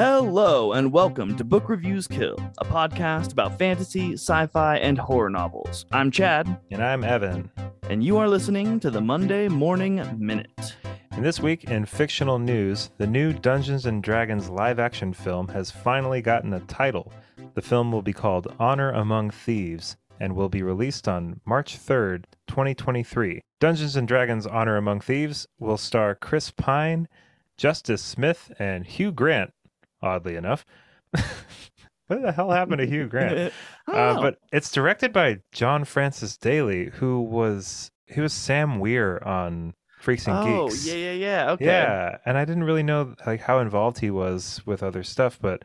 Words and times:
Hello, 0.00 0.74
and 0.74 0.92
welcome 0.92 1.38
to 1.38 1.42
Book 1.42 1.70
Reviews 1.70 2.06
Kill, 2.06 2.36
a 2.58 2.66
podcast 2.66 3.32
about 3.32 3.56
fantasy, 3.58 4.12
sci 4.12 4.46
fi, 4.48 4.76
and 4.76 4.98
horror 4.98 5.30
novels. 5.30 5.86
I'm 5.90 6.10
Chad, 6.10 6.54
And 6.70 6.84
I'm 6.84 7.02
Evan. 7.02 7.50
and 7.88 8.04
you 8.04 8.18
are 8.18 8.28
listening 8.28 8.78
to 8.80 8.90
the 8.90 9.00
Monday 9.00 9.48
Morning 9.48 10.06
Minute. 10.18 10.76
And 11.12 11.24
this 11.24 11.40
week 11.40 11.64
in 11.64 11.86
fictional 11.86 12.38
news, 12.38 12.90
the 12.98 13.06
new 13.06 13.32
Dungeons 13.32 13.86
and 13.86 14.02
Dragons 14.02 14.50
live 14.50 14.78
action 14.78 15.14
film 15.14 15.48
has 15.48 15.70
finally 15.70 16.20
gotten 16.20 16.52
a 16.52 16.60
title. 16.60 17.10
The 17.54 17.62
film 17.62 17.90
will 17.90 18.02
be 18.02 18.12
called 18.12 18.54
Honor 18.60 18.90
Among 18.90 19.30
Thieves 19.30 19.96
and 20.20 20.36
will 20.36 20.50
be 20.50 20.62
released 20.62 21.08
on 21.08 21.40
March 21.46 21.78
3rd, 21.78 22.24
2023. 22.48 23.40
Dungeons 23.60 23.96
and 23.96 24.06
Dragons 24.06 24.46
Honor 24.46 24.76
Among 24.76 25.00
Thieves 25.00 25.46
will 25.58 25.78
star 25.78 26.14
Chris 26.14 26.50
Pine, 26.50 27.08
Justice 27.56 28.02
Smith, 28.02 28.52
and 28.58 28.84
Hugh 28.86 29.10
Grant, 29.10 29.54
oddly 30.02 30.36
enough. 30.36 30.64
what 31.10 32.22
the 32.22 32.32
hell 32.32 32.50
happened 32.50 32.78
to 32.78 32.86
Hugh 32.86 33.06
Grant? 33.06 33.52
Uh, 33.88 34.20
but 34.20 34.38
it's 34.50 34.72
directed 34.72 35.12
by 35.12 35.38
John 35.52 35.84
Francis 35.84 36.36
Daly, 36.36 36.90
who 36.94 37.20
was 37.20 37.92
he 38.06 38.20
was 38.20 38.32
Sam 38.32 38.80
Weir 38.80 39.22
on 39.24 39.74
Freaks 40.00 40.26
and 40.26 40.36
oh, 40.36 40.68
Geeks. 40.68 40.88
Oh 40.88 40.90
yeah, 40.90 40.96
yeah, 40.96 41.12
yeah. 41.12 41.50
Okay. 41.52 41.66
Yeah, 41.66 42.18
and 42.26 42.36
I 42.36 42.44
didn't 42.44 42.64
really 42.64 42.82
know 42.82 43.14
like 43.26 43.40
how 43.40 43.60
involved 43.60 44.00
he 44.00 44.10
was 44.10 44.60
with 44.66 44.82
other 44.82 45.04
stuff, 45.04 45.38
but 45.40 45.62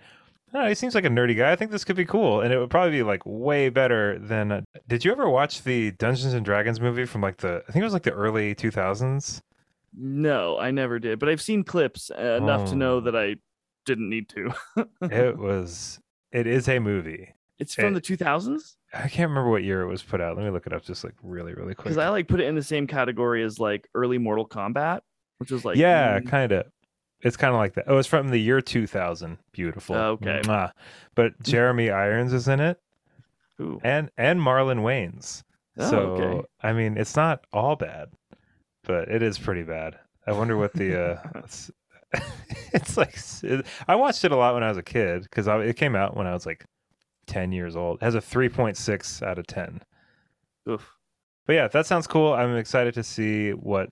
know, 0.54 0.68
he 0.68 0.76
seems 0.76 0.96
like 0.96 1.06
a 1.06 1.10
nerdy 1.10 1.38
guy. 1.38 1.52
I 1.52 1.56
think 1.56 1.72
this 1.72 1.84
could 1.84 1.96
be 1.96 2.06
cool, 2.06 2.42
and 2.42 2.54
it 2.54 2.60
would 2.60 2.70
probably 2.70 2.92
be 2.92 3.04
like 3.04 3.22
way 3.26 3.70
better 3.70 4.20
than. 4.20 4.52
Uh, 4.52 4.62
did 4.88 5.06
you 5.06 5.12
ever 5.12 5.30
watch 5.30 5.64
the 5.64 5.92
Dungeons 5.92 6.34
and 6.34 6.46
Dragons 6.46 6.80
movie 6.80 7.06
from 7.06 7.22
like 7.22 7.38
the? 7.38 7.64
I 7.68 7.72
think 7.72 7.82
it 7.82 7.86
was 7.86 7.94
like 7.94 8.04
the 8.04 8.12
early 8.12 8.56
two 8.56 8.72
thousands. 8.72 9.42
No, 9.98 10.58
I 10.58 10.72
never 10.72 11.00
did, 11.00 11.20
but 11.20 11.30
I've 11.30 11.42
seen 11.42 11.64
clips 11.64 12.12
uh, 12.12 12.38
enough 12.42 12.70
to 12.70 12.76
know 12.76 12.98
Oh. 12.98 13.02
that 13.02 13.16
I 13.16 13.36
didn't 13.86 14.10
need 14.10 14.30
to. 14.30 14.54
It 15.02 15.38
was. 15.40 16.00
It 16.32 16.48
is 16.48 16.68
a 16.70 16.80
movie. 16.80 17.34
it's 17.60 17.76
from 17.76 17.88
Eh, 17.88 18.00
the 18.00 18.02
2000s? 18.02 18.76
I 18.94 19.08
can't 19.08 19.30
remember 19.30 19.50
what 19.50 19.64
year 19.64 19.82
it 19.82 19.88
was 19.88 20.02
put 20.04 20.22
out. 20.22 20.36
Let 20.38 20.46
me 20.46 20.52
look 20.52 20.66
it 20.68 20.74
up 20.74 20.84
just 20.84 21.04
like 21.04 21.14
really, 21.24 21.54
really 21.54 21.74
quick. 21.76 21.86
Because 21.86 21.98
I 21.98 22.10
like 22.10 22.28
put 22.28 22.40
it 22.40 22.46
in 22.48 22.56
the 22.56 22.64
same 22.64 22.88
category 22.88 23.44
as 23.44 23.60
like 23.60 23.88
early 23.96 24.18
Mortal 24.18 24.48
Kombat, 24.48 25.02
which 25.38 25.52
was 25.52 25.66
like, 25.66 25.78
yeah, 25.78 26.20
mm, 26.20 26.28
kind 26.30 26.52
of. 26.52 26.66
It's 27.22 27.38
kind 27.38 27.54
of 27.54 27.60
like 27.60 27.76
that. 27.76 27.86
Oh, 27.88 27.98
it's 27.98 28.08
from 28.08 28.30
the 28.30 28.38
year 28.40 28.62
2000. 28.62 29.38
Beautiful. 29.52 29.96
Okay. 29.96 30.42
Mwah. 30.44 30.72
But 31.16 31.40
Jeremy 31.44 31.90
Irons 31.92 32.34
is 32.34 32.48
in 32.48 32.60
it, 32.60 32.80
ooh. 33.62 33.80
and 33.84 34.10
and 34.18 34.40
Marlon 34.40 34.80
Wayans. 34.82 35.44
Oh, 35.78 35.90
so 35.90 35.98
okay. 36.00 36.48
I 36.64 36.74
mean, 36.74 36.98
it's 36.98 37.16
not 37.16 37.46
all 37.54 37.76
bad, 37.76 38.10
but 38.84 39.08
it 39.10 39.22
is 39.22 39.38
pretty 39.38 39.64
bad. 39.64 39.98
I 40.26 40.32
wonder 40.32 40.58
what 40.58 40.74
the. 40.74 41.00
uh 41.00 41.42
it's, 42.74 42.98
like 42.98 43.16
it, 43.44 43.66
I 43.88 43.96
watched 43.96 44.24
it 44.24 44.32
a 44.32 44.36
lot 44.36 44.54
when 44.54 44.64
I 44.64 44.70
was 44.70 44.78
a 44.78 44.84
kid 44.84 45.24
because 45.24 45.48
it 45.48 45.76
came 45.76 45.96
out 45.96 46.16
when 46.16 46.28
I 46.28 46.34
was 46.34 46.46
like 46.46 46.66
10 47.28 47.52
years 47.52 47.76
old. 47.76 47.98
It 48.02 48.06
has 48.06 48.16
a 48.16 48.22
3.6 48.22 49.24
out 49.24 49.40
of 49.40 49.48
10. 49.48 49.82
Oof. 50.70 50.90
But 51.48 51.54
yeah, 51.54 51.68
that 51.68 51.86
sounds 51.86 52.08
cool. 52.08 52.34
I'm 52.34 52.56
excited 52.56 52.94
to 52.96 53.04
see 53.04 53.52
what 53.52 53.90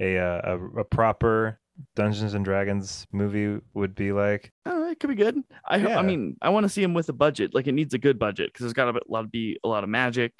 a 0.00 0.18
uh, 0.18 0.40
a, 0.44 0.80
a 0.80 0.84
proper 0.84 1.58
Dungeons 1.94 2.34
and 2.34 2.44
Dragons 2.44 3.06
movie 3.12 3.60
would 3.74 3.94
be 3.94 4.12
like. 4.12 4.52
Oh, 4.66 4.90
it 4.90 5.00
could 5.00 5.10
be 5.10 5.16
good. 5.16 5.38
I 5.66 5.76
Yeah. 5.76 5.98
I 5.98 6.02
mean, 6.02 6.36
I 6.40 6.50
want 6.50 6.64
to 6.64 6.68
see 6.68 6.82
him 6.82 6.94
with 6.94 7.08
a 7.08 7.12
budget. 7.12 7.54
Like 7.54 7.66
it 7.66 7.72
needs 7.72 7.94
a 7.94 7.98
good 7.98 8.18
budget 8.18 8.52
because 8.52 8.64
there's 8.64 8.72
got 8.72 8.92
to 8.92 9.24
be 9.24 9.58
a 9.64 9.68
lot 9.68 9.84
of 9.84 9.90
magic 9.90 10.32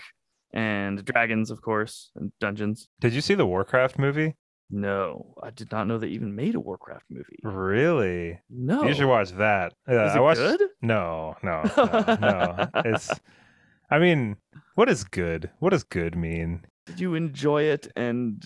and 0.52 1.04
dragons, 1.04 1.50
of 1.50 1.62
course, 1.62 2.10
and 2.16 2.32
dungeons. 2.40 2.88
Did 3.00 3.12
you 3.12 3.20
see 3.20 3.34
the 3.34 3.46
Warcraft 3.46 3.98
movie? 3.98 4.36
No, 4.74 5.34
I 5.42 5.50
did 5.50 5.70
not 5.70 5.86
know 5.86 5.98
they 5.98 6.08
even 6.08 6.34
made 6.34 6.54
a 6.54 6.60
Warcraft 6.60 7.04
movie. 7.10 7.38
Really? 7.42 8.40
No, 8.48 8.84
You 8.84 8.94
should 8.94 9.06
watch 9.06 9.30
that. 9.32 9.74
Uh, 9.88 10.06
Is 10.06 10.12
I 10.14 10.18
it 10.18 10.22
watched. 10.22 10.40
good? 10.40 10.62
No, 10.80 11.36
no, 11.42 11.62
no, 11.76 12.16
no. 12.20 12.68
It's. 12.86 13.10
I 13.90 13.98
mean, 13.98 14.36
what 14.74 14.88
is 14.88 15.04
good? 15.04 15.50
What 15.58 15.70
does 15.70 15.84
good 15.84 16.16
mean? 16.16 16.64
Did 16.86 17.00
you 17.00 17.14
enjoy 17.14 17.64
it 17.64 17.86
and 17.94 18.42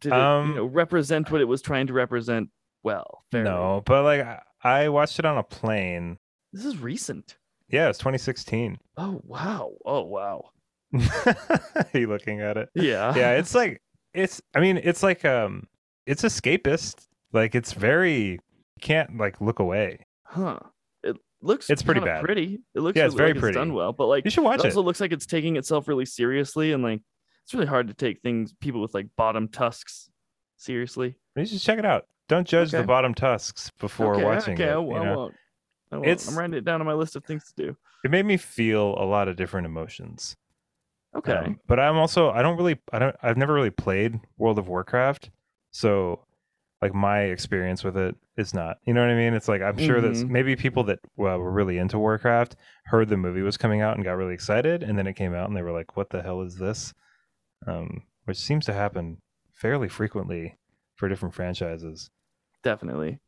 did 0.00 0.12
it 0.12 0.18
Um, 0.18 0.48
you 0.50 0.54
know, 0.56 0.64
represent 0.66 1.30
what 1.30 1.40
it 1.40 1.44
was 1.46 1.62
trying 1.62 1.86
to 1.86 1.92
represent? 1.92 2.50
Well, 2.82 3.22
fairly? 3.30 3.48
No, 3.50 3.82
but 3.86 4.02
like 4.02 4.22
I- 4.22 4.42
I 4.64 4.88
watched 4.88 5.20
it 5.20 5.24
on 5.24 5.38
a 5.38 5.44
plane. 5.44 6.18
This 6.52 6.64
is 6.64 6.78
recent. 6.78 7.36
Yeah, 7.68 7.88
it's 7.88 7.98
2016. 7.98 8.78
Oh 8.96 9.20
wow! 9.24 9.74
Oh 9.84 10.02
wow! 10.02 10.50
Are 10.94 11.86
you 11.94 12.08
looking 12.08 12.40
at 12.40 12.56
it? 12.56 12.68
Yeah. 12.74 13.14
yeah 13.16 13.30
it's 13.38 13.54
like 13.54 13.80
it's 14.16 14.40
i 14.54 14.60
mean 14.60 14.80
it's 14.82 15.02
like 15.02 15.24
um 15.24 15.66
it's 16.06 16.22
escapist 16.22 17.06
like 17.32 17.54
it's 17.54 17.72
very 17.72 18.32
you 18.32 18.38
can't 18.80 19.16
like 19.18 19.40
look 19.40 19.58
away 19.58 20.04
Huh. 20.28 20.58
It 21.04 21.16
looks. 21.40 21.70
It's 21.70 21.82
pretty 21.82 22.00
bad. 22.00 22.24
Pretty. 22.24 22.58
It 22.74 22.80
looks. 22.80 22.96
Yeah, 22.96 23.06
it's 23.06 23.14
really 23.14 23.32
very 23.32 23.40
like 23.40 23.48
It's 23.50 23.56
done 23.56 23.68
pretty. 23.68 23.76
well, 23.76 23.92
but 23.92 24.06
like 24.06 24.24
you 24.24 24.30
should 24.30 24.42
watch 24.42 24.58
it 24.58 24.64
it 24.64 24.68
also 24.68 24.82
looks 24.82 25.00
like 25.00 25.12
it's 25.12 25.24
taking 25.26 25.56
itself 25.56 25.86
really 25.86 26.04
seriously 26.04 26.72
and 26.72 26.82
like 26.82 27.00
it's 27.44 27.54
really 27.54 27.66
hard 27.66 27.86
to 27.88 27.94
take 27.94 28.20
things 28.22 28.52
people 28.60 28.80
with 28.82 28.92
like 28.92 29.06
bottom 29.16 29.46
tusks 29.48 30.10
seriously 30.56 31.14
you 31.36 31.46
should 31.46 31.60
check 31.60 31.78
it 31.78 31.84
out 31.84 32.06
don't 32.28 32.46
judge 32.48 32.72
the 32.72 32.82
bottom 32.82 33.14
tusks 33.14 33.70
before 33.78 34.14
okay, 34.16 34.24
watching 34.24 34.54
okay 34.54 34.64
it 34.64 34.66
I, 34.66 34.70
you 34.70 34.74
w- 34.80 34.96
I 34.96 35.14
won't 35.14 35.34
I 35.92 35.96
won't. 35.96 36.08
It's- 36.08 36.28
i'm 36.28 36.36
writing 36.36 36.54
it 36.54 36.64
down 36.64 36.80
on 36.80 36.86
my 36.86 36.94
list 36.94 37.14
of 37.14 37.24
things 37.24 37.52
to 37.56 37.62
do 37.66 37.76
it 38.04 38.10
made 38.10 38.26
me 38.26 38.36
feel 38.36 38.94
a 38.98 39.04
lot 39.04 39.28
of 39.28 39.36
different 39.36 39.66
emotions 39.66 40.36
okay. 41.16 41.32
Um, 41.32 41.60
but 41.66 41.78
i'm 41.80 41.96
also 41.96 42.30
i 42.30 42.42
don't 42.42 42.56
really 42.56 42.78
i 42.92 42.98
don't 42.98 43.16
i've 43.22 43.36
never 43.36 43.52
really 43.54 43.70
played 43.70 44.20
world 44.38 44.58
of 44.58 44.68
warcraft. 44.68 45.30
So 45.70 46.20
like 46.82 46.94
my 46.94 47.20
experience 47.22 47.82
with 47.82 47.96
it 47.96 48.14
is 48.36 48.52
not 48.52 48.78
you 48.84 48.92
know 48.94 49.00
what 49.00 49.10
i 49.10 49.14
mean? 49.16 49.34
It's 49.34 49.48
like 49.48 49.62
i'm 49.62 49.78
sure 49.78 50.00
that 50.00 50.12
Mhm. 50.12 50.28
maybe 50.28 50.56
people 50.56 50.84
that 50.84 51.00
well, 51.16 51.38
were 51.38 51.50
really 51.50 51.78
into 51.78 51.98
warcraft 51.98 52.56
heard 52.84 53.08
the 53.08 53.16
movie 53.16 53.42
was 53.42 53.56
coming 53.56 53.80
out 53.80 53.96
and 53.96 54.04
got 54.04 54.16
really 54.16 54.34
excited 54.34 54.82
and 54.82 54.98
then 54.98 55.06
it 55.06 55.14
came 55.14 55.34
out 55.34 55.48
and 55.48 55.56
they 55.56 55.62
were 55.62 55.72
like 55.72 55.96
what 55.96 56.10
the 56.10 56.22
hell 56.22 56.42
is 56.42 56.56
this? 56.56 56.92
Um, 57.66 58.02
which 58.26 58.36
seems 58.38 58.64
to 58.66 58.72
happen 58.72 59.18
fairly 59.54 59.88
frequently 59.88 60.56
for 60.96 61.08
different 61.08 61.34
franchises. 61.34 62.10
Definitely. 62.62 63.18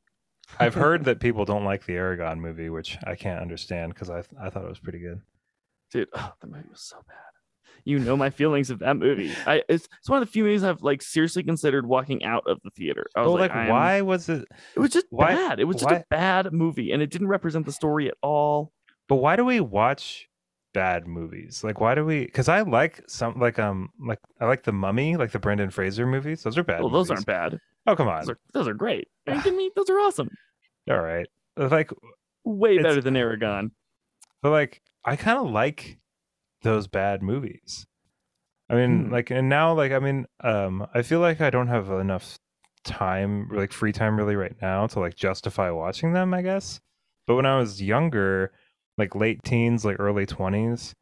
I've 0.58 0.74
heard 0.74 1.04
that 1.06 1.20
people 1.20 1.44
don't 1.44 1.64
like 1.64 1.86
the 1.86 1.94
Eragon 1.94 2.38
movie 2.38 2.68
which 2.70 2.98
i 3.04 3.14
can't 3.14 3.40
understand 3.40 3.94
because 3.94 4.10
I, 4.10 4.22
I 4.40 4.50
thought 4.50 4.64
it 4.64 4.68
was 4.68 4.78
pretty 4.78 4.98
good. 5.00 5.20
Dude 5.90 6.08
oh, 6.14 6.32
that 6.40 6.46
movie 6.50 6.68
was 6.70 6.82
so 6.82 6.96
bad 7.08 7.27
you 7.84 7.98
know 7.98 8.16
my 8.16 8.30
feelings 8.30 8.70
of 8.70 8.78
that 8.80 8.96
movie 8.96 9.32
i 9.46 9.62
it's, 9.68 9.88
it's 9.98 10.08
one 10.08 10.20
of 10.22 10.26
the 10.28 10.32
few 10.32 10.44
movies 10.44 10.62
i've 10.64 10.82
like 10.82 11.00
seriously 11.02 11.42
considered 11.42 11.86
walking 11.86 12.24
out 12.24 12.42
of 12.46 12.58
the 12.64 12.70
theater 12.70 13.06
i 13.16 13.20
was 13.22 13.32
but 13.32 13.40
like, 13.40 13.54
like 13.54 13.68
why 13.70 14.00
was 14.00 14.28
it 14.28 14.44
it 14.76 14.80
was 14.80 14.90
just 14.90 15.06
why- 15.10 15.34
bad 15.34 15.60
it 15.60 15.64
was 15.64 15.76
just 15.76 15.90
why- 15.90 15.98
a 15.98 16.04
bad 16.10 16.52
movie 16.52 16.92
and 16.92 17.02
it 17.02 17.10
didn't 17.10 17.28
represent 17.28 17.64
the 17.66 17.72
story 17.72 18.08
at 18.08 18.14
all 18.22 18.72
But 19.08 19.16
why 19.16 19.36
do 19.36 19.44
we 19.44 19.60
watch 19.60 20.28
bad 20.74 21.06
movies? 21.08 21.64
Like, 21.64 21.80
why 21.80 21.94
do 21.94 22.04
we? 22.04 22.26
Because 22.26 22.46
I 22.48 22.60
like 22.60 23.02
some, 23.08 23.40
like, 23.40 23.58
um, 23.58 23.88
like 23.98 24.18
I 24.38 24.44
like 24.44 24.62
the 24.64 24.70
Mummy, 24.72 25.16
like 25.16 25.32
the 25.32 25.38
Brendan 25.38 25.70
Fraser 25.70 26.06
movies. 26.06 26.42
Those 26.42 26.58
are 26.58 26.62
bad. 26.62 26.80
well 26.82 26.90
those 26.90 27.08
movies. 27.08 27.24
aren't 27.26 27.26
bad 27.54 27.60
Oh 27.86 27.96
come 27.96 28.06
on! 28.06 28.20
those 28.20 28.28
are, 28.30 28.38
those 28.52 28.68
are 28.68 28.74
great 28.74 29.08
are 29.26 29.34
you 29.36 29.40
kidding 29.42 29.56
me 29.58 29.70
those 29.74 29.88
are 29.88 29.98
awesome 29.98 30.28
All 30.90 31.00
right, 31.00 31.26
like, 31.56 31.90
way 32.44 32.76
better 32.78 33.00
than 33.00 33.14
Eragon 33.14 33.70
but 34.42 34.50
like, 34.50 34.82
I 35.06 35.16
kind 35.16 35.38
of 35.38 35.50
like 35.50 35.98
those 36.68 36.86
bad 36.86 37.22
movies. 37.22 37.86
I 38.70 38.74
mean, 38.74 39.06
Hmm. 39.06 39.12
like, 39.12 39.30
and 39.30 39.48
now, 39.48 39.72
like, 39.74 39.92
I 39.92 39.98
mean, 39.98 40.26
um, 40.40 40.86
I 40.94 41.02
feel 41.02 41.20
like 41.20 41.40
I 41.40 41.50
don't 41.50 41.68
have 41.68 41.90
enough 41.90 42.38
time, 42.84 43.48
like, 43.52 43.72
free 43.72 43.92
time, 43.92 44.16
really, 44.16 44.36
right 44.36 44.54
now 44.60 44.86
to 44.88 45.00
like 45.00 45.14
justify 45.16 45.70
watching 45.70 46.12
them. 46.12 46.34
I 46.34 46.42
guess. 46.42 46.80
But 47.26 47.36
when 47.36 47.46
I 47.46 47.58
was 47.58 47.82
younger, 47.82 48.52
like 48.96 49.14
late 49.14 49.42
teens, 49.42 49.84
like 49.84 49.96
early 49.98 50.26
twenties, 50.26 50.94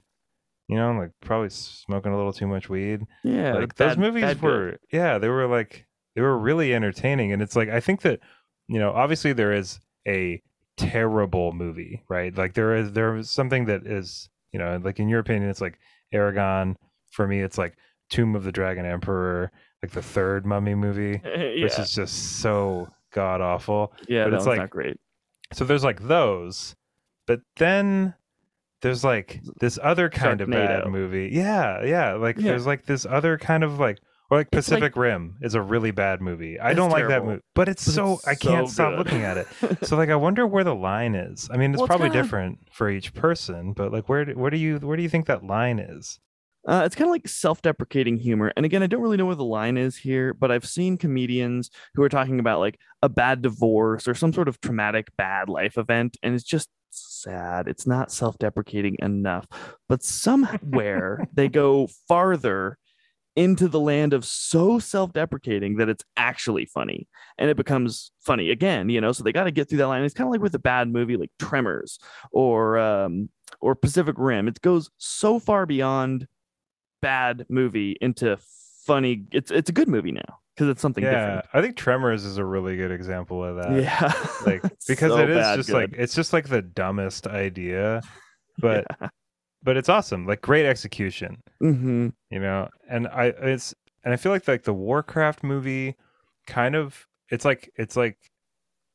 you 0.68 0.76
know, 0.76 0.92
like 0.92 1.10
probably 1.20 1.50
smoking 1.50 2.12
a 2.12 2.16
little 2.16 2.32
too 2.32 2.46
much 2.46 2.68
weed. 2.68 3.06
yeah 3.24 3.54
like 3.54 3.74
bad- 3.76 3.90
those 3.90 3.98
movies 3.98 4.22
bad 4.22 4.40
good. 4.40 4.44
were 4.44 4.78
yeah 4.92 5.18
they 5.18 5.28
were 5.28 5.46
like 5.46 5.86
they 6.14 6.22
were 6.22 6.36
really 6.38 6.74
entertaining 6.74 7.32
and 7.32 7.40
it's 7.42 7.54
like 7.54 7.68
i 7.68 7.78
think 7.78 8.00
that 8.02 8.18
you 8.68 8.78
know 8.80 8.90
obviously 8.90 9.32
there 9.32 9.52
is 9.52 9.78
a 10.08 10.42
terrible 10.76 11.52
movie 11.52 12.02
right 12.08 12.36
like 12.36 12.54
there 12.54 12.74
is 12.74 12.92
there 12.92 13.14
is 13.16 13.30
something 13.30 13.66
that 13.66 13.86
is 13.86 14.28
you 14.52 14.58
know 14.58 14.80
like 14.82 14.98
in 15.00 15.08
your 15.08 15.20
opinion 15.20 15.50
it's 15.50 15.60
like 15.60 15.78
Eragon. 16.14 16.76
For 17.12 17.26
me 17.26 17.40
it's 17.40 17.56
like 17.58 17.76
tomb 18.10 18.36
of 18.36 18.44
the 18.44 18.52
dragon 18.52 18.84
emperor 18.84 19.50
like 19.82 19.92
the 19.92 20.02
third 20.02 20.44
mummy 20.46 20.74
movie 20.74 21.20
yeah, 21.24 21.62
which 21.64 21.78
is 21.78 21.92
just 21.92 22.40
so 22.40 22.88
god 23.12 23.40
awful 23.40 23.92
yeah 24.08 24.24
but 24.24 24.34
it's 24.34 24.46
like- 24.46 24.58
not 24.58 24.70
great. 24.70 24.98
so 25.52 25.64
there's 25.64 25.82
like 25.84 26.00
those 26.06 26.74
but 27.26 27.40
then 27.56 28.14
there's 28.82 29.02
like 29.02 29.40
this 29.60 29.78
other 29.82 30.08
kind 30.10 30.40
of 30.42 30.50
bad 30.50 30.86
movie. 30.88 31.30
Yeah 31.32 31.82
yeah 31.84 32.12
like 32.12 32.36
Yeah. 32.36 32.50
there's 32.50 32.66
like 32.66 32.84
this 32.84 33.06
other 33.06 33.38
kind 33.38 33.64
of 33.64 33.78
like 33.80 33.98
or 34.30 34.38
like 34.38 34.48
It's 34.52 34.68
like- 34.70 34.78
pacific 34.80 34.96
rim 34.96 35.36
is 35.42 35.54
a 35.54 35.62
really 35.62 35.90
bad 35.90 36.20
movie. 36.20 36.58
I 36.60 36.74
don't 36.74 36.90
like 36.90 37.08
that 37.08 37.24
movie 37.24 37.40
but 37.54 37.68
it's 37.68 37.82
so 37.82 38.14
it's 38.14 38.28
i 38.28 38.34
can't 38.34 38.68
so 38.68 38.72
stop 38.74 38.98
looking 38.98 39.22
at 39.22 39.36
it. 39.38 39.46
So 39.86 39.96
like 39.96 40.08
i 40.10 40.16
wonder 40.16 40.46
where 40.46 40.64
the 40.64 40.74
line 40.74 41.14
is. 41.14 41.48
I 41.52 41.56
mean 41.56 41.70
it's 41.72 41.78
Well, 41.78 41.84
it's 41.86 41.90
probably 41.90 42.08
kinda- 42.08 42.22
different 42.22 42.58
for 42.72 42.90
each 42.90 43.14
person 43.14 43.72
but 43.72 43.92
like 43.92 44.08
where 44.08 44.24
do, 44.24 44.32
where 44.32 44.50
do 44.50 44.56
you 44.56 44.78
where 44.78 44.96
do 44.96 45.02
you 45.02 45.08
think 45.08 45.26
that 45.26 45.44
line 45.44 45.78
is? 45.78 46.18
Uh, 46.68 46.82
it's 46.84 46.96
kind 46.96 47.06
of 47.08 47.12
like 47.12 47.28
self-deprecating 47.28 48.16
humor, 48.16 48.52
and 48.56 48.66
again, 48.66 48.82
I 48.82 48.88
don't 48.88 49.00
really 49.00 49.16
know 49.16 49.26
where 49.26 49.36
the 49.36 49.44
line 49.44 49.76
is 49.76 49.96
here, 49.98 50.34
but 50.34 50.50
I've 50.50 50.66
seen 50.66 50.98
comedians 50.98 51.70
who 51.94 52.02
are 52.02 52.08
talking 52.08 52.40
about 52.40 52.58
like 52.58 52.76
a 53.02 53.08
bad 53.08 53.40
divorce 53.40 54.08
or 54.08 54.14
some 54.16 54.32
sort 54.32 54.48
of 54.48 54.60
traumatic 54.60 55.06
bad 55.16 55.48
life 55.48 55.78
event, 55.78 56.16
and 56.24 56.34
it's 56.34 56.42
just 56.42 56.68
sad. 56.90 57.68
It's 57.68 57.86
not 57.86 58.10
self-deprecating 58.10 58.96
enough, 58.98 59.46
but 59.88 60.02
somewhere 60.02 61.28
they 61.32 61.48
go 61.48 61.88
farther 62.08 62.78
into 63.36 63.68
the 63.68 63.78
land 63.78 64.12
of 64.14 64.24
so 64.24 64.78
self-deprecating 64.78 65.76
that 65.76 65.88
it's 65.88 66.02
actually 66.16 66.64
funny 66.64 67.06
and 67.38 67.50
it 67.50 67.56
becomes 67.56 68.10
funny 68.20 68.50
again 68.50 68.88
you 68.88 69.00
know 69.00 69.12
so 69.12 69.22
they 69.22 69.32
got 69.32 69.44
to 69.44 69.50
get 69.50 69.68
through 69.68 69.78
that 69.78 69.86
line 69.86 70.02
it's 70.02 70.14
kind 70.14 70.26
of 70.26 70.32
like 70.32 70.40
with 70.40 70.54
a 70.54 70.58
bad 70.58 70.90
movie 70.90 71.16
like 71.16 71.30
tremors 71.38 71.98
or 72.32 72.78
um 72.78 73.28
or 73.60 73.74
pacific 73.74 74.14
rim 74.18 74.48
it 74.48 74.60
goes 74.62 74.90
so 74.96 75.38
far 75.38 75.66
beyond 75.66 76.26
bad 77.02 77.44
movie 77.48 77.96
into 78.00 78.36
funny 78.86 79.24
it's 79.32 79.50
it's 79.50 79.68
a 79.68 79.72
good 79.72 79.88
movie 79.88 80.12
now 80.12 80.38
because 80.54 80.68
it's 80.70 80.80
something 80.80 81.04
yeah, 81.04 81.10
different 81.18 81.44
I 81.52 81.60
think 81.60 81.76
Tremors 81.76 82.24
is 82.24 82.38
a 82.38 82.44
really 82.44 82.76
good 82.76 82.90
example 82.90 83.44
of 83.44 83.56
that. 83.56 83.82
yeah 83.82 84.12
Like 84.46 84.62
because 84.88 85.12
So 85.12 85.18
it 85.18 85.28
is 85.30 85.56
just 85.56 85.68
good. 85.68 85.74
like 85.92 86.00
it's 86.00 86.14
just 86.14 86.32
like 86.32 86.48
the 86.48 86.62
dumbest 86.62 87.26
idea, 87.26 88.02
but 88.58 88.86
Yeah. 89.00 89.08
But 89.66 89.76
it's 89.76 89.88
awesome. 89.90 90.26
Like 90.26 90.40
great 90.40 90.64
execution, 90.64 91.42
Mhm. 91.62 92.14
you 92.30 92.38
know. 92.40 92.68
And 92.88 93.06
I 93.08 93.26
it's 93.26 93.74
and 94.04 94.14
I 94.14 94.16
feel 94.16 94.32
like 94.32 94.48
like 94.48 94.62
the 94.62 94.72
Warcraft 94.72 95.42
movie 95.44 95.96
kind 96.46 96.74
of 96.74 97.06
it's 97.28 97.44
like 97.44 97.70
it's 97.76 97.96
like 97.96 98.16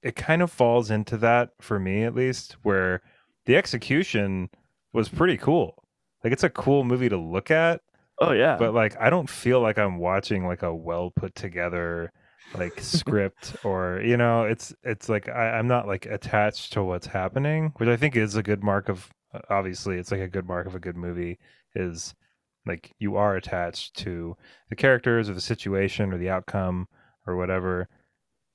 it 0.02 0.16
kind 0.16 0.42
of 0.42 0.50
falls 0.50 0.90
into 0.90 1.18
that 1.18 1.52
for 1.60 1.80
me 1.80 2.04
at 2.04 2.16
least 2.16 2.56
where 2.64 3.02
the 3.46 3.56
execution 3.56 4.50
was 4.94 5.10
pretty 5.10 5.38
cool. 5.38 5.84
Like 6.24 6.34
it's 6.34 6.44
a 6.44 6.50
cool 6.50 6.84
movie 6.84 7.10
to 7.10 7.18
look 7.18 7.52
at, 7.52 7.82
oh 8.20 8.32
yeah 8.32 8.56
but 8.58 8.74
like 8.74 8.96
I 9.00 9.10
don't 9.10 9.30
feel 9.30 9.60
like 9.62 9.78
I'm 9.78 9.98
watching 9.98 10.48
like 10.48 10.64
a 10.64 10.74
well 10.74 11.12
put 11.16 11.36
together 11.36 12.12
like 12.56 12.80
script 12.82 13.56
or 13.64 14.02
you 14.04 14.18
know 14.18 14.44
it's 14.46 14.74
it's 14.84 15.10
like 15.10 15.28
I, 15.30 15.58
I'm 15.58 15.68
not 15.68 15.88
like 15.88 16.06
attached 16.06 16.74
to 16.74 16.84
what's 16.84 17.08
happening, 17.08 17.74
which 17.78 17.90
I 17.90 17.98
think 17.98 18.16
is 18.16 18.36
a 18.36 18.44
good 18.44 18.64
mark 18.64 18.88
of 18.90 19.10
obviously 19.50 19.98
it's 19.98 20.12
like 20.12 20.22
a 20.22 20.28
good 20.28 20.46
mark 20.48 20.68
of 20.68 20.76
a 20.76 20.80
good 20.80 20.98
movie 20.98 21.40
is 21.76 22.16
like 22.66 22.94
you 23.00 23.16
are 23.16 23.36
attached 23.36 23.96
to 23.98 24.36
the 24.70 24.76
characters 24.76 25.30
or 25.30 25.34
the 25.34 25.42
situation 25.42 26.14
or 26.14 26.18
the 26.18 26.30
outcome 26.30 26.88
or 27.28 27.36
whatever. 27.38 27.88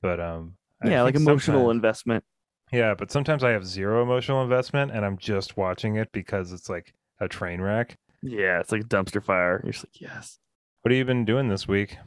But 0.03 0.21
um 0.21 0.57
I 0.83 0.89
yeah 0.91 1.03
like 1.03 1.15
emotional 1.17 1.71
investment 1.71 2.25
yeah, 2.73 2.95
but 2.95 3.11
sometimes 3.13 3.45
I 3.45 3.51
have 3.51 3.65
zero 3.67 4.03
emotional 4.03 4.43
investment 4.43 4.91
and 4.93 5.05
I'm 5.05 5.19
just 5.19 5.57
watching 5.57 5.97
it 5.97 6.11
because 6.13 6.53
it's 6.53 6.69
like 6.69 6.95
a 7.21 7.29
train 7.29 7.61
wreck. 7.61 7.97
yeah 8.23 8.61
it's 8.61 8.73
like 8.73 8.83
a 8.83 8.85
dumpster 8.85 9.23
fire 9.23 9.61
you're 9.63 9.73
just 9.73 9.85
like 9.85 10.01
yes 10.01 10.39
What 10.83 10.91
have 10.93 10.97
you 10.99 11.05
been 11.05 11.25
doing 11.27 11.49
this 11.49 11.69
week? 11.69 11.99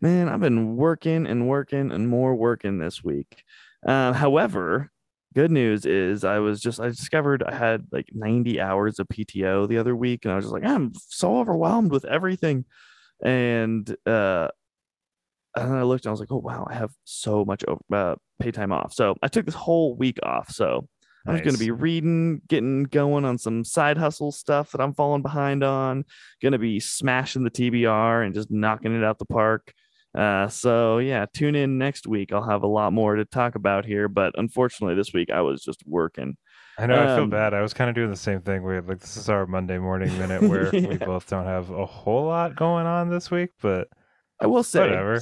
Man, 0.00 0.28
I've 0.28 0.40
been 0.40 0.76
working 0.76 1.26
and 1.26 1.46
working 1.48 1.90
and 1.90 2.08
more 2.08 2.34
working 2.34 2.78
this 2.78 3.04
week. 3.04 3.44
Uh, 3.86 4.12
however, 4.12 4.90
good 5.34 5.50
news 5.50 5.86
is 5.86 6.24
I 6.24 6.38
was 6.38 6.60
just 6.60 6.80
I 6.80 6.88
discovered 6.88 7.42
I 7.42 7.54
had 7.54 7.86
like 7.92 8.08
90 8.12 8.60
hours 8.60 8.98
of 8.98 9.08
PTO 9.08 9.68
the 9.68 9.78
other 9.78 9.94
week, 9.94 10.24
and 10.24 10.32
I 10.32 10.36
was 10.36 10.46
just 10.46 10.52
like, 10.52 10.64
I'm 10.64 10.92
so 11.08 11.38
overwhelmed 11.38 11.92
with 11.92 12.04
everything. 12.04 12.64
And 13.22 13.88
uh 14.06 14.48
and 15.56 15.70
then 15.70 15.78
I 15.78 15.82
looked 15.82 16.04
and 16.04 16.10
I 16.10 16.12
was 16.12 16.20
like, 16.20 16.32
oh 16.32 16.38
wow, 16.38 16.66
I 16.70 16.74
have 16.74 16.92
so 17.04 17.44
much 17.44 17.64
over, 17.66 17.80
uh, 17.92 18.14
pay 18.38 18.52
time 18.52 18.72
off. 18.72 18.92
So 18.92 19.16
I 19.22 19.28
took 19.28 19.46
this 19.46 19.54
whole 19.54 19.96
week 19.96 20.18
off. 20.22 20.50
So 20.50 20.88
I'm 21.26 21.36
going 21.38 21.54
to 21.54 21.58
be 21.58 21.70
reading, 21.70 22.40
getting 22.48 22.84
going 22.84 23.24
on 23.24 23.36
some 23.36 23.64
side 23.64 23.98
hustle 23.98 24.32
stuff 24.32 24.72
that 24.72 24.80
I'm 24.80 24.94
falling 24.94 25.22
behind 25.22 25.62
on. 25.62 26.04
Going 26.40 26.52
to 26.52 26.58
be 26.58 26.80
smashing 26.80 27.44
the 27.44 27.50
TBR 27.50 28.24
and 28.24 28.34
just 28.34 28.50
knocking 28.50 28.96
it 28.96 29.04
out 29.04 29.18
the 29.18 29.26
park. 29.26 29.72
Uh, 30.16 30.48
so 30.48 30.98
yeah, 30.98 31.26
tune 31.32 31.54
in 31.54 31.78
next 31.78 32.06
week. 32.06 32.32
I'll 32.32 32.48
have 32.48 32.62
a 32.62 32.66
lot 32.66 32.92
more 32.92 33.14
to 33.16 33.24
talk 33.24 33.54
about 33.54 33.84
here, 33.84 34.08
but 34.08 34.32
unfortunately, 34.36 34.96
this 34.96 35.12
week 35.12 35.30
I 35.30 35.40
was 35.42 35.62
just 35.62 35.82
working. 35.86 36.36
I 36.78 36.86
know. 36.86 36.94
I 37.00 37.06
feel 37.14 37.24
Um, 37.24 37.30
bad. 37.30 37.54
I 37.54 37.60
was 37.62 37.72
kind 37.74 37.88
of 37.90 37.94
doing 37.94 38.10
the 38.10 38.16
same 38.16 38.40
thing. 38.40 38.62
Where 38.62 38.80
like 38.82 38.98
this 39.00 39.16
is 39.16 39.28
our 39.28 39.46
Monday 39.46 39.78
morning 39.78 40.16
minute 40.18 40.42
where 40.48 40.70
we 40.72 40.96
both 40.96 41.28
don't 41.28 41.44
have 41.46 41.70
a 41.70 41.86
whole 41.86 42.26
lot 42.26 42.56
going 42.56 42.86
on 42.86 43.08
this 43.10 43.30
week, 43.30 43.50
but 43.62 43.88
I 44.40 44.46
will 44.46 44.62
say 44.64 44.80
Whatever. 44.80 45.20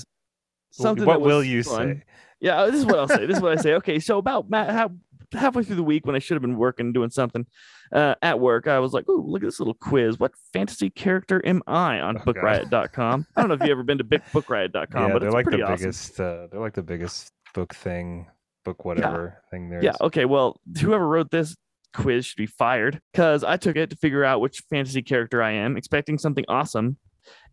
something. 0.71 1.05
what 1.05 1.21
will 1.21 1.43
you 1.45 1.63
fun. 1.63 1.97
say? 1.99 2.03
Yeah, 2.41 2.65
this 2.67 2.77
is 2.77 2.87
what 2.87 2.99
I'll 3.01 3.09
say. 3.09 3.27
This 3.27 3.37
is 3.39 3.43
what 3.43 3.59
I 3.59 3.61
say. 3.61 3.75
Okay, 3.75 3.99
so 3.99 4.19
about 4.19 4.49
ma- 4.49 4.71
how, 4.73 4.93
halfway 5.33 5.63
through 5.63 5.77
the 5.77 5.83
week 5.83 6.07
when 6.07 6.17
I 6.17 6.19
should 6.21 6.35
have 6.35 6.43
been 6.43 6.57
working 6.57 6.93
doing 6.93 7.11
something 7.11 7.47
uh, 7.93 8.15
at 8.23 8.41
work, 8.41 8.67
I 8.67 8.79
was 8.79 8.93
like, 8.93 9.09
"Ooh, 9.09 9.23
look 9.27 9.43
at 9.43 9.47
this 9.47 9.61
little 9.61 9.75
quiz. 9.75 10.19
What 10.19 10.33
fantasy 10.53 10.91
character 10.91 11.41
am 11.45 11.63
I 11.67 12.01
on 12.01 12.17
Oh, 12.19 12.21
bookriot.com?" 12.21 13.27
I 13.37 13.41
don't 13.41 13.49
know 13.49 13.55
if 13.55 13.61
you've 13.61 13.71
ever 13.71 13.83
been 13.83 13.99
to 13.99 14.05
big- 14.05 14.23
bookriot.com, 14.33 15.07
yeah, 15.09 15.13
but 15.13 15.19
they're 15.21 15.29
it's 15.29 15.35
like 15.35 15.47
the 15.47 15.63
awesome. 15.63 15.77
biggest. 15.77 16.21
Uh, 16.21 16.47
they're 16.51 16.61
like 16.61 16.75
the 16.75 16.83
biggest 16.83 17.33
book 17.55 17.75
thing, 17.75 18.27
book 18.65 18.85
whatever 18.85 19.43
thing 19.51 19.69
there 19.71 19.79
is. 19.79 19.85
Yeah. 19.85 19.93
Okay. 20.01 20.25
Well, 20.25 20.61
whoever 20.81 21.07
wrote 21.07 21.31
this 21.31 21.57
quiz 21.95 22.27
should 22.27 22.37
be 22.37 22.47
fired 22.47 23.01
because 23.13 23.43
I 23.45 23.57
took 23.57 23.77
it 23.77 23.91
to 23.91 23.97
figure 23.97 24.25
out 24.25 24.41
which 24.41 24.63
fantasy 24.71 25.03
character 25.03 25.43
I 25.43 25.53
am, 25.53 25.77
expecting 25.77 26.19
something 26.19 26.45
awesome, 26.49 26.97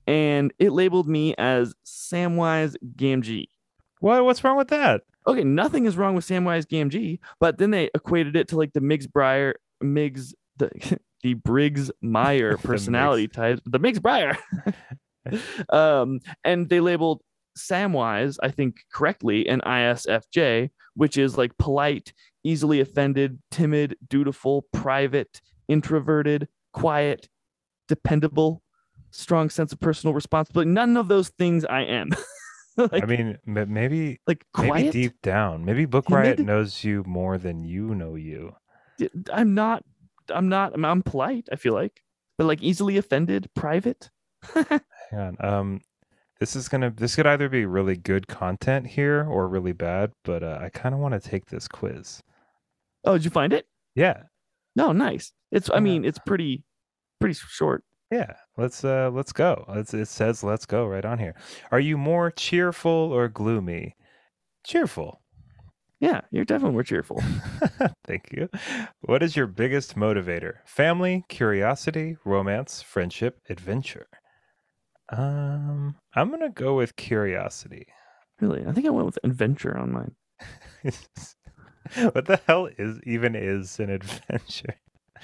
and 0.07 0.54
it 0.60 0.72
labeled 0.72 1.07
me 1.07 1.33
as 1.38 1.74
Samwise 1.86 2.75
Gamgee. 2.95 3.45
What? 4.01 4.24
What's 4.25 4.44
wrong 4.44 4.57
with 4.57 4.68
that? 4.69 5.01
Okay, 5.27 5.44
nothing 5.44 5.86
is 5.86 5.98
wrong 5.98 6.16
with 6.16 6.25
Samwise 6.25 6.66
Gamgee, 6.68 7.19
but 7.39 7.57
then 7.57 7.72
they 7.72 7.89
equated 7.95 8.36
it 8.36 8.48
to 8.50 8.57
like 8.57 8.74
the 8.74 8.81
Miggs 8.81 9.07
Breyer, 9.07 9.54
Miggs, 9.81 10.36
the 10.57 11.00
the 11.24 11.33
Briggs 11.33 11.92
Meyer 12.01 12.57
personality 12.63 13.27
type, 13.27 13.60
the 13.66 13.80
Miggs 13.80 14.00
Breyer. 14.00 14.38
um, 15.69 16.19
and 16.44 16.69
they 16.69 16.80
labeled 16.80 17.22
Samwise, 17.57 18.38
I 18.44 18.50
think 18.50 18.75
correctly, 18.94 19.48
an 19.48 19.62
ISFJ, 19.62 20.69
which 20.94 21.18
is 21.18 21.38
like 21.38 21.57
polite, 21.57 22.13
easily 22.44 22.80
offended, 22.80 23.39
timid, 23.50 23.98
dutiful, 24.07 24.68
private, 24.72 25.42
introverted, 25.68 26.48
quiet, 26.74 27.27
dependable, 27.88 28.62
strong 29.10 29.50
sense 29.50 29.72
of 29.72 29.80
personal 29.80 30.13
responsibility. 30.13 30.69
None 30.69 30.95
of 30.98 31.07
those 31.07 31.30
things 31.30 31.66
I 31.66 31.81
am. 31.81 32.12
like, 32.92 33.04
I 33.04 33.06
mean, 33.06 33.38
maybe 33.45 34.19
like 34.27 34.45
maybe 34.57 34.89
deep 34.89 35.22
down, 35.22 35.63
maybe 35.63 35.86
Book 35.86 36.10
Riot 36.10 36.39
knows 36.39 36.83
you 36.83 37.04
more 37.06 37.38
than 37.38 37.63
you 37.63 37.95
know 37.95 38.16
you. 38.16 38.56
I'm 39.31 39.54
not 39.54 39.83
I'm 40.30 40.50
not 40.50 40.74
I'm, 40.74 40.86
I'm 40.86 41.04
polite, 41.04 41.48
I 41.51 41.56
feel 41.56 41.74
like. 41.74 42.01
But 42.38 42.48
like 42.48 42.62
easily 42.62 42.98
offended, 42.98 43.50
private. 43.56 44.10
Hang 44.54 44.80
on. 45.13 45.38
Um, 45.39 45.81
this 46.39 46.56
is 46.56 46.68
gonna. 46.68 46.89
This 46.89 47.16
could 47.16 47.25
either 47.25 47.48
be 47.48 47.66
really 47.66 47.95
good 47.95 48.27
content 48.27 48.88
here 48.88 49.24
or 49.24 49.48
really 49.48 49.72
bad. 49.72 50.12
But 50.25 50.44
uh, 50.44 50.60
I 50.62 50.70
kind 50.70 50.94
of 50.94 51.00
want 51.00 51.13
to 51.13 51.29
take 51.29 51.46
this 51.46 51.67
quiz. 51.67 52.22
Oh, 53.05 53.13
did 53.13 53.24
you 53.24 53.32
find 53.32 53.53
it? 53.53 53.67
Yeah, 53.96 54.24
No, 54.75 54.91
nice. 54.91 55.32
It's 55.51 55.70
I 55.74 55.79
mean, 55.79 56.03
it's 56.03 56.20
pretty 56.20 56.63
pretty 57.22 57.36
short. 57.36 57.86
Yeah. 58.15 58.34
Let's 58.57 58.84
uh, 58.84 59.10
let's 59.13 59.34
go. 59.34 59.65
It's, 59.69 59.93
it 59.93 60.07
says 60.07 60.43
let's 60.43 60.65
go 60.65 60.86
right 60.86 61.05
on 61.05 61.19
here. 61.19 61.36
Are 61.72 61.79
you 61.79 61.98
more 61.98 62.31
cheerful 62.31 62.91
or 62.91 63.27
gloomy? 63.27 63.95
Cheerful. 64.65 65.22
Yeah, 66.00 66.22
you're 66.31 66.45
definitely 66.45 66.74
more 66.74 66.84
cheerful. 66.84 67.22
Thank 68.05 68.31
you. 68.31 68.50
What 69.01 69.24
is 69.24 69.36
your 69.36 69.48
biggest 69.48 69.95
motivator? 69.95 70.55
Family, 70.65 71.24
curiosity, 71.29 72.17
romance, 72.25 72.81
friendship, 72.81 73.39
adventure. 73.50 74.07
Um, 75.10 75.95
I'm 76.15 76.31
gonna 76.31 76.50
go 76.50 76.75
with 76.75 76.95
curiosity. 76.95 77.88
Really. 78.41 78.65
I 78.65 78.72
think 78.72 78.88
I 78.88 78.91
went 78.91 79.05
with 79.05 79.19
adventure 79.24 79.77
on 79.77 79.91
mine. 79.91 80.15
what 82.12 82.25
the 82.25 82.39
hell 82.48 82.69
is 82.77 83.00
even 83.05 83.36
is 83.36 83.79
an 83.79 83.89
adventure? 83.89 84.75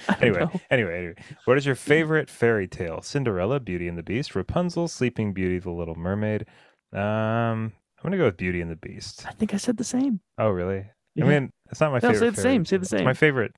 I 0.08 0.14
don't 0.14 0.22
Anyway, 0.22 0.60
anyway, 0.70 0.98
anyway. 0.98 1.14
What 1.44 1.58
is 1.58 1.66
your 1.66 1.74
favorite 1.74 2.28
fairy 2.28 2.68
tale? 2.68 3.02
Cinderella, 3.02 3.60
Beauty 3.60 3.88
and 3.88 3.98
the 3.98 4.02
Beast, 4.02 4.34
Rapunzel, 4.34 4.88
Sleeping 4.88 5.32
Beauty, 5.32 5.58
The 5.58 5.70
Little 5.70 5.94
Mermaid. 5.94 6.46
Um, 6.92 7.00
I'm 7.00 8.02
gonna 8.02 8.18
go 8.18 8.24
with 8.24 8.36
Beauty 8.36 8.60
and 8.60 8.70
the 8.70 8.76
Beast. 8.76 9.24
I 9.26 9.32
think 9.32 9.54
I 9.54 9.56
said 9.56 9.76
the 9.76 9.84
same. 9.84 10.20
Oh, 10.38 10.50
really? 10.50 10.86
Yeah. 11.14 11.24
I 11.24 11.28
mean, 11.28 11.50
it's 11.70 11.80
not 11.80 11.92
my 11.92 12.00
No, 12.02 12.12
say 12.12 12.30
the 12.30 12.32
fairy 12.32 12.54
same, 12.54 12.64
say 12.64 12.76
the 12.78 12.86
same. 12.86 13.00
It's 13.00 13.04
my 13.04 13.14
favorite 13.14 13.52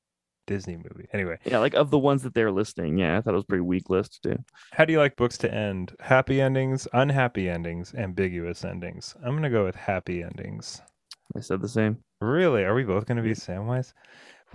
Disney 0.47 0.77
movie. 0.77 1.09
Anyway, 1.13 1.39
yeah, 1.45 1.59
like 1.59 1.75
of 1.75 1.91
the 1.91 1.99
ones 1.99 2.23
that 2.23 2.35
they're 2.35 2.53
listing. 2.53 2.99
Yeah, 2.99 3.17
I 3.17 3.21
thought 3.21 3.33
it 3.33 3.37
was 3.37 3.45
a 3.45 3.49
pretty 3.49 3.63
weak 3.63 3.89
list 3.91 4.21
too. 4.23 4.37
how 4.73 4.85
do 4.85 4.93
you 4.93 4.99
like 4.99 5.17
books 5.17 5.39
to 5.39 5.53
end? 5.53 5.95
Happy 6.01 6.41
endings, 6.41 6.87
unhappy 6.93 7.49
endings, 7.49 7.95
ambiguous 7.95 8.65
endings. 8.65 9.15
I'm 9.25 9.35
gonna 9.35 9.51
go 9.51 9.65
with 9.65 9.77
happy 9.77 10.23
endings. 10.23 10.83
I 11.37 11.41
said 11.41 11.61
the 11.61 11.69
same. 11.69 11.99
Really? 12.21 12.65
Are 12.65 12.75
we 12.75 12.85
both 12.85 13.07
going 13.07 13.17
to 13.17 13.23
be 13.23 13.31
Samwise? 13.31 13.93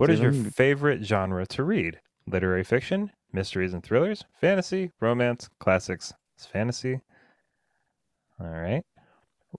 What 0.00 0.08
is 0.08 0.20
your 0.20 0.32
favorite 0.32 1.04
genre 1.04 1.44
to 1.44 1.62
read? 1.62 2.00
Literary 2.26 2.64
fiction, 2.64 3.10
mysteries 3.34 3.74
and 3.74 3.84
thrillers, 3.84 4.24
fantasy, 4.40 4.92
romance, 4.98 5.50
classics. 5.58 6.14
It's 6.38 6.46
fantasy. 6.46 7.00
All 8.40 8.46
right. 8.46 8.82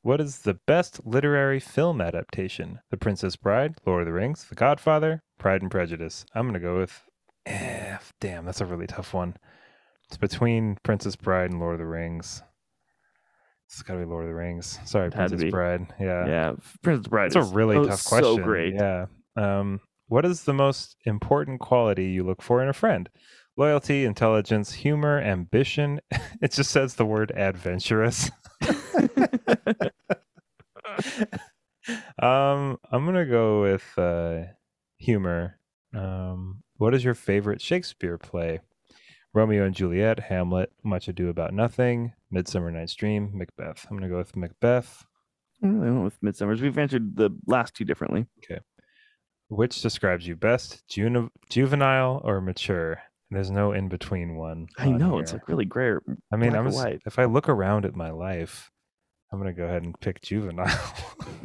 What 0.02 0.20
is 0.20 0.40
the 0.40 0.56
best 0.66 1.06
literary 1.06 1.60
film 1.60 2.02
adaptation? 2.02 2.80
The 2.90 2.98
Princess 2.98 3.36
Bride, 3.36 3.76
Lord 3.86 4.02
of 4.02 4.08
the 4.08 4.14
Rings, 4.14 4.48
The 4.50 4.56
Godfather, 4.56 5.22
Pride 5.38 5.62
and 5.62 5.70
Prejudice. 5.70 6.26
I'm 6.34 6.46
going 6.46 6.56
to 6.56 6.60
go 6.60 6.80
with. 6.80 7.04
Eh, 7.46 7.98
damn, 8.20 8.44
that's 8.44 8.62
a 8.62 8.66
really 8.66 8.88
tough 8.88 9.14
one. 9.14 9.36
It's 10.08 10.18
between 10.18 10.76
Princess 10.82 11.16
Bride 11.16 11.52
and 11.52 11.60
Lord 11.60 11.74
of 11.74 11.80
the 11.82 11.86
Rings. 11.86 12.42
It's 13.68 13.84
got 13.84 13.94
to 13.94 14.00
be 14.00 14.06
Lord 14.06 14.24
of 14.24 14.30
the 14.30 14.36
Rings. 14.36 14.80
Sorry, 14.86 15.06
It 15.06 15.14
had 15.14 15.30
to 15.30 15.38
Princess. 15.38 15.52
Bride. 15.52 15.86
Yeah. 16.00 16.26
Yeah, 16.26 16.54
Princess 16.82 17.08
Bride. 17.08 17.28
It's 17.28 17.36
a 17.36 17.44
really 17.44 17.76
tough 17.76 18.04
question. 18.06 18.38
So 18.38 18.38
great. 18.38 18.74
Yeah. 18.74 19.06
Um, 19.36 19.80
what 20.12 20.26
is 20.26 20.44
the 20.44 20.54
most 20.54 20.98
important 21.06 21.62
quality 21.62 22.08
you 22.08 22.22
look 22.22 22.42
for 22.42 22.62
in 22.62 22.68
a 22.68 22.74
friend? 22.74 23.08
Loyalty, 23.56 24.04
intelligence, 24.04 24.74
humor, 24.74 25.22
ambition. 25.22 26.02
it 26.42 26.52
just 26.52 26.70
says 26.70 26.96
the 26.96 27.06
word 27.06 27.32
adventurous. 27.34 28.30
um, 32.22 32.78
I'm 32.92 33.06
gonna 33.06 33.26
go 33.26 33.62
with 33.62 33.86
uh, 33.98 34.48
humor. 34.98 35.58
Um, 35.94 36.64
what 36.76 36.94
is 36.94 37.06
your 37.06 37.16
favorite 37.16 37.62
Shakespeare 37.62 38.18
play? 38.18 38.60
Romeo 39.34 39.64
and 39.64 39.74
Juliet, 39.74 40.20
Hamlet, 40.20 40.74
Much 40.84 41.08
Ado 41.08 41.30
About 41.30 41.54
Nothing, 41.54 42.12
Midsummer 42.30 42.70
Night's 42.70 42.96
Dream, 42.96 43.32
Macbeth. 43.34 43.88
I'm 43.90 43.96
gonna 43.96 44.10
go 44.10 44.18
with 44.18 44.36
Macbeth. 44.36 45.06
I 45.64 45.68
really 45.68 45.92
went 45.92 46.04
with 46.04 46.22
Midsummer's. 46.22 46.62
We've 46.62 46.78
answered 46.78 47.16
the 47.16 47.30
last 47.46 47.76
two 47.76 47.86
differently. 47.86 48.26
Which 49.52 49.82
describes 49.82 50.26
you 50.26 50.38
best, 50.38 50.82
juvenile 50.88 52.22
or 52.24 52.40
mature? 52.40 53.02
There's 53.30 53.52
no 53.52 53.74
in 53.74 53.90
between 53.90 54.38
one. 54.38 54.68
I 54.78 54.86
on 54.88 54.98
know 54.98 55.20
it's 55.20 55.34
like 55.34 55.50
really 55.50 55.66
gray. 55.66 55.98
I 56.32 56.38
mean, 56.38 56.56
I'm 56.56 56.72
white. 56.72 57.02
if 57.06 57.20
I 57.20 57.26
look 57.26 57.50
around 57.50 57.84
at 57.84 57.94
my 57.94 58.12
life, 58.12 58.72
I'm 59.30 59.40
gonna 59.40 59.52
go 59.52 59.66
ahead 59.66 59.84
and 59.84 60.00
pick 60.00 60.22
juvenile. 60.22 60.74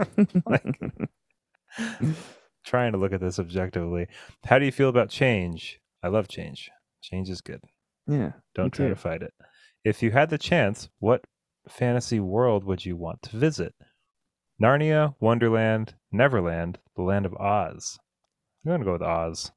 like, 0.47 0.81
trying 2.65 2.93
to 2.93 2.99
look 2.99 3.13
at 3.13 3.21
this 3.21 3.41
objectively. 3.41 4.07
How 4.45 4.61
do 4.61 4.67
you 4.67 4.73
feel 4.73 4.89
about 4.89 5.11
change? 5.11 5.81
I 6.01 6.07
love 6.07 6.29
change. 6.29 6.71
Change 7.03 7.29
is 7.29 7.41
good. 7.41 7.61
yeah. 8.07 8.33
Don't 8.55 8.71
try 8.71 8.87
too. 8.87 8.95
to 8.95 9.01
fight 9.01 9.23
it. 9.23 9.35
If 9.85 10.01
you 10.01 10.13
had 10.13 10.31
the 10.31 10.39
chance, 10.39 10.89
what 11.01 11.25
fantasy 11.69 12.21
world 12.21 12.63
would 12.63 12.87
you 12.87 12.95
want 12.95 13.23
to 13.23 13.37
visit? 13.37 13.75
Narnia, 14.63 15.17
Wonderland, 15.19 15.95
Neverland, 16.17 16.79
the 16.97 17.03
Land 17.03 17.27
of 17.27 17.35
Oz. 17.35 17.99
I'm 18.65 18.73
gonna 18.73 18.85
go 18.85 18.93
with 18.93 19.03
Oz. 19.03 19.53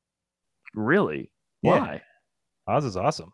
Really? 0.74 1.32
Yeah. 1.62 1.80
Why? 1.80 2.02
Oz 2.68 2.86
is 2.86 2.98
awesome. 2.98 3.34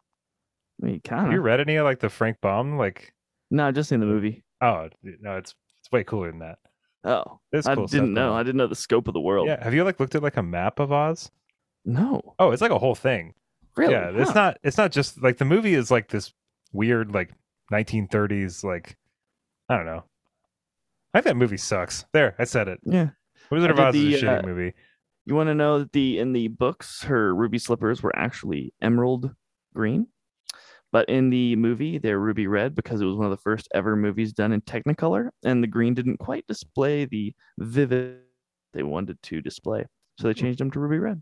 I 0.82 0.86
mean, 0.86 1.02
kind 1.02 1.24
Have 1.26 1.34
you 1.34 1.42
read 1.42 1.60
any 1.60 1.76
of 1.76 1.86
like 1.86 2.00
the 2.00 2.10
Frank 2.10 2.38
Baum? 2.42 2.78
Like, 2.78 3.14
No, 3.52 3.72
just 3.72 3.92
in 3.92 4.00
the 4.00 4.06
movie. 4.06 4.44
oh 4.62 4.90
no, 5.04 5.38
it's 5.38 5.54
it's 5.80 5.92
way 5.92 6.04
cooler 6.04 6.32
than 6.32 6.40
that. 6.40 6.60
Oh, 7.04 7.40
I 7.54 7.76
cool 7.76 7.86
didn't 7.88 8.14
know. 8.14 8.34
I 8.34 8.42
didn't 8.44 8.58
know 8.58 8.68
the 8.68 8.76
scope 8.76 9.08
of 9.08 9.14
the 9.14 9.22
world. 9.22 9.48
Yeah, 9.48 9.64
have 9.64 9.74
you 9.74 9.84
like 9.84 10.00
looked 10.00 10.16
at 10.16 10.24
like 10.24 10.38
a 10.38 10.44
map 10.44 10.80
of 10.80 10.92
Oz? 10.92 11.30
No. 11.86 12.34
Oh, 12.40 12.52
it's 12.52 12.62
like 12.64 12.72
a 12.72 12.80
whole 12.80 12.96
thing. 12.96 13.34
Really? 13.78 13.94
Yeah, 13.94 14.12
it's 14.16 14.34
not. 14.34 14.58
It's 14.64 14.78
not 14.78 14.92
just 14.92 15.22
like 15.22 15.38
the 15.38 15.46
movie 15.46 15.76
is 15.76 15.92
like 15.92 16.08
this 16.08 16.34
weird 16.74 17.14
like 17.14 17.32
1930s 17.72 18.64
like 18.64 18.98
I 19.70 19.78
don't 19.78 19.86
know. 19.86 20.04
I 21.16 21.20
think 21.20 21.26
that 21.28 21.38
movie 21.38 21.56
sucks. 21.56 22.04
There, 22.12 22.36
I 22.38 22.44
said 22.44 22.68
it. 22.68 22.82
Yeah. 22.84 23.12
Wizard 23.50 23.72
of 23.72 23.80
Oz 23.80 23.96
is 23.96 24.02
a 24.02 24.06
the, 24.06 24.22
shitty 24.22 24.44
uh, 24.44 24.46
movie. 24.46 24.74
You 25.26 25.34
want 25.34 25.48
to 25.48 25.56
know 25.56 25.80
that 25.80 25.94
the 25.94 26.20
in 26.20 26.34
the 26.34 26.50
books 26.50 27.04
her 27.04 27.34
ruby 27.34 27.58
slippers 27.58 28.04
were 28.04 28.14
actually 28.18 28.74
emerald 28.82 29.34
green, 29.74 30.08
but 30.92 31.08
in 31.08 31.30
the 31.30 31.56
movie 31.56 32.00
they're 32.00 32.20
ruby 32.20 32.48
red 32.48 32.76
because 32.76 33.00
it 33.00 33.06
was 33.06 33.16
one 33.16 33.26
of 33.26 33.32
the 33.32 33.38
first 33.38 33.70
ever 33.74 33.96
movies 33.96 34.34
done 34.34 34.52
in 34.52 34.60
Technicolor, 34.60 35.30
and 35.46 35.64
the 35.64 35.68
green 35.68 35.94
didn't 35.94 36.18
quite 36.18 36.46
display 36.48 37.06
the 37.06 37.34
vivid 37.60 38.20
they 38.74 38.84
wanted 38.84 39.18
to 39.24 39.40
display, 39.40 39.86
so 40.20 40.28
they 40.28 40.34
changed 40.34 40.60
them 40.60 40.70
to 40.72 40.80
ruby 40.82 41.00
red. 41.00 41.22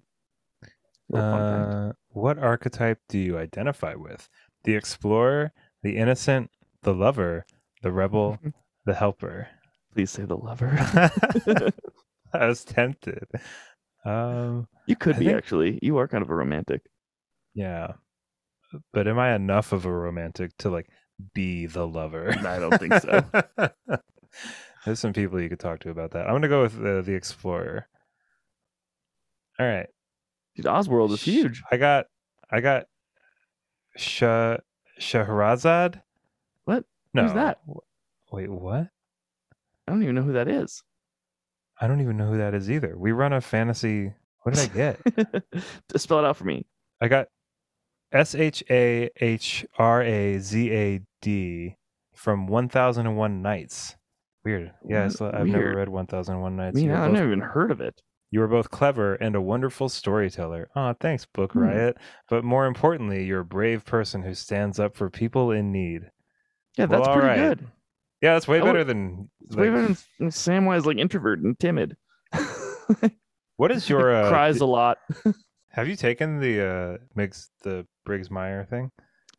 Little 1.09 1.31
fun 1.31 1.65
fact. 1.65 1.75
Uh, 1.75 1.91
what 2.09 2.39
archetype 2.39 2.99
do 3.09 3.19
you 3.19 3.37
identify 3.37 3.93
with? 3.93 4.27
The 4.63 4.73
explorer, 4.73 5.53
the 5.83 5.97
innocent, 5.97 6.49
the 6.81 6.95
lover, 6.95 7.45
the 7.83 7.91
rebel, 7.91 8.39
the 8.85 8.95
helper. 8.95 9.49
Please 9.93 10.11
say 10.11 10.23
the 10.25 10.37
lover. 10.37 10.71
I 12.33 12.47
was 12.47 12.63
tempted. 12.63 13.25
Um, 14.05 14.67
you 14.87 14.95
could 14.95 15.15
I 15.15 15.19
be 15.19 15.25
think- 15.25 15.37
actually. 15.37 15.79
You 15.81 15.97
are 15.97 16.07
kind 16.07 16.23
of 16.23 16.29
a 16.29 16.35
romantic. 16.35 16.81
yeah. 17.53 17.93
But 18.91 19.07
am 19.07 19.19
I 19.19 19.35
enough 19.35 19.71
of 19.71 19.85
a 19.85 19.91
romantic 19.91 20.57
to 20.57 20.69
like 20.71 20.87
be 21.35 21.67
the 21.67 21.85
lover? 21.87 22.31
I 22.31 22.57
don't 22.57 22.75
think 22.79 22.93
so. 22.95 23.23
There's 24.85 24.99
some 24.99 25.13
people 25.13 25.39
you 25.39 25.47
could 25.47 25.59
talk 25.59 25.79
to 25.81 25.91
about 25.91 26.09
that. 26.11 26.25
I'm 26.25 26.33
gonna 26.33 26.47
go 26.47 26.63
with 26.63 26.79
uh, 26.83 27.01
the 27.01 27.13
explorer. 27.13 27.87
All 29.59 29.67
right. 29.67 29.85
Dude, 30.55 30.65
Oswald 30.65 31.11
is 31.11 31.21
huge. 31.21 31.61
I 31.71 31.77
got, 31.77 32.07
I 32.49 32.61
got, 32.61 32.85
Shah 33.95 34.57
Shahrazad. 34.99 36.01
What? 36.65 36.83
No. 37.13 37.23
Who's 37.25 37.33
that? 37.33 37.59
Wait, 38.31 38.49
what? 38.49 38.87
I 39.87 39.91
don't 39.91 40.03
even 40.03 40.15
know 40.15 40.21
who 40.23 40.33
that 40.33 40.47
is. 40.47 40.83
I 41.79 41.87
don't 41.87 42.01
even 42.01 42.17
know 42.17 42.27
who 42.27 42.37
that 42.37 42.53
is 42.53 42.69
either. 42.69 42.95
We 42.97 43.11
run 43.11 43.33
a 43.33 43.41
fantasy. 43.41 44.13
What 44.43 44.55
did 44.55 44.71
I 44.71 44.73
get? 44.73 45.43
Spell 45.97 46.19
it 46.19 46.25
out 46.25 46.37
for 46.37 46.45
me. 46.45 46.65
I 47.01 47.07
got 47.07 47.27
S 48.11 48.35
H 48.35 48.63
A 48.69 49.09
H 49.19 49.65
R 49.77 50.01
A 50.03 50.37
Z 50.39 50.71
A 50.71 51.01
D 51.21 51.75
from 52.13 52.47
1001 52.47 53.41
Nights. 53.41 53.95
Weird. 54.45 54.71
Yeah, 54.87 55.07
so 55.07 55.31
I've 55.33 55.47
never 55.47 55.75
read 55.75 55.89
1001 55.89 56.55
Nights. 56.55 56.79
You 56.79 56.93
I've 56.93 57.05
both- 57.05 57.13
never 57.13 57.27
even 57.27 57.39
heard 57.41 57.71
of 57.71 57.81
it. 57.81 58.01
You 58.29 58.39
were 58.39 58.47
both 58.47 58.71
clever 58.71 59.13
and 59.15 59.35
a 59.35 59.41
wonderful 59.41 59.89
storyteller. 59.89 60.67
Oh, 60.75 60.93
thanks, 60.99 61.25
Book 61.25 61.53
Hmm. 61.53 61.59
Riot. 61.59 61.97
But 62.29 62.43
more 62.43 62.65
importantly, 62.65 63.25
you're 63.25 63.41
a 63.41 63.45
brave 63.45 63.85
person 63.85 64.23
who 64.23 64.33
stands 64.33 64.79
up 64.79 64.95
for 64.95 65.09
people 65.09 65.51
in 65.51 65.71
need. 65.71 66.09
Yeah, 66.77 66.87
that's 66.87 67.07
pretty 67.07 67.27
right. 67.27 67.37
good. 67.37 67.67
Yeah, 68.23 68.33
that's 68.35 68.47
way 68.47 68.61
would- 68.61 68.67
better 68.67 68.83
than. 68.85 69.29
It's 69.41 69.55
way 69.55 69.69
like- 69.69 69.81
better 69.81 69.99
than 70.17 70.29
Samwise 70.29 70.85
like 70.85 70.97
introvert 70.97 71.41
and 71.41 71.59
timid. 71.59 71.97
what 73.57 73.71
is 73.71 73.89
your? 73.89 74.15
Uh, 74.23 74.29
Cries 74.29 74.61
a 74.61 74.65
lot. 74.65 74.97
have 75.71 75.89
you 75.89 75.97
taken 75.97 76.39
the 76.39 76.65
uh, 76.65 76.97
Mix 77.15 77.49
the 77.63 77.85
Briggs 78.05 78.31
Meyer 78.31 78.63
thing? 78.63 78.91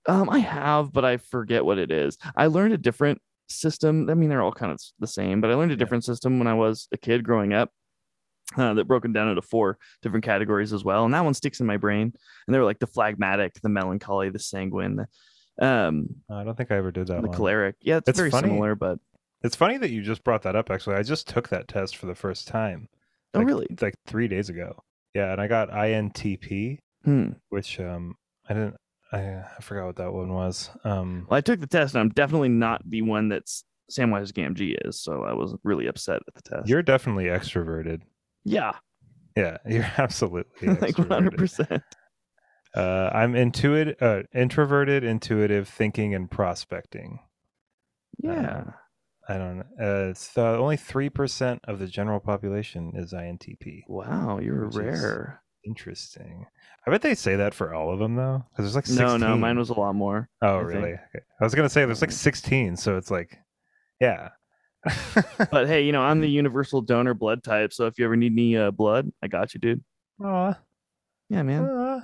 Um, 0.06 0.28
I 0.28 0.38
have, 0.40 0.92
but 0.92 1.02
I 1.02 1.16
forget 1.16 1.64
what 1.64 1.78
it 1.78 1.90
is. 1.90 2.18
I 2.36 2.48
learned 2.48 2.74
a 2.74 2.78
different 2.78 3.22
system. 3.48 4.10
I 4.10 4.14
mean, 4.14 4.28
they're 4.28 4.42
all 4.42 4.52
kind 4.52 4.70
of 4.70 4.78
the 4.98 5.06
same, 5.06 5.40
but 5.40 5.50
I 5.50 5.54
learned 5.54 5.72
a 5.72 5.76
different 5.76 6.04
system 6.04 6.38
when 6.38 6.46
I 6.46 6.54
was 6.54 6.86
a 6.92 6.98
kid 6.98 7.24
growing 7.24 7.54
up. 7.54 7.70
Uh, 8.58 8.74
that 8.74 8.84
broken 8.84 9.14
down 9.14 9.28
into 9.28 9.40
four 9.40 9.78
different 10.02 10.22
categories 10.22 10.74
as 10.74 10.84
well, 10.84 11.06
and 11.06 11.14
that 11.14 11.24
one 11.24 11.32
sticks 11.32 11.60
in 11.60 11.66
my 11.66 11.78
brain. 11.78 12.12
And 12.46 12.54
they 12.54 12.58
were 12.58 12.66
like 12.66 12.78
the 12.78 12.86
phlegmatic, 12.86 13.54
the 13.62 13.70
melancholy, 13.70 14.28
the 14.28 14.38
sanguine, 14.38 14.96
the, 14.96 15.06
um, 15.60 16.08
I 16.30 16.44
don't 16.44 16.56
think 16.56 16.70
I 16.72 16.76
ever 16.76 16.90
did 16.90 17.06
that 17.08 17.22
the 17.22 17.28
one. 17.28 17.36
choleric. 17.36 17.76
Yeah, 17.80 17.98
it's, 17.98 18.08
It's 18.08 18.18
very 18.18 18.30
funny. 18.30 18.48
similar, 18.48 18.74
but 18.74 18.98
It's 19.42 19.56
funny 19.56 19.78
that 19.78 19.90
you 19.90 20.02
just 20.02 20.24
brought 20.24 20.42
that 20.42 20.56
up. 20.56 20.70
Actually, 20.70 20.96
I 20.96 21.02
just 21.02 21.28
took 21.28 21.48
that 21.50 21.68
test 21.68 21.96
for 21.96 22.06
the 22.06 22.14
first 22.14 22.48
time. 22.48 22.88
oh 23.34 23.38
like, 23.38 23.46
really? 23.46 23.66
Like 23.80 23.94
three 24.06 24.28
days 24.28 24.48
ago. 24.48 24.82
Yeah, 25.14 25.32
and 25.32 25.40
I 25.40 25.46
got 25.46 25.70
INTP, 25.70 26.78
Hmm. 27.04 27.28
which 27.50 27.78
um 27.80 28.16
I 28.48 28.54
didn't. 28.54 28.76
I, 29.12 29.18
I 29.56 29.60
forgot 29.60 29.86
what 29.86 29.96
that 29.96 30.12
one 30.12 30.32
was. 30.32 30.70
Um, 30.82 31.26
Well, 31.30 31.38
I 31.38 31.40
took 31.40 31.60
the 31.60 31.66
test, 31.68 31.94
and 31.94 32.00
I'm 32.00 32.08
definitely 32.08 32.48
not 32.48 32.82
the 32.88 33.02
one 33.02 33.28
that's 33.28 33.64
Samwise 33.92 34.32
Gamgee 34.32 34.76
is, 34.84 35.00
so 35.00 35.22
I 35.22 35.34
was 35.34 35.54
really 35.62 35.86
upset 35.86 36.20
at 36.26 36.34
the 36.34 36.42
test. 36.42 36.68
you're 36.68 36.82
definitely 36.82 37.26
extroverted. 37.26 38.00
yeah, 38.44 38.72
Yeah, 39.36 39.58
you're 39.68 39.86
absolutely 39.98 40.68
like 40.80 40.98
100. 40.98 41.34
extroverted. 41.34 41.36
percent 41.36 41.82
Uh, 42.74 43.10
I'm 43.12 43.36
intuitive, 43.36 43.96
uh, 44.02 44.22
introverted, 44.34 45.04
intuitive, 45.04 45.68
thinking, 45.68 46.14
and 46.14 46.30
prospecting. 46.30 47.20
Yeah. 48.22 48.64
I 49.28 49.38
don't 49.38 49.58
know. 49.58 49.64
Uh, 49.80 50.10
it's 50.10 50.36
uh, 50.36 50.58
only 50.58 50.76
three 50.76 51.08
percent 51.08 51.60
of 51.66 51.78
the 51.78 51.86
general 51.86 52.20
population 52.20 52.92
is 52.94 53.12
INTP. 53.12 53.82
Wow, 53.88 54.38
you're 54.38 54.68
rare. 54.68 55.40
Interesting. 55.64 56.44
I 56.86 56.90
bet 56.90 57.00
they 57.00 57.14
say 57.14 57.36
that 57.36 57.54
for 57.54 57.72
all 57.72 57.90
of 57.90 57.98
them 57.98 58.16
though, 58.16 58.44
because 58.50 58.64
there's 58.66 58.74
like 58.74 58.86
16. 58.86 59.06
No, 59.06 59.16
no, 59.16 59.34
mine 59.36 59.56
was 59.58 59.70
a 59.70 59.74
lot 59.80 59.94
more. 59.94 60.28
Oh, 60.42 60.58
I 60.58 60.60
really? 60.60 60.92
Okay. 60.92 61.20
I 61.40 61.44
was 61.44 61.54
gonna 61.54 61.70
say 61.70 61.86
there's 61.86 62.02
like 62.02 62.10
Mm. 62.10 62.12
16, 62.12 62.76
so 62.76 62.98
it's 62.98 63.10
like, 63.10 63.38
yeah. 64.00 64.28
But 65.50 65.68
hey, 65.68 65.84
you 65.84 65.92
know, 65.92 66.02
I'm 66.02 66.20
the 66.20 66.28
universal 66.28 66.82
donor 66.82 67.14
blood 67.14 67.42
type, 67.42 67.72
so 67.72 67.86
if 67.86 67.98
you 67.98 68.04
ever 68.04 68.16
need 68.16 68.32
any 68.32 68.58
uh, 68.58 68.72
blood, 68.72 69.10
I 69.22 69.28
got 69.28 69.54
you, 69.54 69.60
dude. 69.60 69.82
Aw, 70.22 70.58
Yeah, 71.30 71.42
man. 71.44 71.64
aw. 71.64 72.00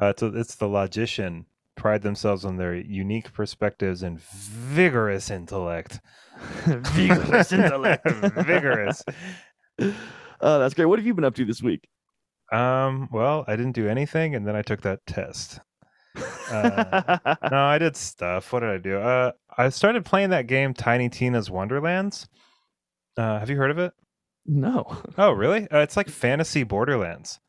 Uh, 0.00 0.06
it's, 0.08 0.22
it's 0.22 0.54
the 0.56 0.68
logician. 0.68 1.46
Pride 1.76 2.02
themselves 2.02 2.44
on 2.44 2.56
their 2.56 2.74
unique 2.74 3.32
perspectives 3.32 4.02
and 4.02 4.20
vigorous 4.20 5.30
intellect. 5.30 6.00
Vigorous 6.66 7.52
intellect. 7.52 8.08
Vigorous. 8.08 9.02
Oh, 10.40 10.60
that's 10.60 10.74
great. 10.74 10.84
What 10.84 11.00
have 11.00 11.06
you 11.06 11.14
been 11.14 11.24
up 11.24 11.34
to 11.34 11.44
this 11.44 11.62
week? 11.62 11.88
Um. 12.52 13.08
Well, 13.12 13.44
I 13.48 13.56
didn't 13.56 13.72
do 13.72 13.88
anything, 13.88 14.36
and 14.36 14.46
then 14.46 14.54
I 14.54 14.62
took 14.62 14.82
that 14.82 15.04
test. 15.04 15.58
Uh, 16.50 17.18
no, 17.50 17.58
I 17.64 17.78
did 17.78 17.96
stuff. 17.96 18.52
What 18.52 18.60
did 18.60 18.70
I 18.70 18.78
do? 18.78 18.98
Uh, 18.98 19.32
I 19.56 19.68
started 19.70 20.04
playing 20.04 20.30
that 20.30 20.46
game, 20.46 20.74
Tiny 20.74 21.08
Tina's 21.08 21.50
Wonderlands. 21.50 22.28
Uh, 23.16 23.40
have 23.40 23.50
you 23.50 23.56
heard 23.56 23.72
of 23.72 23.78
it? 23.78 23.92
no. 24.46 24.96
Oh, 25.18 25.32
really? 25.32 25.68
Uh, 25.70 25.80
it's 25.80 25.96
like 25.96 26.08
fantasy 26.08 26.62
Borderlands. 26.62 27.40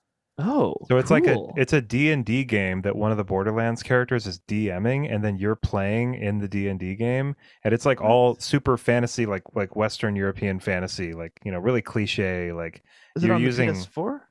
Oh, 0.41 0.75
So 0.87 0.97
it's 0.97 1.11
like 1.11 1.27
a 1.27 1.37
it's 1.57 1.73
a 1.73 1.81
D&D 1.81 2.45
game 2.45 2.81
that 2.83 2.95
one 2.95 3.11
of 3.11 3.17
the 3.17 3.23
Borderlands 3.23 3.83
characters 3.83 4.25
is 4.25 4.39
DMing 4.47 5.13
and 5.13 5.23
then 5.23 5.37
you're 5.37 5.55
playing 5.55 6.15
in 6.15 6.39
the 6.39 6.47
D&D 6.47 6.95
game 6.95 7.35
and 7.63 7.73
it's 7.73 7.85
like 7.85 7.99
all 8.01 8.35
super 8.39 8.77
fantasy 8.77 9.25
like 9.25 9.43
like 9.53 9.75
western 9.75 10.15
European 10.15 10.59
fantasy 10.59 11.13
like 11.13 11.39
you 11.43 11.51
know 11.51 11.59
really 11.59 11.81
cliche 11.81 12.51
like 12.53 12.81
Is 13.15 13.23
you're 13.23 13.37
using- 13.37 13.67
the 13.67 13.73
PS4? 13.73 14.21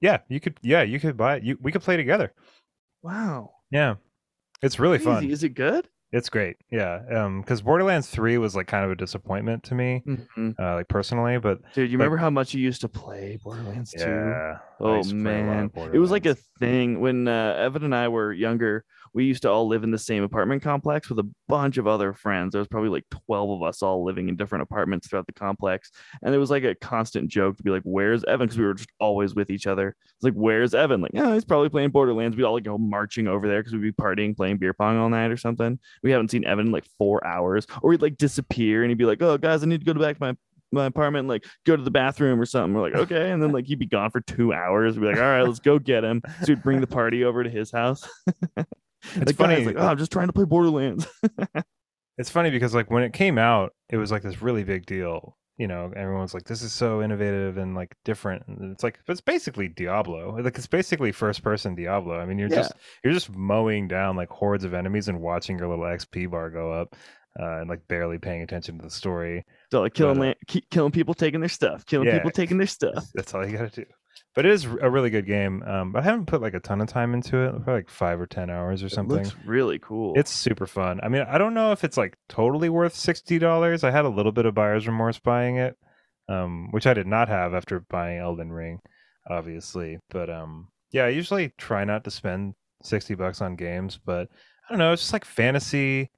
yeah, 0.00 0.18
you 0.28 0.40
could 0.40 0.58
yeah, 0.62 0.82
you 0.82 0.98
could 0.98 1.16
buy 1.16 1.36
it. 1.36 1.42
You 1.42 1.58
we 1.60 1.72
could 1.72 1.82
play 1.82 1.96
together. 1.98 2.32
Wow. 3.02 3.50
Yeah. 3.70 3.96
It's 4.62 4.78
really 4.78 4.98
Crazy. 4.98 5.10
fun. 5.10 5.30
Is 5.30 5.44
it 5.44 5.50
good? 5.50 5.88
It's 6.12 6.28
great. 6.28 6.56
Yeah. 6.70 7.00
Um 7.10 7.42
cuz 7.44 7.62
Borderlands 7.62 8.08
3 8.10 8.36
was 8.38 8.56
like 8.56 8.66
kind 8.66 8.84
of 8.84 8.90
a 8.90 8.96
disappointment 8.96 9.62
to 9.64 9.74
me 9.74 10.02
Mhm. 10.06 10.54
uh 10.58 10.74
like 10.74 10.88
personally, 10.88 11.38
but 11.38 11.58
Dude, 11.74 11.90
you 11.90 11.98
Like- 11.98 12.04
remember 12.04 12.16
how 12.16 12.30
much 12.30 12.52
you 12.54 12.60
used 12.60 12.80
to 12.80 12.88
play 12.88 13.38
Borderlands 13.44 13.92
2? 13.92 14.00
yeah. 14.00 14.58
Oh 14.80 14.96
used 14.96 15.10
to 15.10 15.22
play 15.22 15.40
a 15.42 15.46
lot 15.46 15.64
of 15.64 15.76
man, 15.76 15.90
it 15.94 15.98
was 15.98 16.10
like 16.10 16.26
a 16.26 16.34
thing 16.58 17.00
when 17.00 17.28
uh, 17.28 17.54
Evan 17.58 17.84
and 17.84 17.94
I 17.94 18.08
were 18.08 18.32
younger. 18.32 18.84
We 19.12 19.24
used 19.24 19.42
to 19.42 19.50
all 19.50 19.66
live 19.66 19.84
in 19.84 19.90
the 19.90 19.98
same 19.98 20.22
apartment 20.22 20.62
complex 20.62 21.08
with 21.08 21.18
a 21.18 21.28
bunch 21.48 21.78
of 21.78 21.86
other 21.86 22.12
friends. 22.12 22.52
There 22.52 22.60
was 22.60 22.68
probably 22.68 22.90
like 22.90 23.04
twelve 23.10 23.50
of 23.50 23.62
us 23.62 23.82
all 23.82 24.04
living 24.04 24.28
in 24.28 24.36
different 24.36 24.62
apartments 24.62 25.08
throughout 25.08 25.26
the 25.26 25.32
complex, 25.32 25.90
and 26.22 26.34
it 26.34 26.38
was 26.38 26.50
like 26.50 26.64
a 26.64 26.74
constant 26.74 27.28
joke 27.28 27.56
to 27.56 27.62
be 27.62 27.70
like, 27.70 27.82
"Where's 27.84 28.24
Evan?" 28.24 28.46
Because 28.46 28.58
we 28.58 28.64
were 28.64 28.74
just 28.74 28.90
always 29.00 29.34
with 29.34 29.50
each 29.50 29.66
other. 29.66 29.96
It's 30.04 30.24
like, 30.24 30.34
"Where's 30.34 30.74
Evan?" 30.74 31.00
Like, 31.00 31.12
"Oh, 31.14 31.32
he's 31.32 31.44
probably 31.44 31.68
playing 31.68 31.90
Borderlands." 31.90 32.36
We'd 32.36 32.44
all 32.44 32.54
like 32.54 32.64
go 32.64 32.78
marching 32.78 33.26
over 33.26 33.48
there 33.48 33.60
because 33.60 33.72
we'd 33.72 33.82
be 33.82 33.92
partying, 33.92 34.36
playing 34.36 34.58
beer 34.58 34.74
pong 34.74 34.98
all 34.98 35.08
night 35.08 35.30
or 35.30 35.36
something. 35.36 35.78
We 36.02 36.10
haven't 36.10 36.30
seen 36.30 36.44
Evan 36.44 36.66
in 36.66 36.72
like 36.72 36.86
four 36.98 37.26
hours, 37.26 37.66
or 37.82 37.92
he'd 37.92 38.02
like 38.02 38.16
disappear 38.16 38.82
and 38.82 38.90
he'd 38.90 38.98
be 38.98 39.06
like, 39.06 39.22
"Oh, 39.22 39.38
guys, 39.38 39.62
I 39.62 39.66
need 39.66 39.84
to 39.84 39.92
go 39.92 39.98
back 40.00 40.18
to 40.18 40.24
my 40.24 40.36
my 40.72 40.86
apartment, 40.86 41.28
like 41.28 41.44
go 41.66 41.76
to 41.76 41.82
the 41.82 41.90
bathroom 41.90 42.40
or 42.40 42.46
something. 42.46 42.74
We're 42.74 42.82
like, 42.82 42.94
okay. 43.10 43.30
And 43.30 43.42
then 43.42 43.52
like 43.52 43.66
he'd 43.66 43.78
be 43.78 43.86
gone 43.86 44.10
for 44.10 44.20
two 44.20 44.52
hours. 44.52 44.96
We'd 44.96 45.06
be 45.06 45.12
like, 45.14 45.22
all 45.22 45.28
right, 45.30 45.42
let's 45.42 45.60
go 45.60 45.78
get 45.78 46.04
him. 46.04 46.22
So 46.42 46.48
we'd 46.48 46.62
bring 46.62 46.80
the 46.80 46.86
party 46.86 47.24
over 47.24 47.42
to 47.42 47.50
his 47.50 47.70
house. 47.70 48.08
It's 49.16 49.32
funny. 49.32 49.64
like, 49.64 49.76
oh, 49.78 49.86
I'm 49.86 49.98
just 49.98 50.12
trying 50.12 50.26
to 50.28 50.32
play 50.32 50.44
Borderlands. 50.44 51.06
It's 52.18 52.28
funny 52.28 52.50
because 52.50 52.74
like 52.74 52.90
when 52.90 53.02
it 53.02 53.14
came 53.14 53.38
out, 53.38 53.72
it 53.88 53.96
was 53.96 54.10
like 54.12 54.22
this 54.22 54.42
really 54.42 54.62
big 54.62 54.84
deal. 54.84 55.38
You 55.56 55.66
know, 55.68 55.90
everyone's 55.96 56.34
like, 56.34 56.44
"This 56.44 56.60
is 56.60 56.70
so 56.70 57.00
innovative 57.02 57.56
and 57.56 57.74
like 57.74 57.96
different." 58.04 58.42
And 58.46 58.72
it's 58.72 58.82
like 58.82 58.98
it's 59.08 59.22
basically 59.22 59.68
Diablo. 59.68 60.36
Like 60.38 60.58
it's 60.58 60.66
basically 60.66 61.12
first 61.12 61.42
person 61.42 61.74
Diablo. 61.74 62.18
I 62.20 62.26
mean, 62.26 62.38
you're 62.38 62.50
Yeah. 62.50 62.56
just 62.56 62.72
you're 63.02 63.14
just 63.14 63.30
mowing 63.34 63.88
down 63.88 64.16
like 64.16 64.28
hordes 64.28 64.64
of 64.64 64.74
enemies 64.74 65.08
and 65.08 65.20
watching 65.22 65.58
your 65.58 65.68
little 65.68 65.84
XP 65.86 66.30
bar 66.30 66.50
go 66.50 66.70
up, 66.72 66.94
uh, 67.40 67.60
and 67.60 67.70
like 67.70 67.88
barely 67.88 68.18
paying 68.18 68.42
attention 68.42 68.76
to 68.78 68.84
the 68.84 68.90
story. 68.90 69.46
So 69.72 69.80
like 69.80 69.94
killing 69.94 70.18
But, 70.18 70.36
uh, 70.54 70.60
killing 70.70 70.92
people 70.92 71.14
taking 71.14 71.40
their 71.40 71.48
stuff, 71.48 71.86
killing 71.86 72.08
Yeah. 72.08 72.14
people 72.18 72.32
taking 72.32 72.58
their 72.58 72.66
stuff. 72.78 73.06
That's 73.14 73.32
all 73.34 73.46
you 73.46 73.56
got 73.56 73.72
to 73.72 73.84
do. 73.84 73.90
But 74.34 74.46
it 74.46 74.52
is 74.52 74.64
a 74.64 74.88
really 74.88 75.10
good 75.10 75.26
game. 75.26 75.62
Um, 75.64 75.96
I 75.96 76.02
haven't 76.02 76.26
put 76.26 76.40
like 76.40 76.54
a 76.54 76.60
ton 76.60 76.80
of 76.80 76.86
time 76.88 77.14
into 77.14 77.36
it, 77.38 77.50
probably 77.50 77.74
like 77.74 77.90
five 77.90 78.20
or 78.20 78.26
ten 78.26 78.48
hours 78.48 78.82
or 78.82 78.88
something. 78.88 79.24
looks 79.24 79.34
really 79.44 79.80
cool. 79.80 80.14
It's 80.16 80.30
super 80.30 80.68
fun. 80.68 81.00
I 81.02 81.08
mean, 81.08 81.22
I 81.28 81.36
don't 81.36 81.52
know 81.54 81.72
if 81.72 81.82
it's 81.82 81.96
like 81.96 82.16
totally 82.28 82.68
worth 82.68 82.94
sixty 82.94 83.38
dollars. 83.40 83.82
I 83.82 83.90
had 83.90 84.04
a 84.04 84.08
little 84.08 84.30
bit 84.30 84.46
of 84.46 84.54
buyer's 84.54 84.86
remorse 84.86 85.18
buying 85.18 85.56
it, 85.56 85.76
um, 86.28 86.68
which 86.70 86.86
I 86.86 86.94
did 86.94 87.08
not 87.08 87.28
have 87.28 87.54
after 87.54 87.80
buying 87.80 88.18
Elden 88.18 88.52
Ring, 88.52 88.80
obviously. 89.28 89.98
But 90.10 90.30
um, 90.30 90.68
yeah, 90.92 91.06
I 91.06 91.08
usually 91.08 91.52
try 91.58 91.84
not 91.84 92.04
to 92.04 92.10
spend 92.12 92.54
sixty 92.84 93.16
bucks 93.16 93.40
on 93.40 93.56
games, 93.56 93.98
but 94.04 94.28
I 94.64 94.72
don't 94.72 94.78
know. 94.78 94.92
It's 94.92 95.02
just 95.02 95.12
like 95.12 95.24
fantasy, 95.24 96.08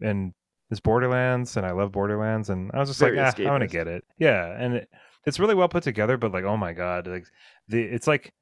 and 0.00 0.34
it's 0.72 0.80
Borderlands, 0.80 1.56
and 1.56 1.64
I 1.64 1.70
love 1.70 1.92
Borderlands, 1.92 2.50
and 2.50 2.70
I 2.74 2.80
was 2.80 2.88
just 2.88 3.00
Very 3.00 3.16
like, 3.16 3.38
ah, 3.38 3.42
I 3.42 3.50
want 3.50 3.62
to 3.62 3.68
get 3.68 3.86
it. 3.86 4.04
Yeah, 4.18 4.56
and 4.58 4.74
it, 4.74 4.88
it's 5.26 5.38
really 5.38 5.54
well 5.54 5.68
put 5.68 5.82
together. 5.82 6.16
But 6.16 6.32
like, 6.32 6.44
oh 6.44 6.56
my 6.56 6.72
god, 6.72 7.06
like 7.06 7.26
the 7.68 7.82
it's 7.82 8.06
like 8.06 8.32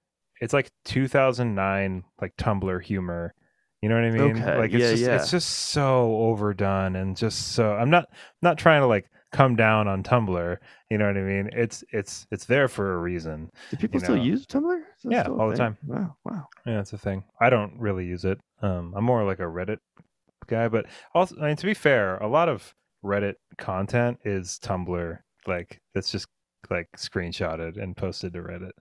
it's 0.40 0.52
like 0.52 0.70
2009 0.85 2.04
like 2.20 2.37
Tumblr 2.37 2.82
humor. 2.82 3.35
You 3.82 3.88
know 3.88 3.94
what 3.94 4.04
I 4.04 4.11
mean? 4.11 4.42
Okay, 4.42 4.58
Like 4.58 4.73
it's 4.73 4.82
yeah, 4.82 4.90
just 4.90 5.02
yeah. 5.02 5.16
it's 5.16 5.30
just 5.30 5.49
so 5.70 6.16
overdone 6.16 6.97
and 6.97 7.16
just 7.16 7.52
so 7.52 7.75
I'm 7.75 7.90
not 7.90 8.08
not 8.42 8.58
trying 8.58 8.82
to 8.82 8.87
like 8.87 9.08
come 9.30 9.56
down 9.56 9.87
on 9.87 10.02
Tumblr. 10.02 10.56
You 10.90 10.99
know 10.99 11.06
what 11.06 11.16
I 11.16 11.23
mean? 11.23 11.50
It's 11.52 11.85
it's 11.92 12.26
it's 12.30 12.44
there 12.47 12.66
for 12.66 12.94
a 12.94 12.99
reason. 12.99 13.50
Do 13.70 13.76
people 13.76 14.00
you 14.00 14.04
still 14.04 14.16
use 14.16 14.47
Tumblr? 14.47 14.80
Yeah, 15.05 15.29
all 15.29 15.48
the 15.48 15.57
thing? 15.57 15.59
time. 15.59 15.79
Wow, 15.87 16.16
wow. 16.24 16.46
Yeah, 16.66 16.81
it's 16.81 16.92
a 16.92 16.98
thing. 16.98 17.24
I 17.40 17.50
don't 17.50 17.79
really 17.79 18.05
use 18.05 18.24
it. 18.24 18.40
Um, 18.62 18.94
I'm 18.96 19.05
more 19.05 19.24
like 19.24 19.38
a 19.38 19.42
Reddit 19.42 19.79
guy, 20.46 20.68
but 20.68 20.87
also, 21.14 21.37
I 21.40 21.48
mean, 21.48 21.57
to 21.57 21.66
be 21.66 21.74
fair, 21.74 22.16
a 22.16 22.26
lot 22.26 22.48
of 22.48 22.74
Reddit 23.05 23.35
content 23.59 24.18
is 24.24 24.59
Tumblr, 24.62 25.18
like 25.46 25.81
that's 25.94 26.11
just 26.11 26.26
like 26.71 26.88
screenshotted 26.97 27.81
and 27.81 27.97
posted 27.97 28.33
to 28.35 28.40
Reddit. 28.40 28.73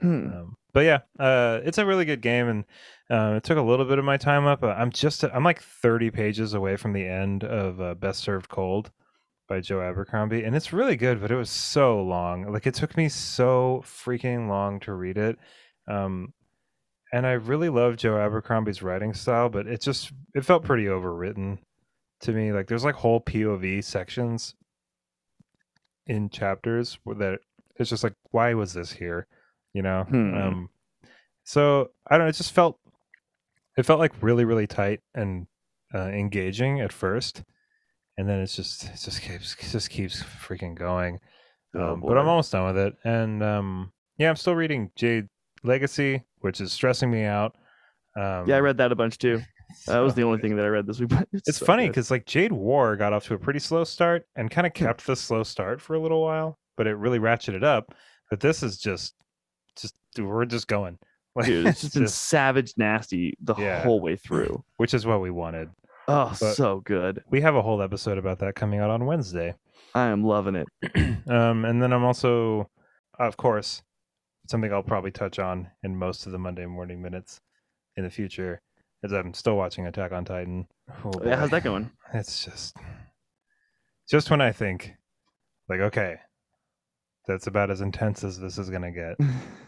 Hmm. 0.00 0.26
Um, 0.26 0.56
but 0.72 0.80
yeah, 0.80 1.00
uh, 1.18 1.60
it's 1.64 1.78
a 1.78 1.86
really 1.86 2.04
good 2.04 2.22
game, 2.22 2.48
and 2.48 2.64
uh, 3.10 3.36
it 3.36 3.44
took 3.44 3.58
a 3.58 3.62
little 3.62 3.84
bit 3.84 3.98
of 3.98 4.04
my 4.04 4.16
time 4.16 4.46
up. 4.46 4.62
I'm 4.62 4.90
just 4.90 5.24
I'm 5.24 5.44
like 5.44 5.62
30 5.62 6.10
pages 6.10 6.54
away 6.54 6.76
from 6.76 6.92
the 6.92 7.06
end 7.06 7.44
of 7.44 7.80
uh, 7.80 7.94
Best 7.94 8.20
Served 8.20 8.48
Cold 8.48 8.90
by 9.48 9.60
Joe 9.60 9.80
Abercrombie, 9.80 10.44
and 10.44 10.54
it's 10.54 10.72
really 10.72 10.96
good, 10.96 11.20
but 11.20 11.30
it 11.30 11.36
was 11.36 11.50
so 11.50 12.02
long. 12.02 12.50
Like 12.52 12.66
it 12.66 12.74
took 12.74 12.96
me 12.96 13.08
so 13.08 13.82
freaking 13.84 14.48
long 14.48 14.80
to 14.80 14.94
read 14.94 15.18
it. 15.18 15.38
Um, 15.88 16.32
and 17.12 17.26
I 17.26 17.32
really 17.32 17.68
love 17.68 17.96
Joe 17.96 18.16
Abercrombie's 18.16 18.82
writing 18.82 19.12
style, 19.12 19.48
but 19.48 19.66
it 19.66 19.80
just 19.80 20.12
it 20.34 20.44
felt 20.44 20.64
pretty 20.64 20.84
overwritten 20.84 21.58
to 22.20 22.32
me. 22.32 22.52
Like 22.52 22.68
there's 22.68 22.84
like 22.84 22.94
whole 22.94 23.20
POV 23.20 23.82
sections 23.82 24.54
in 26.10 26.28
chapters 26.28 26.98
that 27.06 27.38
it's 27.76 27.88
just 27.90 28.02
like 28.04 28.14
why 28.32 28.52
was 28.54 28.72
this 28.74 28.90
here, 28.92 29.26
you 29.72 29.82
know? 29.82 30.04
Hmm. 30.08 30.34
Um, 30.34 30.68
so 31.44 31.90
I 32.06 32.16
don't 32.18 32.26
know. 32.26 32.30
It 32.30 32.34
just 32.36 32.52
felt 32.52 32.78
it 33.76 33.86
felt 33.86 34.00
like 34.00 34.12
really 34.22 34.44
really 34.44 34.66
tight 34.66 35.00
and 35.14 35.46
uh, 35.94 36.08
engaging 36.08 36.80
at 36.80 36.92
first, 36.92 37.42
and 38.18 38.28
then 38.28 38.40
it's 38.40 38.56
just 38.56 38.84
it 38.84 39.00
just 39.02 39.22
keeps 39.22 39.54
it 39.58 39.70
just 39.70 39.90
keeps 39.90 40.22
freaking 40.22 40.74
going. 40.74 41.20
Oh, 41.74 41.92
Um, 41.92 42.00
but 42.00 42.18
I'm 42.18 42.28
almost 42.28 42.52
done 42.52 42.66
with 42.66 42.78
it, 42.78 42.94
and 43.04 43.42
um, 43.42 43.92
yeah, 44.18 44.28
I'm 44.28 44.36
still 44.36 44.54
reading 44.56 44.90
Jade 44.96 45.28
Legacy, 45.62 46.24
which 46.40 46.60
is 46.60 46.72
stressing 46.72 47.10
me 47.10 47.24
out. 47.24 47.54
Um, 48.16 48.48
Yeah, 48.48 48.56
I 48.56 48.60
read 48.60 48.76
that 48.78 48.90
a 48.92 48.96
bunch 48.96 49.18
too. 49.18 49.40
That 49.86 49.98
was 50.00 50.14
the 50.14 50.22
only 50.22 50.40
thing 50.40 50.56
that 50.56 50.64
I 50.64 50.68
read 50.68 50.86
this 50.86 51.00
week. 51.00 51.10
It's, 51.32 51.48
It's 51.48 51.58
so 51.58 51.66
funny 51.66 51.88
because 51.88 52.10
like 52.10 52.26
Jade 52.26 52.52
War 52.52 52.96
got 52.96 53.12
off 53.12 53.24
to 53.26 53.34
a 53.34 53.38
pretty 53.38 53.58
slow 53.60 53.84
start 53.84 54.26
and 54.36 54.50
kind 54.50 54.66
of 54.66 54.74
kept 54.74 55.06
the 55.06 55.16
slow 55.16 55.42
start 55.42 55.80
for 55.80 55.94
a 55.94 56.00
little 56.00 56.22
while, 56.22 56.58
but 56.76 56.86
it 56.86 56.94
really 56.94 57.18
ratcheted 57.18 57.62
up. 57.64 57.94
But 58.30 58.40
this 58.40 58.62
is 58.62 58.78
just, 58.78 59.14
just 59.76 59.94
we're 60.18 60.44
just 60.44 60.68
going, 60.68 60.98
Like, 61.36 61.46
dude, 61.46 61.66
it's 61.66 61.80
just 61.82 61.94
been 61.94 62.08
savage 62.08 62.74
nasty 62.76 63.36
the 63.40 63.54
Yeah. 63.56 63.82
whole 63.82 64.00
way 64.00 64.16
through. 64.16 64.64
which 64.78 64.94
is 64.94 65.06
what 65.06 65.20
we 65.20 65.30
wanted. 65.30 65.68
Oh, 66.08 66.34
But- 66.40 66.54
so 66.54 66.80
good. 66.80 67.22
We 67.30 67.40
have 67.42 67.54
a 67.54 67.62
whole 67.62 67.82
episode 67.82 68.18
about 68.18 68.40
that 68.40 68.54
coming 68.56 68.80
out 68.80 68.90
on 68.90 69.06
Wednesday. 69.06 69.54
I 69.94 70.06
am 70.08 70.24
loving 70.24 70.56
it. 70.56 70.66
um, 71.28 71.64
and 71.64 71.82
then 71.82 71.92
I'm 71.92 72.04
also, 72.04 72.68
of 73.18 73.36
course, 73.36 73.82
something 74.48 74.72
I'll 74.72 74.82
probably 74.82 75.10
touch 75.12 75.38
on 75.38 75.68
in 75.84 75.96
most 75.96 76.26
of 76.26 76.32
the 76.32 76.38
Monday 76.38 76.66
morning 76.66 77.00
minutes 77.00 77.40
in 77.96 78.02
the 78.04 78.10
future 78.10 78.60
is 79.02 79.12
I'm 79.12 79.34
still 79.34 79.56
watching 79.56 79.86
Attack 79.86 80.12
on 80.12 80.24
Titan. 80.24 80.66
Oh, 81.04 81.12
Yeah, 81.24 81.36
how's 81.36 81.50
that 81.50 81.64
going? 81.64 81.90
It's 82.14 82.44
just, 82.44 82.76
just 84.10 84.30
when 84.30 84.40
I 84.40 84.52
think, 84.52 84.92
like, 85.68 85.80
okay, 85.80 86.16
that's 87.26 87.46
about 87.46 87.70
as 87.70 87.80
intense 87.80 88.24
as 88.24 88.38
this 88.38 88.58
is 88.58 88.70
gonna 88.70 88.90
get. 88.92 89.16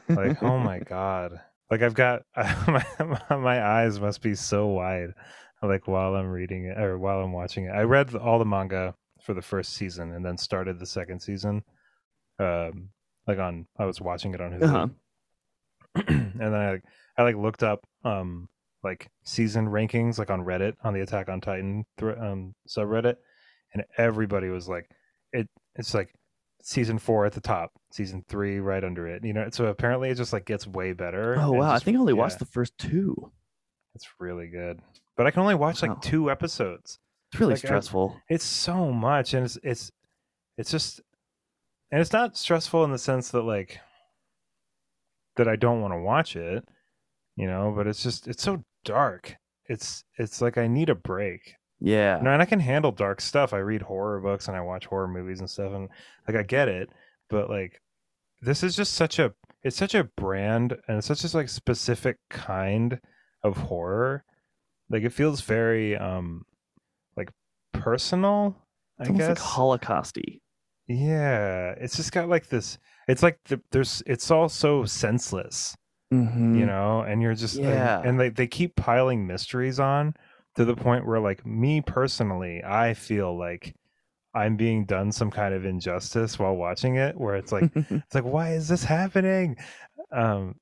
Like, 0.08 0.42
oh 0.42 0.58
my 0.58 0.78
god, 0.88 1.32
like 1.70 1.82
I've 1.82 1.94
got 1.94 2.22
my 2.36 2.84
my 3.30 3.64
eyes 3.64 4.00
must 4.00 4.20
be 4.20 4.34
so 4.34 4.66
wide, 4.66 5.10
like 5.62 5.86
while 5.86 6.14
I'm 6.16 6.28
reading 6.30 6.64
it 6.64 6.78
or 6.78 6.98
while 6.98 7.20
I'm 7.20 7.32
watching 7.32 7.66
it. 7.66 7.70
I 7.70 7.82
read 7.82 8.14
all 8.16 8.38
the 8.38 8.44
manga 8.44 8.94
for 9.22 9.34
the 9.34 9.42
first 9.42 9.74
season 9.74 10.12
and 10.12 10.24
then 10.24 10.36
started 10.36 10.80
the 10.80 10.86
second 10.86 11.20
season. 11.20 11.62
Um, 12.40 12.88
like 13.28 13.38
on, 13.38 13.66
I 13.78 13.84
was 13.84 14.00
watching 14.00 14.34
it 14.34 14.40
on 14.40 14.50
Hulu, 14.50 14.62
Uh-huh. 14.64 14.88
and 16.08 16.40
then 16.40 16.54
I 16.54 16.80
I 17.16 17.22
like 17.22 17.36
looked 17.36 17.62
up 17.62 17.86
um 18.04 18.48
like 18.84 19.08
season 19.24 19.66
rankings 19.66 20.18
like 20.18 20.30
on 20.30 20.40
Reddit 20.44 20.74
on 20.82 20.92
the 20.94 21.00
Attack 21.02 21.28
on 21.28 21.40
Titan 21.40 21.84
thr 21.98 22.10
um 22.12 22.54
subreddit, 22.68 23.16
and 23.74 23.84
everybody 23.98 24.48
was 24.48 24.68
like, 24.68 24.88
it 25.32 25.48
it's 25.76 25.94
like 25.94 26.12
season 26.62 26.98
four 26.98 27.24
at 27.26 27.32
the 27.32 27.40
top, 27.40 27.72
season 27.92 28.24
three 28.28 28.58
right 28.60 28.84
under 28.84 29.06
it. 29.08 29.24
You 29.24 29.32
know, 29.32 29.48
so 29.50 29.66
apparently 29.66 30.10
it 30.10 30.16
just 30.16 30.32
like 30.32 30.44
gets 30.46 30.66
way 30.66 30.92
better. 30.92 31.36
Oh 31.38 31.52
wow, 31.52 31.72
I 31.72 31.78
think 31.78 31.96
I 31.96 32.00
only 32.00 32.12
yeah, 32.14 32.18
watched 32.20 32.38
the 32.38 32.44
first 32.46 32.76
two. 32.78 33.32
It's 33.94 34.08
really 34.18 34.48
good, 34.48 34.80
but 35.16 35.26
I 35.26 35.30
can 35.30 35.42
only 35.42 35.54
watch 35.54 35.82
Wow. 35.82 35.90
like 35.90 36.00
two 36.02 36.30
episodes. 36.30 36.98
It's 37.30 37.40
really 37.40 37.54
Like, 37.54 37.64
I- 37.64 37.68
stressful. 37.68 38.16
It's 38.28 38.44
so 38.44 38.90
much, 38.92 39.34
and 39.34 39.44
it's 39.44 39.58
it's 39.62 39.90
it's 40.58 40.70
just, 40.70 41.00
and 41.90 42.00
it's 42.00 42.12
not 42.12 42.36
stressful 42.36 42.84
in 42.84 42.90
the 42.92 42.98
sense 42.98 43.30
that 43.30 43.42
like 43.42 43.78
that 45.36 45.48
I 45.48 45.56
don't 45.56 45.80
want 45.80 45.94
to 45.94 45.98
watch 45.98 46.36
it, 46.36 46.64
you 47.36 47.46
know. 47.46 47.72
But 47.74 47.86
it's 47.86 48.02
just 48.02 48.28
it's 48.28 48.42
so 48.42 48.62
dark. 48.84 49.36
It's 49.66 50.04
it's 50.18 50.40
like 50.40 50.58
I 50.58 50.66
need 50.66 50.88
a 50.90 50.94
break. 50.94 51.54
Yeah. 51.80 52.20
No, 52.22 52.30
and 52.30 52.40
I 52.42 52.44
can 52.44 52.60
handle 52.60 52.92
dark 52.92 53.20
stuff. 53.20 53.52
I 53.52 53.58
read 53.58 53.82
horror 53.82 54.20
books 54.20 54.48
and 54.48 54.56
I 54.56 54.60
watch 54.60 54.86
horror 54.86 55.08
movies 55.08 55.40
and 55.40 55.50
stuff, 55.50 55.72
and 55.72 55.88
like 56.28 56.36
I 56.36 56.42
get 56.42 56.68
it. 56.68 56.88
But 57.28 57.50
like, 57.50 57.80
this 58.40 58.62
is 58.62 58.76
just 58.76 58.94
such 58.94 59.18
a 59.18 59.32
it's 59.62 59.76
such 59.76 59.94
a 59.94 60.04
brand 60.04 60.76
and 60.88 60.98
it's 60.98 61.06
such 61.06 61.24
a 61.24 61.36
like 61.36 61.48
specific 61.48 62.18
kind 62.30 63.00
of 63.42 63.56
horror. 63.56 64.24
Like 64.90 65.02
it 65.04 65.12
feels 65.12 65.40
very 65.40 65.96
um 65.96 66.44
like 67.16 67.30
personal. 67.72 68.56
I 68.98 69.06
guess. 69.06 69.28
like 69.30 69.38
Holocausty. 69.38 70.40
yeah, 70.86 71.74
it's 71.78 71.96
just 71.96 72.12
got 72.12 72.28
like 72.28 72.48
this. 72.48 72.78
It's 73.08 73.22
like 73.22 73.38
the, 73.46 73.60
there's. 73.72 74.02
It's 74.06 74.30
all 74.30 74.48
so 74.48 74.84
senseless, 74.84 75.76
Mm-hmm. 76.12 76.56
you 76.58 76.66
know. 76.66 77.00
And 77.00 77.22
you're 77.22 77.34
just 77.34 77.56
and- 77.56 77.64
Yeah. 77.64 78.02
And, 78.04 78.20
they 78.20 78.28
they 78.28 78.46
keep 78.46 78.76
piling 78.76 79.26
mysteries 79.26 79.80
on 79.80 80.14
to 80.56 80.64
the 80.64 80.76
point 80.76 81.06
where 81.06 81.20
like 81.20 81.44
me 81.46 81.80
personally, 81.80 82.62
I 82.64 82.94
feel 82.94 83.36
like 83.36 83.74
I'm 84.34 84.56
being 84.56 84.84
done 84.84 85.12
some 85.12 85.30
kind 85.30 85.54
of 85.54 85.64
injustice 85.64 86.38
while 86.38 86.54
watching 86.54 86.96
it. 86.96 87.16
Where 87.18 87.36
it's 87.36 87.52
like 87.52 87.70
it's 87.74 88.14
like 88.14 88.24
why 88.24 88.52
is 88.52 88.68
this 88.68 88.84
happening 88.84 89.56
um 90.10 90.54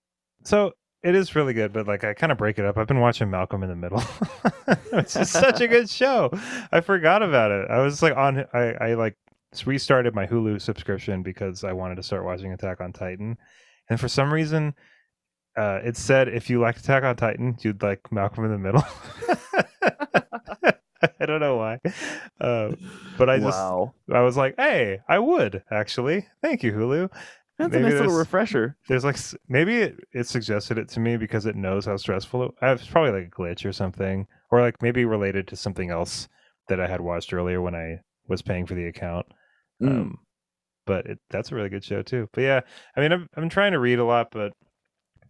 so 0.44 0.72
it 1.02 1.14
is 1.16 1.34
really 1.34 1.52
good 1.52 1.72
but 1.72 1.88
like 1.88 2.04
i 2.04 2.14
kind 2.14 2.30
of 2.30 2.38
break 2.38 2.58
it 2.58 2.64
up 2.64 2.78
i've 2.78 2.86
been 2.86 3.00
watching 3.00 3.28
malcolm 3.28 3.62
in 3.64 3.68
the 3.68 3.74
middle 3.74 4.02
it's 4.92 5.16
is 5.16 5.28
such 5.30 5.60
a 5.60 5.66
good 5.66 5.90
show 5.90 6.30
i 6.70 6.80
forgot 6.80 7.20
about 7.22 7.50
it 7.50 7.68
i 7.68 7.78
was 7.78 8.00
like 8.02 8.16
on 8.16 8.44
i 8.54 8.72
i 8.80 8.94
like 8.94 9.16
restarted 9.66 10.14
my 10.14 10.24
hulu 10.26 10.60
subscription 10.60 11.22
because 11.22 11.64
i 11.64 11.72
wanted 11.72 11.96
to 11.96 12.02
start 12.02 12.24
watching 12.24 12.52
attack 12.52 12.80
on 12.80 12.92
titan 12.92 13.36
and 13.88 13.98
for 13.98 14.06
some 14.08 14.32
reason 14.32 14.72
uh 15.56 15.80
it 15.84 15.96
said 15.96 16.28
if 16.28 16.48
you 16.48 16.60
like 16.60 16.76
attack 16.78 17.02
on 17.02 17.16
titan 17.16 17.56
you'd 17.60 17.82
like 17.82 18.00
malcolm 18.12 18.44
in 18.44 18.50
the 18.50 18.58
middle 18.58 18.84
i 21.20 21.26
don't 21.26 21.40
know 21.40 21.56
why 21.56 21.78
uh, 22.40 22.72
but 23.18 23.28
i 23.30 23.38
just 23.38 23.58
wow. 23.58 23.94
I 24.12 24.20
was 24.20 24.36
like, 24.36 24.54
"Hey, 24.58 25.00
I 25.08 25.18
would 25.18 25.62
actually. 25.70 26.26
Thank 26.42 26.62
you, 26.62 26.72
Hulu." 26.72 27.10
That's 27.58 27.72
maybe 27.72 27.84
a 27.84 27.88
nice 27.90 28.00
little 28.00 28.16
refresher. 28.16 28.76
There's 28.88 29.04
like 29.04 29.18
maybe 29.48 29.76
it, 29.78 30.00
it 30.12 30.26
suggested 30.26 30.78
it 30.78 30.88
to 30.90 31.00
me 31.00 31.16
because 31.16 31.46
it 31.46 31.56
knows 31.56 31.84
how 31.86 31.96
stressful 31.96 32.44
it. 32.44 32.52
uh, 32.62 32.72
It's 32.72 32.86
probably 32.86 33.12
like 33.12 33.28
a 33.28 33.30
glitch 33.40 33.64
or 33.66 33.72
something, 33.72 34.26
or 34.50 34.60
like 34.62 34.80
maybe 34.82 35.04
related 35.04 35.46
to 35.48 35.56
something 35.56 35.90
else 35.90 36.28
that 36.68 36.80
I 36.80 36.86
had 36.88 37.00
watched 37.02 37.32
earlier 37.34 37.60
when 37.60 37.74
I 37.74 38.00
was 38.28 38.42
paying 38.42 38.66
for 38.66 38.74
the 38.74 38.86
account. 38.86 39.26
Mm. 39.82 39.88
Um, 39.90 40.18
but 40.86 41.06
it, 41.06 41.18
that's 41.28 41.52
a 41.52 41.54
really 41.54 41.68
good 41.68 41.84
show 41.84 42.02
too. 42.02 42.28
But 42.32 42.42
yeah, 42.42 42.60
I 42.96 43.00
mean, 43.00 43.12
I'm 43.12 43.28
I'm 43.36 43.48
trying 43.50 43.72
to 43.72 43.78
read 43.78 43.98
a 43.98 44.04
lot, 44.04 44.28
but 44.32 44.52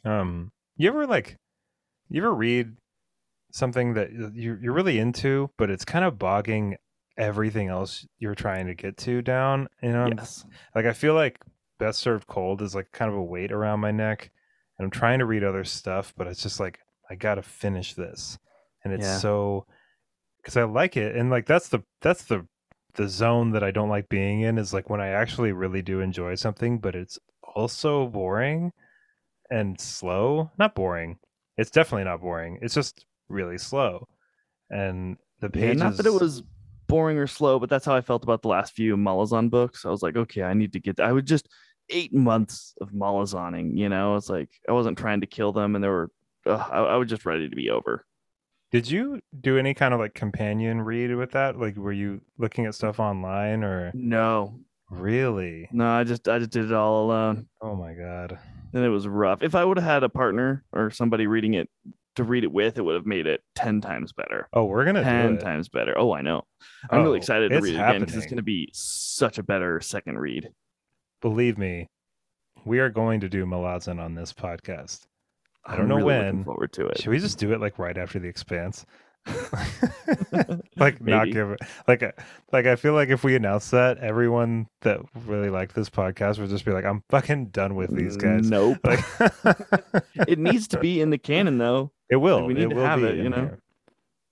um, 0.04 0.50
you 0.76 0.88
ever 0.88 1.06
like, 1.06 1.36
you 2.08 2.22
ever 2.22 2.34
read 2.34 2.76
something 3.52 3.94
that 3.94 4.12
you 4.12 4.58
you're 4.60 4.72
really 4.72 4.98
into, 4.98 5.50
but 5.58 5.70
it's 5.70 5.84
kind 5.84 6.04
of 6.04 6.18
bogging 6.18 6.76
everything 7.16 7.68
else 7.68 8.06
you're 8.18 8.34
trying 8.34 8.66
to 8.66 8.74
get 8.74 8.96
to 8.96 9.22
down. 9.22 9.68
You 9.82 9.92
know, 9.92 10.08
yes. 10.16 10.44
like 10.74 10.86
I 10.86 10.92
feel 10.92 11.14
like 11.14 11.40
Best 11.78 12.00
Served 12.00 12.26
Cold 12.26 12.62
is 12.62 12.74
like 12.74 12.90
kind 12.92 13.10
of 13.10 13.16
a 13.16 13.22
weight 13.22 13.52
around 13.52 13.80
my 13.80 13.90
neck, 13.90 14.30
and 14.78 14.84
I'm 14.84 14.90
trying 14.90 15.18
to 15.18 15.26
read 15.26 15.44
other 15.44 15.64
stuff, 15.64 16.14
but 16.16 16.26
it's 16.26 16.42
just 16.42 16.60
like 16.60 16.78
I 17.10 17.14
gotta 17.14 17.42
finish 17.42 17.94
this, 17.94 18.38
and 18.84 18.92
it's 18.92 19.04
Yeah. 19.04 19.18
so 19.18 19.66
because 20.38 20.56
I 20.56 20.64
like 20.64 20.96
it, 20.96 21.16
and 21.16 21.30
like 21.30 21.46
that's 21.46 21.68
the 21.68 21.80
that's 22.00 22.24
the 22.24 22.46
the 22.94 23.08
zone 23.08 23.52
that 23.52 23.62
I 23.62 23.70
don't 23.70 23.88
like 23.88 24.08
being 24.08 24.40
in 24.40 24.58
is 24.58 24.74
like 24.74 24.90
when 24.90 25.00
I 25.00 25.08
actually 25.08 25.52
really 25.52 25.82
do 25.82 26.00
enjoy 26.00 26.34
something, 26.34 26.78
but 26.78 26.94
it's 26.94 27.18
also 27.54 28.06
boring 28.08 28.72
and 29.50 29.80
slow. 29.80 30.50
Not 30.58 30.74
boring. 30.74 31.18
It's 31.56 31.70
definitely 31.70 32.04
not 32.04 32.20
boring. 32.20 32.58
It's 32.62 32.74
just 32.74 33.04
really 33.28 33.58
slow, 33.58 34.08
and 34.70 35.16
the 35.40 35.50
Yeah, 35.54 35.60
pages. 35.66 35.80
not 35.82 35.96
that 35.96 36.06
it 36.06 36.12
was 36.12 36.42
boring 36.88 37.18
or 37.18 37.26
slow, 37.26 37.58
but 37.58 37.68
that's 37.68 37.84
how 37.84 37.94
I 37.94 38.00
felt 38.00 38.24
about 38.24 38.42
the 38.42 38.48
last 38.48 38.72
few 38.74 38.96
Malazan 38.96 39.50
books. 39.50 39.84
I 39.84 39.90
was 39.90 40.02
like, 40.02 40.16
okay, 40.16 40.42
I 40.42 40.54
need 40.54 40.72
to 40.72 40.80
get. 40.80 41.00
I 41.00 41.12
would 41.12 41.26
just 41.26 41.48
eight 41.90 42.14
months 42.14 42.74
of 42.80 42.90
Malazaning. 42.90 43.76
You 43.76 43.88
know, 43.88 44.16
it's 44.16 44.28
like 44.30 44.48
I 44.68 44.72
wasn't 44.72 44.98
trying 44.98 45.20
to 45.20 45.26
kill 45.26 45.52
them, 45.52 45.74
and 45.74 45.84
they 45.84 45.88
were. 45.88 46.10
Ugh, 46.46 46.68
I, 46.72 46.78
I 46.78 46.96
was 46.96 47.08
just 47.10 47.26
ready 47.26 47.48
to 47.50 47.54
be 47.56 47.68
over. 47.68 48.06
Did 48.72 48.88
you 48.90 49.20
do 49.40 49.58
any 49.58 49.74
kind 49.74 49.92
of 49.92 50.00
like 50.00 50.14
companion 50.14 50.80
read 50.80 51.14
with 51.16 51.32
that? 51.32 51.58
Like, 51.58 51.76
were 51.76 51.92
you 51.92 52.20
looking 52.38 52.66
at 52.66 52.74
stuff 52.74 52.98
online 53.00 53.62
or 53.64 53.90
No, 53.94 54.60
really? 54.90 55.68
no, 55.72 55.86
I 55.90 56.04
just 56.04 56.28
I 56.28 56.38
just 56.38 56.50
did 56.50 56.66
it 56.66 56.72
all 56.72 57.04
alone, 57.04 57.48
Oh 57.60 57.74
my 57.74 57.92
god. 57.94 58.38
And 58.72 58.84
it 58.84 58.88
was 58.88 59.06
rough. 59.08 59.42
If 59.42 59.54
I 59.54 59.64
would 59.64 59.76
have 59.78 59.86
had 59.86 60.02
a 60.04 60.08
partner 60.08 60.64
or 60.72 60.90
somebody 60.90 61.26
reading 61.26 61.54
it 61.54 61.68
to 62.16 62.24
read 62.24 62.44
it 62.44 62.52
with, 62.52 62.76
it 62.78 62.82
would 62.82 62.94
have 62.96 63.06
made 63.06 63.26
it 63.26 63.42
ten 63.54 63.80
times 63.80 64.12
better. 64.12 64.48
Oh, 64.52 64.64
we're 64.64 64.84
gonna 64.84 65.02
Ten 65.04 65.30
do 65.30 65.34
it. 65.36 65.40
times 65.40 65.68
better. 65.68 65.96
Oh, 65.98 66.12
I 66.12 66.22
know. 66.22 66.42
I'm 66.90 67.00
Oh, 67.00 67.02
really 67.04 67.18
excited 67.18 67.50
to 67.50 67.60
read 67.60 67.74
it 67.74 67.78
again 67.78 68.00
because 68.00 68.14
it's 68.16 68.24
happening. 68.24 68.28
going 68.30 68.36
to 68.38 68.42
be 68.42 68.70
such 68.72 69.38
a 69.38 69.42
better 69.42 69.80
second 69.80 70.18
read. 70.18 70.50
Believe 71.22 71.56
me, 71.58 71.88
we 72.64 72.78
are 72.80 72.90
going 72.90 73.20
to 73.20 73.28
do 73.28 73.44
Malazan 73.46 74.00
on 74.02 74.14
this 74.14 74.32
podcast. 74.32 75.06
I 75.64 75.72
don't 75.76 75.82
I'm 75.82 75.88
know 75.88 75.96
really 75.96 76.14
looking 76.16 76.36
when. 76.38 76.44
Forward 76.44 76.72
to 76.74 76.86
it. 76.86 76.98
Should 76.98 77.10
we 77.10 77.18
just 77.18 77.38
do 77.38 77.52
it 77.52 77.60
like 77.60 77.78
right 77.78 77.96
after 77.96 78.18
the 78.18 78.28
Expanse? 78.28 78.86
like 80.76 81.00
not 81.00 81.30
give 81.30 81.50
it 81.50 81.60
like 81.86 82.02
uh, 82.02 82.12
like 82.52 82.66
I 82.66 82.76
feel 82.76 82.94
like 82.94 83.10
if 83.10 83.22
we 83.22 83.36
announce 83.36 83.70
that, 83.70 83.98
everyone 83.98 84.66
that 84.80 85.00
really 85.26 85.50
liked 85.50 85.74
this 85.74 85.90
podcast 85.90 86.38
would 86.38 86.48
just 86.48 86.64
be 86.64 86.72
like, 86.72 86.84
"I'm 86.84 87.02
fucking 87.10 87.46
done 87.46 87.74
with 87.74 87.94
these 87.94 88.16
guys." 88.16 88.48
Nope. 88.48 88.78
Like, 88.82 89.04
it 90.26 90.38
needs 90.38 90.68
to 90.68 90.80
be 90.80 91.00
in 91.00 91.10
the 91.10 91.18
canon 91.18 91.58
though. 91.58 91.92
It 92.08 92.16
will. 92.16 92.46
we 92.46 92.54
need 92.54 92.64
it 92.64 92.68
to 92.70 92.74
will 92.76 92.84
have 92.84 93.00
be 93.00 93.06
it, 93.06 93.16
you 93.16 93.28
know? 93.28 93.36
there. 93.36 93.58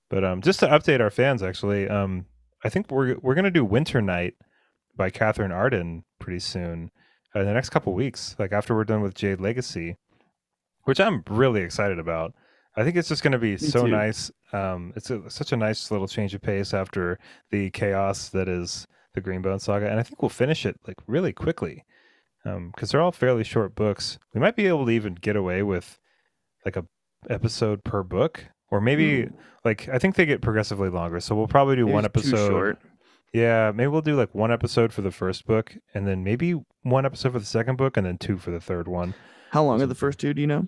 But 0.08 0.24
um, 0.24 0.40
just 0.40 0.60
to 0.60 0.66
update 0.66 1.00
our 1.00 1.10
fans, 1.10 1.42
actually, 1.42 1.88
um, 1.88 2.26
I 2.64 2.70
think 2.70 2.90
we're 2.90 3.16
we're 3.20 3.34
gonna 3.34 3.50
do 3.50 3.64
Winter 3.64 4.00
Night 4.00 4.34
by 4.96 5.10
Katherine 5.10 5.52
Arden 5.52 6.04
pretty 6.18 6.40
soon, 6.40 6.90
uh, 7.36 7.40
in 7.40 7.46
the 7.46 7.52
next 7.52 7.70
couple 7.70 7.92
weeks. 7.92 8.34
Like 8.38 8.52
after 8.52 8.74
we're 8.74 8.84
done 8.84 9.02
with 9.02 9.14
Jade 9.14 9.40
Legacy, 9.40 9.96
which 10.84 10.98
I'm 10.98 11.22
really 11.28 11.60
excited 11.60 11.98
about. 11.98 12.34
I 12.78 12.84
think 12.84 12.96
it's 12.96 13.08
just 13.08 13.22
gonna 13.22 13.38
be 13.38 13.56
so 13.56 13.84
too. 13.84 13.90
nice. 13.90 14.30
Um, 14.52 14.92
it's 14.96 15.10
a, 15.10 15.28
such 15.28 15.52
a 15.52 15.56
nice 15.56 15.90
little 15.90 16.08
change 16.08 16.34
of 16.34 16.42
pace 16.42 16.72
after 16.72 17.18
the 17.50 17.70
chaos 17.70 18.28
that 18.30 18.48
is 18.48 18.86
the 19.14 19.20
Greenbone 19.20 19.60
Saga, 19.60 19.90
and 19.90 19.98
I 19.98 20.02
think 20.02 20.22
we'll 20.22 20.28
finish 20.28 20.64
it 20.64 20.78
like 20.86 20.96
really 21.06 21.32
quickly. 21.32 21.84
Um, 22.44 22.70
because 22.70 22.90
they're 22.90 23.02
all 23.02 23.12
fairly 23.12 23.44
short 23.44 23.74
books. 23.74 24.18
We 24.32 24.40
might 24.40 24.56
be 24.56 24.68
able 24.68 24.86
to 24.86 24.92
even 24.92 25.14
get 25.14 25.34
away 25.36 25.62
with 25.62 25.98
like 26.64 26.76
a 26.76 26.86
episode 27.28 27.82
per 27.84 28.02
book 28.02 28.44
or 28.70 28.80
maybe 28.80 29.22
Ooh, 29.22 29.32
like 29.64 29.88
i 29.88 29.98
think 29.98 30.14
they 30.14 30.26
get 30.26 30.40
progressively 30.40 30.88
longer 30.88 31.20
so 31.20 31.34
we'll 31.34 31.48
probably 31.48 31.76
do 31.76 31.84
maybe 31.84 31.94
one 31.94 32.04
episode 32.04 32.76
yeah 33.32 33.72
maybe 33.74 33.88
we'll 33.88 34.02
do 34.02 34.16
like 34.16 34.34
one 34.34 34.52
episode 34.52 34.92
for 34.92 35.02
the 35.02 35.10
first 35.10 35.46
book 35.46 35.76
and 35.94 36.06
then 36.06 36.22
maybe 36.22 36.54
one 36.82 37.04
episode 37.04 37.32
for 37.32 37.38
the 37.38 37.44
second 37.44 37.76
book 37.76 37.96
and 37.96 38.06
then 38.06 38.18
two 38.18 38.36
for 38.36 38.50
the 38.50 38.60
third 38.60 38.86
one 38.86 39.14
How 39.50 39.64
long 39.64 39.82
are 39.82 39.86
the 39.86 39.94
first 39.94 40.18
two? 40.18 40.32
Do 40.32 40.40
you 40.40 40.46
know? 40.46 40.66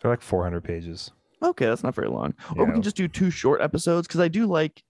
they're 0.00 0.10
like 0.10 0.22
400 0.22 0.62
pages 0.62 1.10
Okay, 1.46 1.66
that's 1.66 1.82
not 1.82 1.94
very 1.94 2.08
long. 2.08 2.34
Or 2.56 2.64
we 2.66 2.72
can 2.72 2.82
just 2.82 2.96
do 2.96 3.08
two 3.08 3.30
short 3.30 3.60
episodes 3.60 4.06
because 4.06 4.20
I 4.20 4.28
do 4.28 4.46
like 4.46 4.82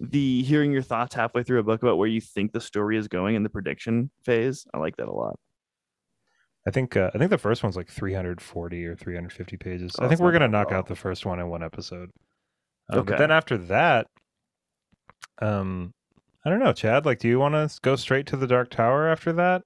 the 0.00 0.42
hearing 0.42 0.72
your 0.72 0.82
thoughts 0.82 1.14
halfway 1.14 1.42
through 1.42 1.60
a 1.60 1.62
book 1.62 1.82
about 1.82 1.98
where 1.98 2.08
you 2.08 2.20
think 2.20 2.52
the 2.52 2.60
story 2.60 2.96
is 2.96 3.06
going 3.08 3.34
in 3.36 3.42
the 3.42 3.48
prediction 3.48 4.10
phase. 4.24 4.66
I 4.74 4.78
like 4.78 4.96
that 4.96 5.08
a 5.08 5.12
lot. 5.12 5.36
i 6.66 6.70
think 6.70 6.96
uh, 6.96 7.10
i 7.14 7.18
think 7.18 7.30
the 7.30 7.38
first 7.38 7.62
one's 7.62 7.76
like 7.76 7.88
340 7.90 8.86
or 8.86 8.96
350 8.96 9.56
pages 9.58 9.94
Oh, 9.98 10.04
i 10.04 10.08
think 10.08 10.20
we're 10.20 10.32
gonna 10.32 10.48
knock 10.48 10.72
out 10.72 10.86
the 10.86 10.96
first 10.96 11.26
one 11.26 11.38
in 11.38 11.48
one 11.48 11.62
episode 11.62 12.10
Um, 12.90 13.00
Okay. 13.00 13.10
but 13.12 13.18
then 13.18 13.30
after 13.30 13.58
that 13.58 14.06
um 15.42 15.92
i 16.44 16.50
don't 16.50 16.58
know 16.60 16.72
chad 16.72 17.04
like 17.06 17.18
do 17.18 17.28
you 17.28 17.38
want 17.38 17.54
to 17.54 17.80
go 17.82 17.96
straight 17.96 18.26
to 18.28 18.36
the 18.36 18.46
dark 18.46 18.70
tower 18.70 19.08
after 19.08 19.32
that 19.32 19.62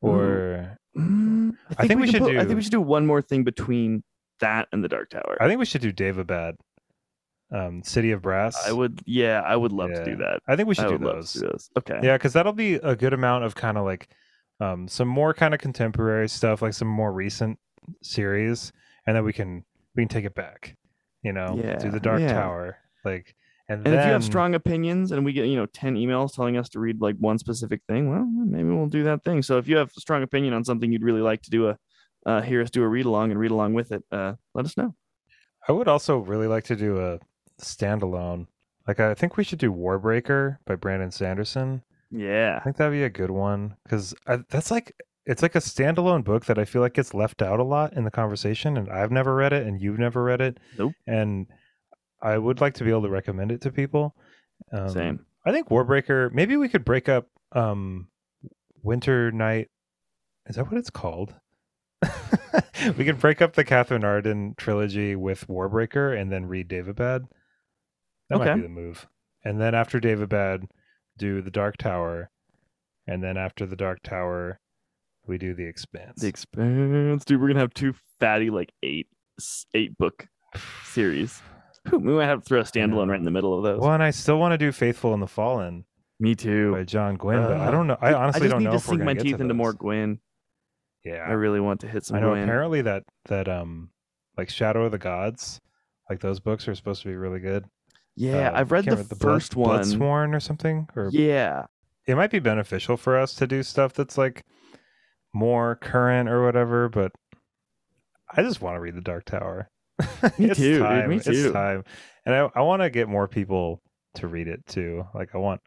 or 0.00 0.76
Mm, 0.96 1.56
I, 1.76 1.88
think 1.88 2.00
we 2.00 2.06
can 2.06 2.12
should 2.12 2.22
put- 2.22 2.36
I 2.36 2.44
think 2.44 2.54
we 2.54 2.62
should 2.62 2.70
do 2.70 2.80
one 2.80 3.04
more 3.04 3.20
thing 3.20 3.42
between 3.42 4.04
that 4.40 4.68
and 4.72 4.82
the 4.82 4.88
Dark 4.88 5.10
Tower. 5.10 5.36
i 5.40 5.46
think 5.46 5.58
we 5.58 5.64
should 5.64 5.80
do 5.80 5.92
david 5.92 6.30
um 7.52 7.82
city 7.82 8.10
of 8.10 8.22
brass 8.22 8.56
I 8.66 8.72
would, 8.72 9.00
yeah, 9.06 9.42
I 9.46 9.54
would 9.54 9.72
love 9.72 9.90
to 9.92 10.04
do 10.04 10.16
that. 10.16 10.40
I 10.48 10.56
think 10.56 10.68
we 10.68 10.74
should 10.74 10.88
do 10.88 10.98
those. 10.98 11.34
do 11.34 11.40
those. 11.40 11.70
Okay. 11.78 12.00
Yeah, 12.02 12.16
because 12.16 12.32
that'll 12.32 12.52
be 12.52 12.74
a 12.74 12.96
good 12.96 13.12
amount 13.12 13.44
of 13.44 13.54
kind 13.54 13.76
of 13.76 13.84
like 13.84 14.08
um, 14.60 14.88
some 14.88 15.08
more 15.08 15.34
kind 15.34 15.54
of 15.54 15.60
contemporary 15.60 16.28
stuff, 16.28 16.62
like 16.62 16.72
some 16.72 16.88
more 16.88 17.12
recent 17.12 17.58
series, 18.02 18.72
and 19.06 19.16
then 19.16 19.24
we 19.24 19.32
can 19.32 19.64
we 19.94 20.02
can 20.02 20.08
take 20.08 20.24
it 20.24 20.34
back. 20.34 20.76
You 21.22 21.32
know, 21.32 21.56
do 21.80 21.90
the 21.90 22.00
Dark 22.00 22.20
yeah. 22.20 22.32
Tower, 22.32 22.76
like, 23.04 23.34
and, 23.68 23.78
And 23.78 23.86
then 23.86 24.00
if 24.00 24.06
you 24.06 24.12
have 24.12 24.24
strong 24.24 24.54
opinions 24.54 25.10
and 25.10 25.24
we 25.24 25.32
get, 25.32 25.46
you 25.46 25.56
know, 25.56 25.64
10 25.64 25.94
emails 25.94 26.34
telling 26.34 26.58
us 26.58 26.68
to 26.70 26.80
read 26.80 27.00
like 27.00 27.16
one 27.16 27.38
specific 27.38 27.80
thing, 27.88 28.10
well, 28.10 28.26
maybe 28.26 28.68
we'll 28.68 28.88
do 28.88 29.04
that 29.04 29.24
thing. 29.24 29.42
So 29.42 29.56
if 29.56 29.66
you 29.66 29.76
have 29.76 29.90
a 29.96 30.00
strong 30.00 30.22
opinion 30.22 30.52
on 30.52 30.64
something 30.64 30.92
you'd 30.92 31.02
really 31.02 31.22
like 31.22 31.40
to 31.42 31.50
do 31.50 31.68
a 31.68 31.78
uh, 32.26 32.42
hear 32.42 32.62
us 32.62 32.70
do 32.70 32.82
a 32.82 32.88
read 32.88 33.06
along 33.06 33.30
and 33.30 33.40
read 33.40 33.50
along 33.50 33.74
with 33.74 33.92
it, 33.92 34.02
uh, 34.12 34.34
let 34.54 34.64
us 34.64 34.76
know. 34.76 34.94
I 35.68 35.72
would 35.72 35.88
also 35.88 36.18
really 36.18 36.46
like 36.46 36.64
to 36.64 36.76
do 36.76 37.00
a 37.00 37.18
standalone. 37.60 38.46
Like, 38.86 39.00
I 39.00 39.14
think 39.14 39.36
we 39.36 39.44
should 39.44 39.58
do 39.58 39.72
Warbreaker 39.72 40.58
by 40.66 40.74
Brandon 40.74 41.10
Sanderson. 41.10 41.82
Yeah. 42.10 42.58
I 42.60 42.64
think 42.64 42.76
that'd 42.76 42.92
be 42.92 43.04
a 43.04 43.10
good 43.10 43.30
one 43.30 43.76
because 43.84 44.14
that's 44.50 44.70
like 44.70 44.94
it's 45.26 45.42
like 45.42 45.54
a 45.54 45.60
standalone 45.60 46.22
book 46.22 46.44
that 46.46 46.58
I 46.58 46.64
feel 46.64 46.82
like 46.82 46.94
gets 46.94 47.14
left 47.14 47.40
out 47.40 47.60
a 47.60 47.64
lot 47.64 47.94
in 47.94 48.04
the 48.04 48.10
conversation, 48.10 48.76
and 48.76 48.90
I've 48.90 49.10
never 49.10 49.34
read 49.34 49.52
it, 49.52 49.66
and 49.66 49.80
you've 49.80 49.98
never 49.98 50.22
read 50.22 50.40
it. 50.40 50.58
Nope. 50.78 50.92
And 51.06 51.46
I 52.22 52.36
would 52.36 52.60
like 52.60 52.74
to 52.74 52.84
be 52.84 52.90
able 52.90 53.02
to 53.02 53.08
recommend 53.08 53.50
it 53.50 53.62
to 53.62 53.72
people. 53.72 54.14
Um, 54.72 54.90
Same. 54.90 55.26
I 55.46 55.52
think 55.52 55.68
Warbreaker. 55.68 56.32
Maybe 56.32 56.56
we 56.56 56.68
could 56.68 56.84
break 56.84 57.08
up 57.08 57.28
um, 57.52 58.08
Winter 58.82 59.32
Night. 59.32 59.68
Is 60.46 60.56
that 60.56 60.70
what 60.70 60.78
it's 60.78 60.90
called? 60.90 61.34
we 62.98 63.04
could 63.04 63.18
break 63.18 63.40
up 63.42 63.54
the 63.54 63.64
Katherine 63.64 64.04
Arden 64.04 64.54
trilogy 64.56 65.16
with 65.16 65.46
Warbreaker 65.48 66.18
and 66.18 66.30
then 66.30 66.46
read 66.46 66.68
Daevabad. 66.68 67.26
That 68.30 68.38
might 68.38 68.54
be 68.56 68.62
the 68.62 68.68
move. 68.68 69.06
And 69.44 69.60
then 69.60 69.74
after 69.74 70.00
Daevabad, 70.00 70.68
do 71.18 71.42
the 71.42 71.50
Dark 71.50 71.76
Tower, 71.76 72.30
and 73.06 73.22
then 73.22 73.36
after 73.36 73.66
the 73.66 73.76
Dark 73.76 74.02
Tower, 74.02 74.58
we 75.26 75.38
do 75.38 75.54
the 75.54 75.66
Expanse. 75.66 76.20
The 76.20 76.28
Expanse, 76.28 77.24
dude. 77.24 77.40
We're 77.40 77.48
gonna 77.48 77.60
have 77.60 77.74
two 77.74 77.94
fatty 78.20 78.50
like 78.50 78.72
eight 78.82 79.08
eight 79.74 79.96
book 79.98 80.26
series. 80.84 81.40
We 81.92 81.98
might 81.98 82.24
have 82.24 82.38
to 82.40 82.44
throw 82.46 82.60
a 82.60 82.64
standalone 82.64 83.08
right 83.10 83.18
in 83.18 83.26
the 83.26 83.30
middle 83.30 83.54
of 83.58 83.62
those. 83.62 83.78
well, 83.78 83.92
and 83.92 84.02
I 84.02 84.08
still 84.10 84.38
want 84.38 84.52
to 84.52 84.58
do 84.58 84.72
Faithful 84.72 85.12
and 85.12 85.22
the 85.22 85.26
Fallen 85.26 85.84
Me 86.18 86.34
too. 86.34 86.72
by 86.72 86.82
John 86.84 87.16
Gwynne, 87.16 87.42
but 87.42 87.58
I 87.58 87.66
Uh, 87.66 87.70
don't 87.70 87.86
know. 87.86 87.98
I 88.00 88.14
honestly 88.14 88.40
just 88.48 88.52
don't 88.52 88.60
need 88.60 88.64
know 88.64 88.70
to 88.70 88.76
if 88.78 88.86
we're 88.88 88.92
sink 88.92 89.00
gonna 89.00 89.04
my 89.04 89.14
teeth 89.22 89.36
to 89.36 89.42
into 89.42 89.52
more 89.52 89.72
those. 89.72 89.78
Yeah, 91.04 91.24
I 91.26 91.32
really 91.32 91.60
want 91.60 91.80
to 91.80 91.88
hit 91.88 92.04
some 92.06 92.16
I 92.16 92.20
know. 92.20 92.34
Apparently 92.34 92.82
that 92.82 93.02
that 93.26 93.48
um 93.48 93.90
like 94.38 94.48
Shadow 94.50 94.84
of 94.84 94.92
the 94.92 94.98
Gods, 94.98 95.60
like 96.10 96.20
those 96.20 96.40
books 96.40 96.66
are 96.68 96.74
supposed 96.74 97.02
to 97.02 97.08
be 97.08 97.14
really 97.16 97.40
good. 97.40 97.64
Yeah, 98.16 98.50
Uh, 98.50 98.60
I've 98.60 98.72
read 98.72 98.84
can't 98.84 98.96
the 98.96 99.02
remember, 99.02 99.14
Blood- 99.16 99.32
first 99.34 99.56
one. 99.56 99.80
Bloodsworn 99.80 100.34
or 100.34 100.40
something, 100.40 100.88
or 100.96 101.08
Yeah, 101.12 101.66
it 102.06 102.14
might 102.16 102.30
be 102.30 102.38
beneficial 102.38 102.96
for 102.96 103.18
us 103.18 103.34
to 103.36 103.46
do 103.46 103.62
stuff 103.62 103.92
that's 103.92 104.16
like 104.16 104.44
more 105.34 105.76
current 105.76 106.28
or 106.28 106.44
whatever, 106.44 106.88
but 106.88 107.12
I 108.36 108.42
just 108.42 108.60
want 108.62 108.76
to 108.76 108.80
read 108.80 108.94
the 108.94 109.00
Dark 109.00 109.24
Tower. 109.26 109.68
Me 110.38 110.46
it's 110.50 110.58
too, 110.58 110.74
dude, 110.78 110.82
time. 110.82 111.08
me 111.10 111.16
It's 111.16 111.26
too. 111.26 111.52
time. 111.52 111.84
And 112.26 112.34
I, 112.34 112.48
I 112.54 112.60
want 112.62 112.82
to 112.82 112.90
get 112.90 113.08
more 113.08 113.28
people 113.28 113.80
to 114.14 114.26
read 114.26 114.48
it 114.48 114.64
too. 114.66 115.04
Like 115.14 115.34
I 115.34 115.38
want 115.38 115.60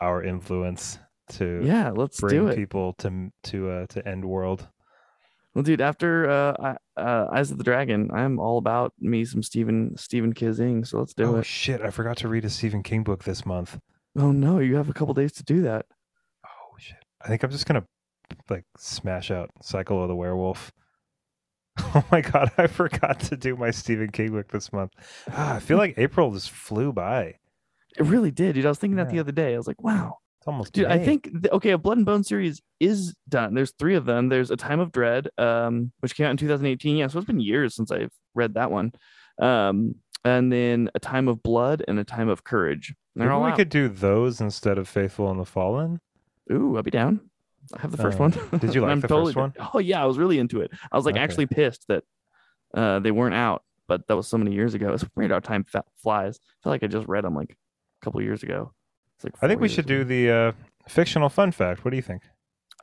our 0.00 0.22
influence 0.22 0.98
to 1.30 1.62
yeah. 1.64 1.90
Let's 1.90 2.20
bring 2.20 2.34
do 2.34 2.48
it. 2.48 2.56
people 2.56 2.94
to 2.98 3.30
to 3.44 3.70
uh, 3.70 3.86
to 3.88 4.06
end 4.06 4.24
world. 4.24 4.68
Well, 5.54 5.62
dude, 5.62 5.80
after 5.82 6.30
uh, 6.30 6.76
I- 6.96 7.00
uh, 7.00 7.28
Eyes 7.32 7.50
of 7.50 7.58
the 7.58 7.64
Dragon, 7.64 8.10
I'm 8.12 8.38
all 8.38 8.58
about 8.58 8.94
me 8.98 9.24
some 9.24 9.42
Stephen 9.42 9.96
Stephen 9.96 10.32
Kizing. 10.32 10.86
So 10.86 10.98
let's 10.98 11.14
do 11.14 11.24
it. 11.24 11.26
oh 11.28 11.36
it. 11.38 11.46
shit! 11.46 11.80
I 11.82 11.90
forgot 11.90 12.16
to 12.18 12.28
read 12.28 12.44
a 12.44 12.50
Stephen 12.50 12.82
King 12.82 13.02
book 13.02 13.24
this 13.24 13.44
month. 13.44 13.78
Oh 14.16 14.32
no, 14.32 14.58
you 14.58 14.76
have 14.76 14.88
a 14.88 14.92
couple 14.94 15.12
days 15.14 15.32
to 15.32 15.42
do 15.44 15.62
that. 15.62 15.86
Oh 16.44 16.76
shit! 16.78 16.96
I 17.22 17.28
think 17.28 17.42
I'm 17.42 17.50
just 17.50 17.66
gonna 17.66 17.84
like 18.48 18.64
smash 18.78 19.30
out 19.30 19.50
Cycle 19.62 20.02
of 20.02 20.08
the 20.08 20.16
Werewolf. 20.16 20.72
Oh 21.94 22.04
my 22.10 22.20
god! 22.20 22.50
I 22.58 22.66
forgot 22.66 23.20
to 23.20 23.36
do 23.36 23.56
my 23.56 23.70
Stephen 23.70 24.10
King 24.10 24.32
book 24.32 24.48
this 24.48 24.72
month. 24.72 24.92
Ah, 25.30 25.56
I 25.56 25.58
feel 25.60 25.78
like 25.84 25.96
April 25.98 26.30
just 26.32 26.50
flew 26.50 26.92
by. 26.92 27.36
It 27.98 28.04
really 28.04 28.30
did, 28.30 28.54
dude. 28.54 28.64
I 28.66 28.70
was 28.70 28.78
thinking 28.78 28.96
that 28.96 29.10
the 29.10 29.18
other 29.18 29.32
day. 29.32 29.54
I 29.54 29.56
was 29.58 29.66
like, 29.66 29.82
wow, 29.82 30.18
It's 30.42 30.48
almost 30.48 30.72
dude. 30.72 30.86
I 30.86 30.98
think 30.98 31.30
th- 31.30 31.52
okay, 31.52 31.70
a 31.70 31.78
Blood 31.78 31.98
and 31.98 32.04
Bone 32.06 32.24
series 32.24 32.60
is 32.80 33.14
done. 33.28 33.54
There's 33.54 33.72
three 33.78 33.94
of 33.94 34.06
them. 34.06 34.28
There's 34.28 34.50
a 34.50 34.56
Time 34.56 34.80
of 34.80 34.90
Dread, 34.90 35.28
um, 35.38 35.92
which 36.00 36.16
came 36.16 36.26
out 36.26 36.30
in 36.32 36.36
2018. 36.36 36.96
Yeah, 36.96 37.06
so 37.06 37.18
it's 37.18 37.26
been 37.28 37.38
years 37.38 37.76
since 37.76 37.92
I've 37.92 38.10
read 38.34 38.54
that 38.54 38.72
one. 38.72 38.90
Um, 39.40 39.94
and 40.24 40.52
then 40.52 40.90
a 40.96 40.98
Time 40.98 41.28
of 41.28 41.44
Blood 41.44 41.84
and 41.86 41.96
a 42.00 42.04
Time 42.04 42.28
of 42.28 42.42
Courage. 42.42 42.92
Maybe 43.14 43.28
we 43.28 43.34
out. 43.34 43.56
could 43.56 43.68
do 43.68 43.88
those 43.88 44.40
instead 44.40 44.78
of 44.78 44.88
Faithful 44.88 45.30
and 45.30 45.38
the 45.38 45.44
Fallen. 45.44 46.00
Ooh, 46.52 46.76
I'll 46.76 46.82
be 46.82 46.90
down. 46.90 47.20
I 47.76 47.80
have 47.82 47.92
the 47.92 47.96
first 47.98 48.18
Um, 48.18 48.32
one. 48.32 48.58
did 48.58 48.74
you 48.74 48.80
like 48.82 48.90
I'm 48.90 49.00
the 49.00 49.06
totally 49.06 49.32
first 49.34 49.54
down. 49.54 49.68
Oh 49.72 49.78
yeah, 49.78 50.02
I 50.02 50.06
was 50.06 50.18
really 50.18 50.40
into 50.40 50.60
it. 50.60 50.72
I 50.90 50.96
was 50.96 51.06
like 51.06 51.14
Okay. 51.14 51.22
actually 51.22 51.46
pissed 51.46 51.84
that 51.86 52.02
uh, 52.74 52.98
they 52.98 53.12
weren't 53.12 53.36
out, 53.36 53.62
but 53.86 54.08
that 54.08 54.16
was 54.16 54.26
so 54.26 54.38
many 54.38 54.52
years 54.54 54.74
ago. 54.74 54.92
It's 54.92 55.04
weird 55.14 55.30
how 55.30 55.38
time 55.38 55.62
fa- 55.62 55.84
flies. 56.02 56.40
I 56.42 56.50
feel 56.64 56.72
like 56.72 56.82
I 56.82 56.88
just 56.88 57.06
read 57.06 57.22
them 57.22 57.36
like 57.36 57.50
a 57.52 58.04
couple 58.04 58.20
years 58.22 58.42
ago. 58.42 58.72
Like 59.24 59.34
I 59.42 59.48
think 59.48 59.60
we 59.60 59.68
should 59.68 59.86
ago. 59.90 59.98
do 59.98 60.04
the 60.04 60.30
uh, 60.30 60.52
fictional 60.88 61.28
fun 61.28 61.52
fact. 61.52 61.84
What 61.84 61.90
do 61.90 61.96
you 61.96 62.02
think? 62.02 62.22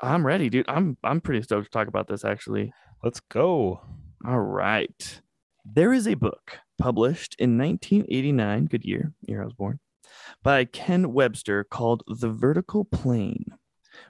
I'm 0.02 0.25
ready, 0.25 0.49
dude. 0.49 0.65
I'm 0.69 0.97
I'm 1.04 1.21
pretty 1.21 1.41
stoked 1.41 1.65
to 1.65 1.71
talk 1.71 1.88
about 1.88 2.08
this 2.08 2.23
actually. 2.23 2.73
Let's 3.04 3.19
go. 3.19 3.82
All 4.25 4.39
right. 4.39 5.21
There 5.65 5.93
is 5.93 6.08
a 6.08 6.15
book 6.15 6.60
published 6.78 7.36
in 7.38 7.58
1989, 7.58 8.65
good 8.65 8.86
year, 8.86 9.13
year 9.21 9.41
I 9.41 9.45
was 9.45 9.54
born, 9.54 9.80
by 10.41 10.65
Ken 10.65 11.13
Webster 11.13 11.63
called 11.63 12.04
The 12.08 12.30
Vertical 12.30 12.86
Plane, 12.86 13.45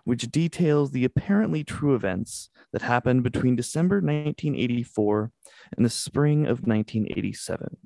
which 0.03 0.31
details 0.31 0.91
the 0.91 1.03
apparently 1.03 1.63
true 1.63 1.95
events 1.95 2.49
that 2.71 2.81
happened 2.83 3.23
between 3.23 3.55
December 3.55 3.97
1984 3.97 5.31
and 5.75 5.85
the 5.85 5.89
spring 5.89 6.43
of 6.43 6.61
1987, 6.61 7.77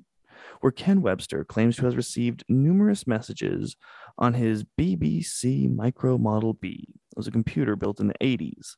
where 0.60 0.72
Ken 0.72 1.02
Webster 1.02 1.44
claims 1.44 1.76
to 1.76 1.84
have 1.84 1.96
received 1.96 2.44
numerous 2.48 3.06
messages 3.06 3.76
on 4.18 4.34
his 4.34 4.64
BBC 4.78 5.74
Micro 5.74 6.18
Model 6.18 6.54
B. 6.54 6.86
It 6.88 7.16
was 7.16 7.26
a 7.26 7.32
computer 7.32 7.76
built 7.76 8.00
in 8.00 8.08
the 8.08 8.18
80s. 8.20 8.76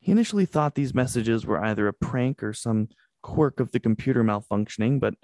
He 0.00 0.12
initially 0.12 0.46
thought 0.46 0.74
these 0.74 0.94
messages 0.94 1.46
were 1.46 1.64
either 1.64 1.88
a 1.88 1.92
prank 1.92 2.42
or 2.42 2.52
some 2.52 2.88
quirk 3.22 3.60
of 3.60 3.72
the 3.72 3.80
computer 3.80 4.22
malfunctioning, 4.22 5.00
but 5.00 5.14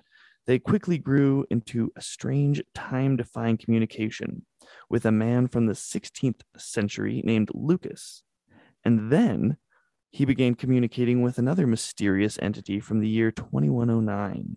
they 0.47 0.59
quickly 0.59 0.99
grew 0.99 1.47
into 1.51 1.93
a 1.97 2.01
strange 2.01 2.63
time 2.75 3.17
defying 3.17 3.59
communication 3.59 4.47
with 4.89 5.05
a 5.05 5.13
man 5.13 5.49
from 5.49 5.67
the 5.67 5.75
16th 5.75 6.41
century 6.57 7.23
named 7.25 7.51
Lucas. 7.55 8.23
And 8.85 9.13
then 9.13 9.59
he 10.11 10.25
began 10.25 10.55
communicating 10.55 11.23
with 11.23 11.39
another 11.39 11.67
mysterious 11.67 12.39
entity 12.43 12.81
from 12.81 13.01
the 13.01 13.09
year 13.09 13.31
2109. 13.31 14.57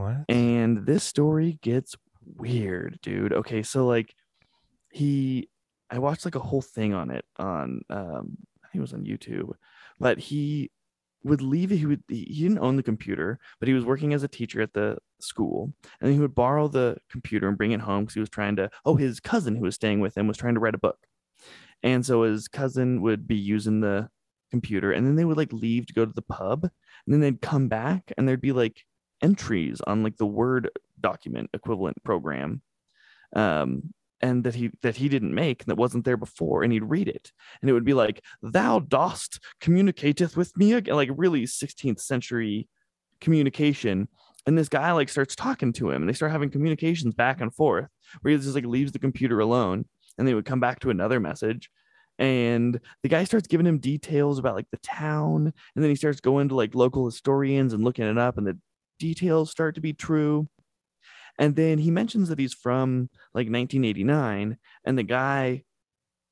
What? 0.00 0.24
And 0.28 0.86
this 0.86 1.04
story 1.04 1.58
gets 1.62 1.94
weird, 2.36 2.98
dude. 3.02 3.32
Okay, 3.32 3.62
so 3.62 3.86
like 3.86 4.14
he 4.90 5.48
I 5.90 5.98
watched 5.98 6.24
like 6.24 6.36
a 6.36 6.40
whole 6.40 6.62
thing 6.62 6.94
on 6.94 7.10
it 7.10 7.24
on 7.38 7.82
um 7.90 8.38
it 8.74 8.80
was 8.80 8.94
on 8.94 9.04
YouTube, 9.04 9.52
but 9.98 10.18
he 10.18 10.70
would 11.22 11.42
leave 11.42 11.70
he 11.70 11.84
would 11.84 12.02
he 12.08 12.24
he 12.24 12.42
didn't 12.44 12.60
own 12.60 12.76
the 12.76 12.82
computer, 12.82 13.38
but 13.58 13.68
he 13.68 13.74
was 13.74 13.84
working 13.84 14.14
as 14.14 14.22
a 14.22 14.28
teacher 14.28 14.62
at 14.62 14.72
the 14.72 14.96
school 15.20 15.72
and 16.00 16.12
he 16.12 16.18
would 16.18 16.34
borrow 16.34 16.66
the 16.66 16.96
computer 17.10 17.46
and 17.48 17.58
bring 17.58 17.72
it 17.72 17.80
home 17.80 18.04
because 18.04 18.14
he 18.14 18.20
was 18.20 18.30
trying 18.30 18.56
to 18.56 18.70
oh 18.86 18.96
his 18.96 19.20
cousin 19.20 19.56
who 19.56 19.62
was 19.62 19.74
staying 19.74 20.00
with 20.00 20.16
him 20.16 20.26
was 20.26 20.38
trying 20.38 20.54
to 20.54 20.60
write 20.60 20.74
a 20.74 20.78
book. 20.78 20.98
And 21.82 22.04
so 22.06 22.22
his 22.22 22.48
cousin 22.48 23.02
would 23.02 23.26
be 23.26 23.36
using 23.36 23.80
the 23.80 24.08
computer 24.50 24.92
and 24.92 25.06
then 25.06 25.16
they 25.16 25.24
would 25.24 25.36
like 25.36 25.52
leave 25.52 25.86
to 25.86 25.92
go 25.94 26.06
to 26.06 26.12
the 26.12 26.22
pub 26.22 26.64
and 26.64 27.14
then 27.14 27.20
they'd 27.20 27.40
come 27.42 27.68
back 27.68 28.12
and 28.16 28.26
there'd 28.26 28.40
be 28.40 28.52
like 28.52 28.84
entries 29.22 29.80
on 29.86 30.02
like 30.02 30.16
the 30.16 30.26
word 30.26 30.70
document 31.00 31.48
equivalent 31.54 32.02
program 32.04 32.60
um 33.34 33.92
and 34.20 34.44
that 34.44 34.54
he 34.54 34.70
that 34.82 34.96
he 34.96 35.08
didn't 35.08 35.34
make 35.34 35.62
and 35.62 35.70
that 35.70 35.78
wasn't 35.78 36.04
there 36.04 36.16
before 36.16 36.62
and 36.62 36.72
he'd 36.72 36.84
read 36.84 37.08
it. 37.08 37.32
And 37.60 37.70
it 37.70 37.72
would 37.72 37.84
be 37.84 37.94
like 37.94 38.22
thou 38.42 38.80
dost 38.80 39.40
communicateth 39.60 40.36
with 40.36 40.56
me 40.56 40.74
again 40.74 40.94
like 40.94 41.10
really 41.14 41.44
16th 41.44 42.00
century 42.00 42.68
communication. 43.20 44.08
And 44.46 44.56
this 44.56 44.68
guy 44.68 44.92
like 44.92 45.08
starts 45.08 45.36
talking 45.36 45.72
to 45.74 45.90
him 45.90 46.02
and 46.02 46.08
they 46.08 46.14
start 46.14 46.32
having 46.32 46.50
communications 46.50 47.14
back 47.14 47.40
and 47.40 47.54
forth 47.54 47.88
where 48.20 48.32
he 48.32 48.38
just 48.38 48.54
like 48.54 48.64
leaves 48.64 48.92
the 48.92 48.98
computer 48.98 49.40
alone 49.40 49.86
and 50.18 50.26
they 50.26 50.34
would 50.34 50.46
come 50.46 50.60
back 50.60 50.80
to 50.80 50.90
another 50.90 51.20
message. 51.20 51.70
And 52.18 52.78
the 53.02 53.08
guy 53.08 53.24
starts 53.24 53.48
giving 53.48 53.66
him 53.66 53.78
details 53.78 54.38
about 54.38 54.54
like 54.54 54.70
the 54.70 54.78
town 54.78 55.52
and 55.74 55.82
then 55.82 55.90
he 55.90 55.96
starts 55.96 56.20
going 56.20 56.48
to 56.48 56.54
like 56.54 56.74
local 56.74 57.06
historians 57.06 57.72
and 57.72 57.84
looking 57.84 58.06
it 58.06 58.18
up 58.18 58.36
and 58.36 58.46
the 58.46 58.58
details 59.00 59.50
start 59.50 59.74
to 59.74 59.80
be 59.80 59.92
true. 59.92 60.48
And 61.38 61.56
then 61.56 61.78
he 61.78 61.90
mentions 61.90 62.28
that 62.28 62.38
he's 62.38 62.54
from 62.54 63.08
like 63.34 63.46
1989 63.50 64.58
and 64.84 64.98
the 64.98 65.02
guy 65.02 65.64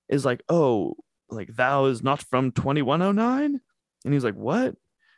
is 0.09 0.25
like 0.25 0.43
oh 0.49 0.95
like 1.31 1.55
thou 1.57 1.87
is 1.87 2.03
not 2.03 2.23
from 2.23 2.53
2109 2.53 3.61
and 4.05 4.15
he's 4.15 4.25
like 4.25 4.35
what? 4.35 4.75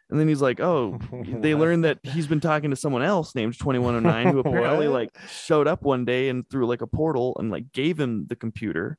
And 0.09 0.19
then 0.19 0.29
he's 0.29 0.41
like 0.43 0.61
oh 0.61 0.99
they 1.41 1.55
learned 1.55 1.85
that 1.85 1.99
he's 2.05 2.27
been 2.29 2.41
talking 2.41 2.71
to 2.71 2.77
someone 2.77 3.03
else 3.03 3.35
named 3.35 3.59
2109 3.59 4.27
who 4.33 4.39
apparently 4.49 4.87
like 4.89 5.11
showed 5.29 5.67
up 5.67 5.83
one 5.83 6.05
day 6.05 6.29
and 6.29 6.49
through 6.49 6.67
like 6.67 6.83
a 6.83 6.87
portal 6.87 7.37
and 7.39 7.51
like 7.51 7.73
gave 7.73 7.99
him 7.99 8.27
the 8.29 8.37
computer. 8.37 8.97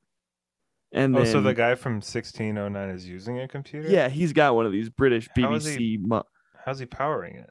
And 0.94 1.16
Oh, 1.16 1.24
then 1.24 1.32
so 1.32 1.40
the 1.42 1.54
guy 1.54 1.76
from 1.76 1.96
1609 1.96 2.90
is 2.90 3.08
using 3.08 3.40
a 3.40 3.48
computer? 3.48 3.88
yeah 3.90 4.10
he's 4.10 4.34
got 4.34 4.56
one 4.56 4.66
of 4.66 4.74
these 4.74 4.90
british 4.90 5.30
How 5.38 5.54
is 5.54 5.66
he- 5.66 5.98
bbc 5.98 6.06
mo- 6.06 6.26
How's 6.66 6.80
he 6.80 6.86
powering 6.86 7.36
it? 7.38 7.50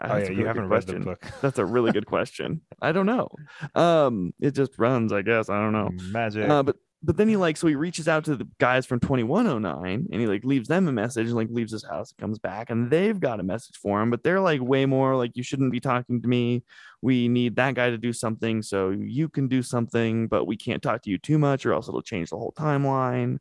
That's 0.00 0.12
oh 0.12 0.16
yeah, 0.18 0.30
you 0.30 0.46
haven't 0.46 0.68
read 0.68 0.82
the 0.82 0.92
question. 0.92 1.02
book. 1.02 1.26
That's 1.40 1.58
a 1.58 1.64
really 1.64 1.90
good 1.90 2.06
question. 2.06 2.60
I 2.80 2.92
don't 2.92 3.06
know. 3.06 3.28
Um, 3.74 4.32
it 4.40 4.52
just 4.52 4.78
runs, 4.78 5.12
I 5.12 5.22
guess. 5.22 5.48
I 5.48 5.60
don't 5.60 5.72
know. 5.72 5.90
Magic. 6.12 6.48
Uh, 6.48 6.62
but 6.62 6.76
but 7.02 7.16
then 7.16 7.28
he 7.28 7.36
like 7.36 7.56
so 7.56 7.68
he 7.68 7.76
reaches 7.76 8.08
out 8.08 8.24
to 8.24 8.34
the 8.34 8.48
guys 8.58 8.84
from 8.84 8.98
2109 8.98 10.08
and 10.10 10.20
he 10.20 10.26
like 10.26 10.44
leaves 10.44 10.68
them 10.68 10.88
a 10.88 10.92
message 10.92 11.28
and 11.28 11.36
like 11.36 11.48
leaves 11.50 11.70
his 11.70 11.84
house 11.84 12.10
and 12.10 12.18
comes 12.18 12.38
back 12.38 12.70
and 12.70 12.90
they've 12.90 13.20
got 13.20 13.38
a 13.38 13.44
message 13.44 13.76
for 13.76 14.02
him, 14.02 14.10
but 14.10 14.24
they're 14.24 14.40
like 14.40 14.60
way 14.60 14.84
more 14.84 15.16
like 15.16 15.36
you 15.36 15.42
shouldn't 15.44 15.70
be 15.70 15.80
talking 15.80 16.20
to 16.20 16.28
me. 16.28 16.64
We 17.00 17.28
need 17.28 17.56
that 17.56 17.74
guy 17.74 17.90
to 17.90 17.98
do 17.98 18.12
something 18.12 18.62
so 18.62 18.90
you 18.90 19.28
can 19.28 19.46
do 19.46 19.62
something, 19.62 20.26
but 20.26 20.46
we 20.46 20.56
can't 20.56 20.82
talk 20.82 21.02
to 21.02 21.10
you 21.10 21.18
too 21.18 21.38
much 21.38 21.64
or 21.64 21.72
else 21.72 21.88
it'll 21.88 22.02
change 22.02 22.30
the 22.30 22.36
whole 22.36 22.54
timeline. 22.58 23.38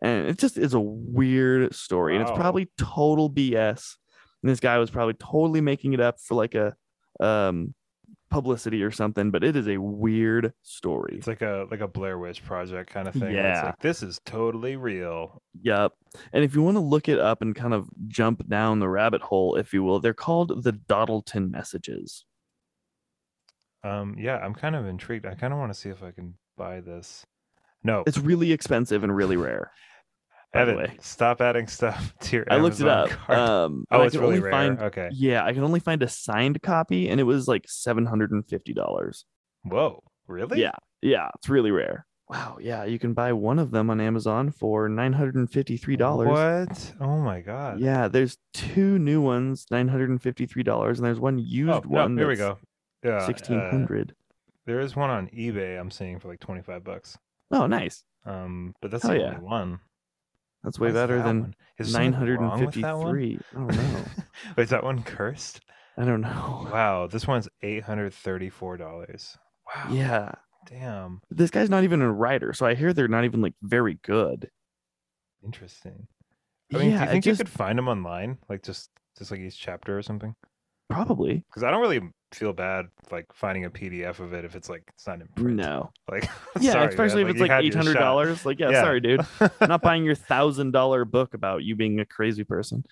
And 0.00 0.28
it 0.28 0.38
just 0.38 0.56
is 0.56 0.74
a 0.74 0.80
weird 0.80 1.74
story 1.74 2.14
and 2.14 2.22
it's 2.22 2.36
probably 2.36 2.70
total 2.78 3.28
BS. 3.28 3.96
And 4.42 4.50
this 4.50 4.60
guy 4.60 4.78
was 4.78 4.90
probably 4.90 5.14
totally 5.14 5.60
making 5.60 5.92
it 5.92 6.00
up 6.00 6.20
for 6.20 6.34
like 6.34 6.54
a 6.54 6.74
um 7.20 7.74
publicity 8.30 8.82
or 8.82 8.90
something, 8.90 9.30
but 9.30 9.44
it 9.44 9.54
is 9.54 9.68
a 9.68 9.76
weird 9.76 10.52
story. 10.62 11.16
It's 11.18 11.26
like 11.26 11.42
a 11.42 11.66
like 11.70 11.80
a 11.80 11.86
Blair 11.86 12.18
Witch 12.18 12.44
project 12.44 12.90
kind 12.90 13.06
of 13.06 13.14
thing. 13.14 13.34
Yeah. 13.34 13.62
like 13.66 13.78
this 13.80 14.02
is 14.02 14.20
totally 14.24 14.76
real. 14.76 15.40
Yep. 15.60 15.92
And 16.32 16.42
if 16.42 16.54
you 16.54 16.62
want 16.62 16.76
to 16.76 16.80
look 16.80 17.08
it 17.08 17.18
up 17.18 17.42
and 17.42 17.54
kind 17.54 17.74
of 17.74 17.88
jump 18.08 18.48
down 18.48 18.80
the 18.80 18.88
rabbit 18.88 19.20
hole, 19.22 19.54
if 19.56 19.72
you 19.72 19.84
will, 19.84 20.00
they're 20.00 20.14
called 20.14 20.64
the 20.64 20.72
Dodleston 20.72 21.50
messages. 21.50 22.24
Um, 23.84 24.16
yeah, 24.18 24.38
I'm 24.38 24.54
kind 24.54 24.76
of 24.76 24.86
intrigued. 24.86 25.26
I 25.26 25.34
kind 25.34 25.52
of 25.52 25.58
want 25.58 25.72
to 25.72 25.78
see 25.78 25.90
if 25.90 26.02
I 26.02 26.12
can 26.12 26.34
buy 26.56 26.80
this. 26.80 27.26
No, 27.84 28.04
It's 28.06 28.18
really 28.18 28.52
expensive 28.52 29.02
and 29.02 29.14
really 29.14 29.36
rare. 29.36 29.72
Evan, 30.54 30.98
stop 31.00 31.40
adding 31.40 31.66
stuff 31.66 32.14
to 32.20 32.36
your 32.36 32.46
I 32.50 32.56
looked 32.58 32.80
it 32.80 32.88
up. 32.88 33.10
Um, 33.30 33.84
oh, 33.90 34.02
it's 34.02 34.14
really 34.14 34.26
only 34.36 34.40
rare. 34.40 34.52
Find, 34.52 34.78
okay. 34.80 35.08
yeah, 35.12 35.44
I 35.44 35.52
can 35.52 35.64
only 35.64 35.80
find 35.80 36.02
a 36.02 36.08
signed 36.08 36.60
copy, 36.62 37.08
and 37.08 37.18
it 37.20 37.24
was 37.24 37.48
like 37.48 37.64
seven 37.68 38.04
hundred 38.06 38.32
and 38.32 38.46
fifty 38.46 38.72
dollars. 38.74 39.24
Whoa, 39.64 40.02
really? 40.26 40.60
Yeah, 40.60 40.72
yeah, 41.00 41.28
it's 41.36 41.48
really 41.48 41.70
rare. 41.70 42.06
Wow, 42.28 42.56
yeah, 42.60 42.84
you 42.84 42.98
can 42.98 43.12
buy 43.12 43.32
one 43.32 43.58
of 43.58 43.70
them 43.72 43.90
on 43.90 44.00
Amazon 44.00 44.50
for 44.50 44.88
nine 44.88 45.12
hundred 45.12 45.34
and 45.34 45.50
fifty-three 45.50 45.96
dollars. 45.96 46.28
What? 46.28 46.92
Oh 47.00 47.18
my 47.18 47.40
god. 47.40 47.80
Yeah, 47.80 48.08
there's 48.08 48.38
two 48.54 48.98
new 48.98 49.20
ones, 49.20 49.66
nine 49.70 49.88
hundred 49.88 50.10
and 50.10 50.20
fifty-three 50.22 50.62
dollars, 50.62 50.98
and 50.98 51.06
there's 51.06 51.20
one 51.20 51.38
used 51.38 51.70
Oh, 51.70 51.82
no, 51.86 52.02
one. 52.02 52.16
here 52.16 52.28
we 52.28 52.36
go. 52.36 52.58
Yeah. 53.04 53.26
Sixteen 53.26 53.58
uh, 53.58 53.70
hundred. 53.70 54.14
there 54.66 54.80
is 54.80 54.94
one 54.96 55.10
on 55.10 55.28
eBay 55.28 55.78
I'm 55.78 55.90
seeing 55.90 56.18
for 56.20 56.28
like 56.28 56.40
25 56.40 56.84
bucks. 56.84 57.18
oh, 57.50 57.66
nice. 57.66 58.04
Um, 58.24 58.74
but 58.80 58.90
that's 58.92 59.02
Hell 59.02 59.12
the 59.12 59.18
yeah. 59.18 59.26
only 59.34 59.40
one. 59.40 59.80
That's 60.62 60.78
way 60.78 60.92
better 60.92 61.18
that 61.18 61.24
than 61.24 61.40
one? 61.40 61.54
Is 61.78 61.92
there 61.92 62.02
nine 62.02 62.12
something 62.12 62.36
wrong 62.36 62.64
with 62.64 62.74
that 62.76 62.98
one? 62.98 63.14
fifty-three. 63.14 63.40
I 63.52 63.58
don't 63.58 63.76
know. 63.76 64.04
Wait, 64.56 64.62
is 64.64 64.70
that 64.70 64.84
one 64.84 65.02
cursed? 65.02 65.60
I 65.98 66.04
don't 66.04 66.20
know. 66.20 66.68
Wow, 66.72 67.06
this 67.06 67.26
one's 67.26 67.48
eight 67.62 67.82
hundred 67.82 68.14
thirty-four 68.14 68.76
dollars. 68.76 69.36
Wow. 69.66 69.88
Yeah, 69.92 70.32
Damn. 70.66 71.20
this 71.30 71.50
guy's 71.50 71.70
not 71.70 71.84
even 71.84 72.00
a 72.02 72.12
writer, 72.12 72.52
so 72.52 72.66
I 72.66 72.74
hear 72.74 72.92
they're 72.92 73.08
not 73.08 73.24
even 73.24 73.40
like 73.40 73.54
very 73.62 73.98
good. 74.02 74.50
Interesting. 75.44 76.06
I 76.72 76.78
mean, 76.78 76.90
yeah, 76.90 76.98
do 76.98 77.02
you 77.04 77.08
it 77.08 77.12
think 77.12 77.24
just 77.24 77.38
you 77.38 77.44
could 77.44 77.52
find 77.52 77.76
them 77.78 77.88
online, 77.88 78.38
like 78.48 78.62
just 78.62 78.90
just 79.18 79.30
like 79.30 79.40
each 79.40 79.58
chapter 79.58 79.98
or 79.98 80.02
something? 80.02 80.34
probably 80.88 81.44
Because 81.48 81.62
I 81.62 81.70
don't 81.70 81.80
really 81.80 82.00
feel 82.34 82.52
bad 82.52 82.86
like 83.10 83.26
finding 83.32 83.64
a 83.66 83.70
PDF 83.70 84.18
of 84.20 84.32
it 84.32 84.44
if 84.44 84.54
it's 84.56 84.68
like 84.68 84.82
it's 84.94 85.06
not 85.06 85.20
in 85.20 85.28
print. 85.34 85.56
no. 85.56 85.90
Like, 86.10 86.24
Yeah, 86.60 86.72
sorry, 86.72 86.84
man, 86.84 86.88
especially 86.90 87.22
if 87.22 87.28
it's 87.28 87.40
like 87.40 87.50
eight 87.50 87.74
hundred 87.74 87.94
dollars. 87.94 88.44
Like, 88.46 88.58
yeah, 88.60 88.70
Yeah. 88.70 88.82
sorry, 88.82 89.00
dude. 89.00 89.20
I'm 89.40 89.50
not 89.68 89.82
buying 89.82 90.04
your 90.04 90.14
thousand 90.14 90.72
dollar 90.72 91.04
book 91.04 91.34
about 91.34 91.62
you 91.64 91.76
being 91.76 92.00
a 92.00 92.04
crazy 92.04 92.44
person. 92.44 92.84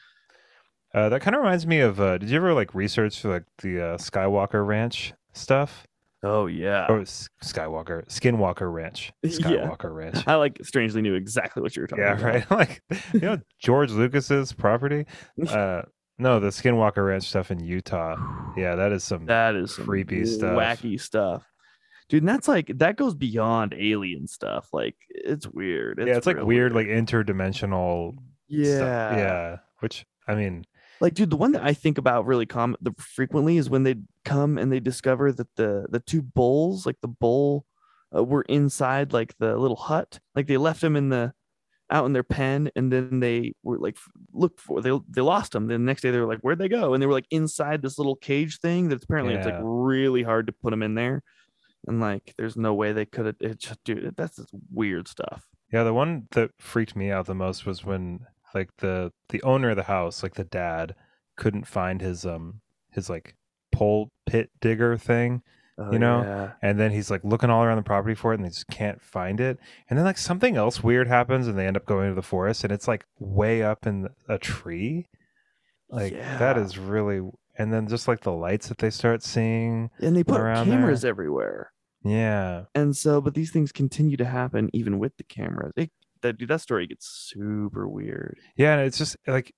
Uh, 0.95 1.09
that 1.09 1.21
kind 1.23 1.37
of 1.37 1.43
reminds 1.43 1.67
me 1.67 1.81
of. 1.81 2.01
Uh, 2.01 2.19
did 2.19 2.31
you 2.31 2.37
ever 2.37 2.53
like 2.53 2.75
research 2.75 3.25
like 3.25 3.45
the 3.63 3.81
uh, 3.81 3.97
Skywalker 3.97 4.67
Ranch 4.67 5.13
stuff? 5.33 5.87
Oh 6.23 6.47
yeah. 6.47 6.87
Or 6.89 7.01
Skywalker, 7.45 8.07
Skinwalker 8.09 8.71
Ranch, 8.73 9.13
Yeah. 9.23 9.31
Skywalker 9.31 9.95
Ranch. 9.95 10.27
I 10.27 10.35
like 10.35 10.59
strangely 10.65 11.01
knew 11.01 11.15
exactly 11.15 11.63
what 11.63 11.75
you 11.77 11.83
were 11.83 11.87
talking 11.87 12.05
Yeah, 12.05 12.13
about. 12.19 12.25
right. 12.25 12.51
like 12.51 12.83
you 13.15 13.21
know 13.21 13.39
George 13.59 13.91
Lucas's 13.93 14.53
property. 14.53 15.07
Uh, 15.49 15.83
no, 16.21 16.39
the 16.41 16.49
Skinwalker 16.49 17.07
Ranch 17.07 17.25
stuff 17.29 17.51
in 17.51 17.61
Utah. 17.61 18.17
Yeah, 18.57 18.75
that 18.77 18.93
is 18.93 19.03
some. 19.05 19.27
That 19.27 19.55
is 19.57 19.75
some 19.75 19.87
Creepy 19.87 20.25
stuff. 20.27 20.57
wacky 20.57 21.01
stuff. 21.01 21.45
Dude, 22.09 22.23
and 22.23 22.29
that's 22.29 22.49
like 22.49 22.71
that 22.79 22.97
goes 22.97 23.15
beyond 23.15 23.75
alien 23.79 24.27
stuff. 24.27 24.69
Like 24.73 24.97
it's 25.11 25.47
weird. 25.49 26.03
yeah, 26.05 26.17
it's 26.17 26.27
like 26.27 26.37
real 26.37 26.47
weird, 26.47 26.73
like 26.75 26.87
interdimensional. 26.89 28.17
yeah, 28.49 28.77
stuff. 28.77 29.17
yeah. 29.19 29.57
Which 29.81 30.05
I 30.27 30.35
mean, 30.35 30.65
Like, 31.01 31.15
dude, 31.15 31.31
the 31.31 31.37
one 31.37 31.53
that 31.53 31.63
I 31.65 31.73
think 31.73 31.99
about 31.99 32.27
really 32.27 32.47
com- 32.47 32.77
the 32.81 32.93
frequently 32.99 33.57
is 33.57 33.71
when 33.71 33.85
they 33.85 33.97
come 34.25 34.59
and 34.59 34.71
they 34.71 34.81
discover 34.81 35.33
that 35.33 35.49
the 35.57 35.87
the 35.89 36.01
two 36.01 36.23
bulls, 36.23 36.85
like 36.85 37.01
the 37.01 37.09
bull, 37.09 37.65
uh, 38.15 38.23
were 38.25 38.43
inside 38.43 39.13
like 39.13 39.35
the 39.39 39.57
little 39.57 39.77
hut. 39.77 40.19
Like 40.35 40.47
they 40.49 40.57
left 40.57 40.81
them 40.81 40.97
in 40.97 41.09
the 41.09 41.33
out 41.91 42.07
in 42.07 42.13
their 42.13 42.23
pen, 42.23 42.71
and 42.77 42.93
then 42.93 43.21
they 43.21 43.55
were 43.63 43.79
like 43.79 43.97
looked 44.33 44.61
for 44.61 44.81
they 44.81 44.97
they 45.09 45.21
lost 45.21 45.53
them. 45.53 45.67
Then 45.67 45.83
the 45.83 45.87
next 45.87 46.03
day 46.03 46.11
they 46.11 46.21
were 46.21 46.27
like, 46.27 46.41
where'd 46.41 46.59
they 46.59 46.69
go? 46.69 46.95
And 46.95 47.03
they 47.03 47.07
were 47.07 47.13
like 47.13 47.27
inside 47.31 47.83
this 47.83 47.99
little 47.99 48.17
cage 48.17 48.59
thing 48.61 48.89
that's 48.89 49.05
apparently 49.05 49.35
it's 49.35 49.47
like 49.47 49.61
really 49.63 50.23
hard 50.23 50.47
to 50.47 50.53
put 50.53 50.71
them 50.71 50.83
in 50.83 50.95
there. 50.95 51.23
And 51.87 52.01
like, 52.01 52.35
there's 52.37 52.57
no 52.57 52.75
way 52.75 52.93
they 52.93 53.07
could 53.07 53.27
have. 53.27 53.37
It 53.41 53.59
just, 53.59 53.83
dude, 53.85 54.15
that's 54.17 54.37
just 54.37 54.51
weird 54.73 55.09
stuff. 55.09 55.47
yeah, 55.73 55.83
the 55.83 55.95
one 55.95 56.29
that 56.33 56.51
freaked 56.59 56.95
me 56.95 57.11
out 57.11 57.27
the 57.27 57.35
most 57.35 57.65
was 57.65 57.85
when 57.85 58.27
like 58.55 58.71
the 58.79 59.13
the 59.31 59.43
owner 59.43 59.71
of 59.71 59.77
the 59.77 59.85
house, 59.85 60.23
like 60.23 60.35
the 60.35 60.45
dad, 60.45 60.95
couldn't 61.37 61.67
find 61.67 62.01
his 62.01 62.27
um 62.27 62.61
his 62.91 63.09
like 63.09 63.35
pole 63.73 64.11
pit 64.27 64.51
digger 64.61 64.97
thing. 64.97 65.43
Oh, 65.81 65.91
You 65.93 65.99
know? 65.99 66.23
yeah. 66.23 66.53
and 66.63 66.79
then 66.79 66.91
he's 66.93 67.11
like 67.11 67.25
looking 67.25 67.49
all 67.51 67.65
around 67.65 67.79
the 67.79 67.83
property 67.83 68.15
for 68.15 68.33
it 68.33 68.37
and 68.37 68.45
they 68.45 68.51
just 68.51 68.69
can't 68.69 69.01
find 69.01 69.41
it 69.41 69.59
and 69.89 69.99
then 69.99 70.05
like 70.05 70.19
something 70.19 70.57
else 70.57 70.83
weird 70.83 71.09
happens 71.09 71.47
and 71.49 71.59
they 71.59 71.67
end 71.67 71.77
up 71.77 71.87
going 71.87 72.09
to 72.11 72.15
the 72.15 72.23
forest 72.23 72.63
and 72.65 72.73
it's 72.73 72.87
like 72.87 73.07
way 73.19 73.63
up 73.63 73.87
in 73.87 74.09
a 74.29 74.37
tree 74.39 75.07
like 75.89 76.13
that 76.13 76.57
Yeah. 76.57 76.63
is 76.63 76.79
really 76.79 77.21
and 77.59 77.73
then 77.73 77.89
just 77.89 78.07
like 78.09 78.21
the 78.21 78.33
lights 78.33 78.69
that 78.69 78.79
they 78.79 78.91
start 78.91 79.23
seeing 79.23 79.91
and 80.01 80.17
they 80.17 80.23
put 80.25 80.37
cameras 80.39 81.05
everywhere. 81.05 81.73
yeah 82.05 82.65
and 82.75 82.97
so 82.97 83.21
but 83.21 83.35
these 83.35 83.51
things 83.51 83.73
continue 83.73 84.17
to 84.17 84.25
happen 84.25 84.71
even 84.73 84.99
with 84.99 85.17
the 85.17 85.25
cameras 85.25 85.73
it, 85.77 85.91
that 86.23 86.37
dude 86.39 86.49
that 86.49 86.61
story 86.61 86.87
gets 86.87 87.07
super 87.09 87.89
weird 87.89 88.37
yeah 88.57 88.75
and 88.77 88.87
it's 88.87 88.99
just 88.99 89.17
like 89.27 89.55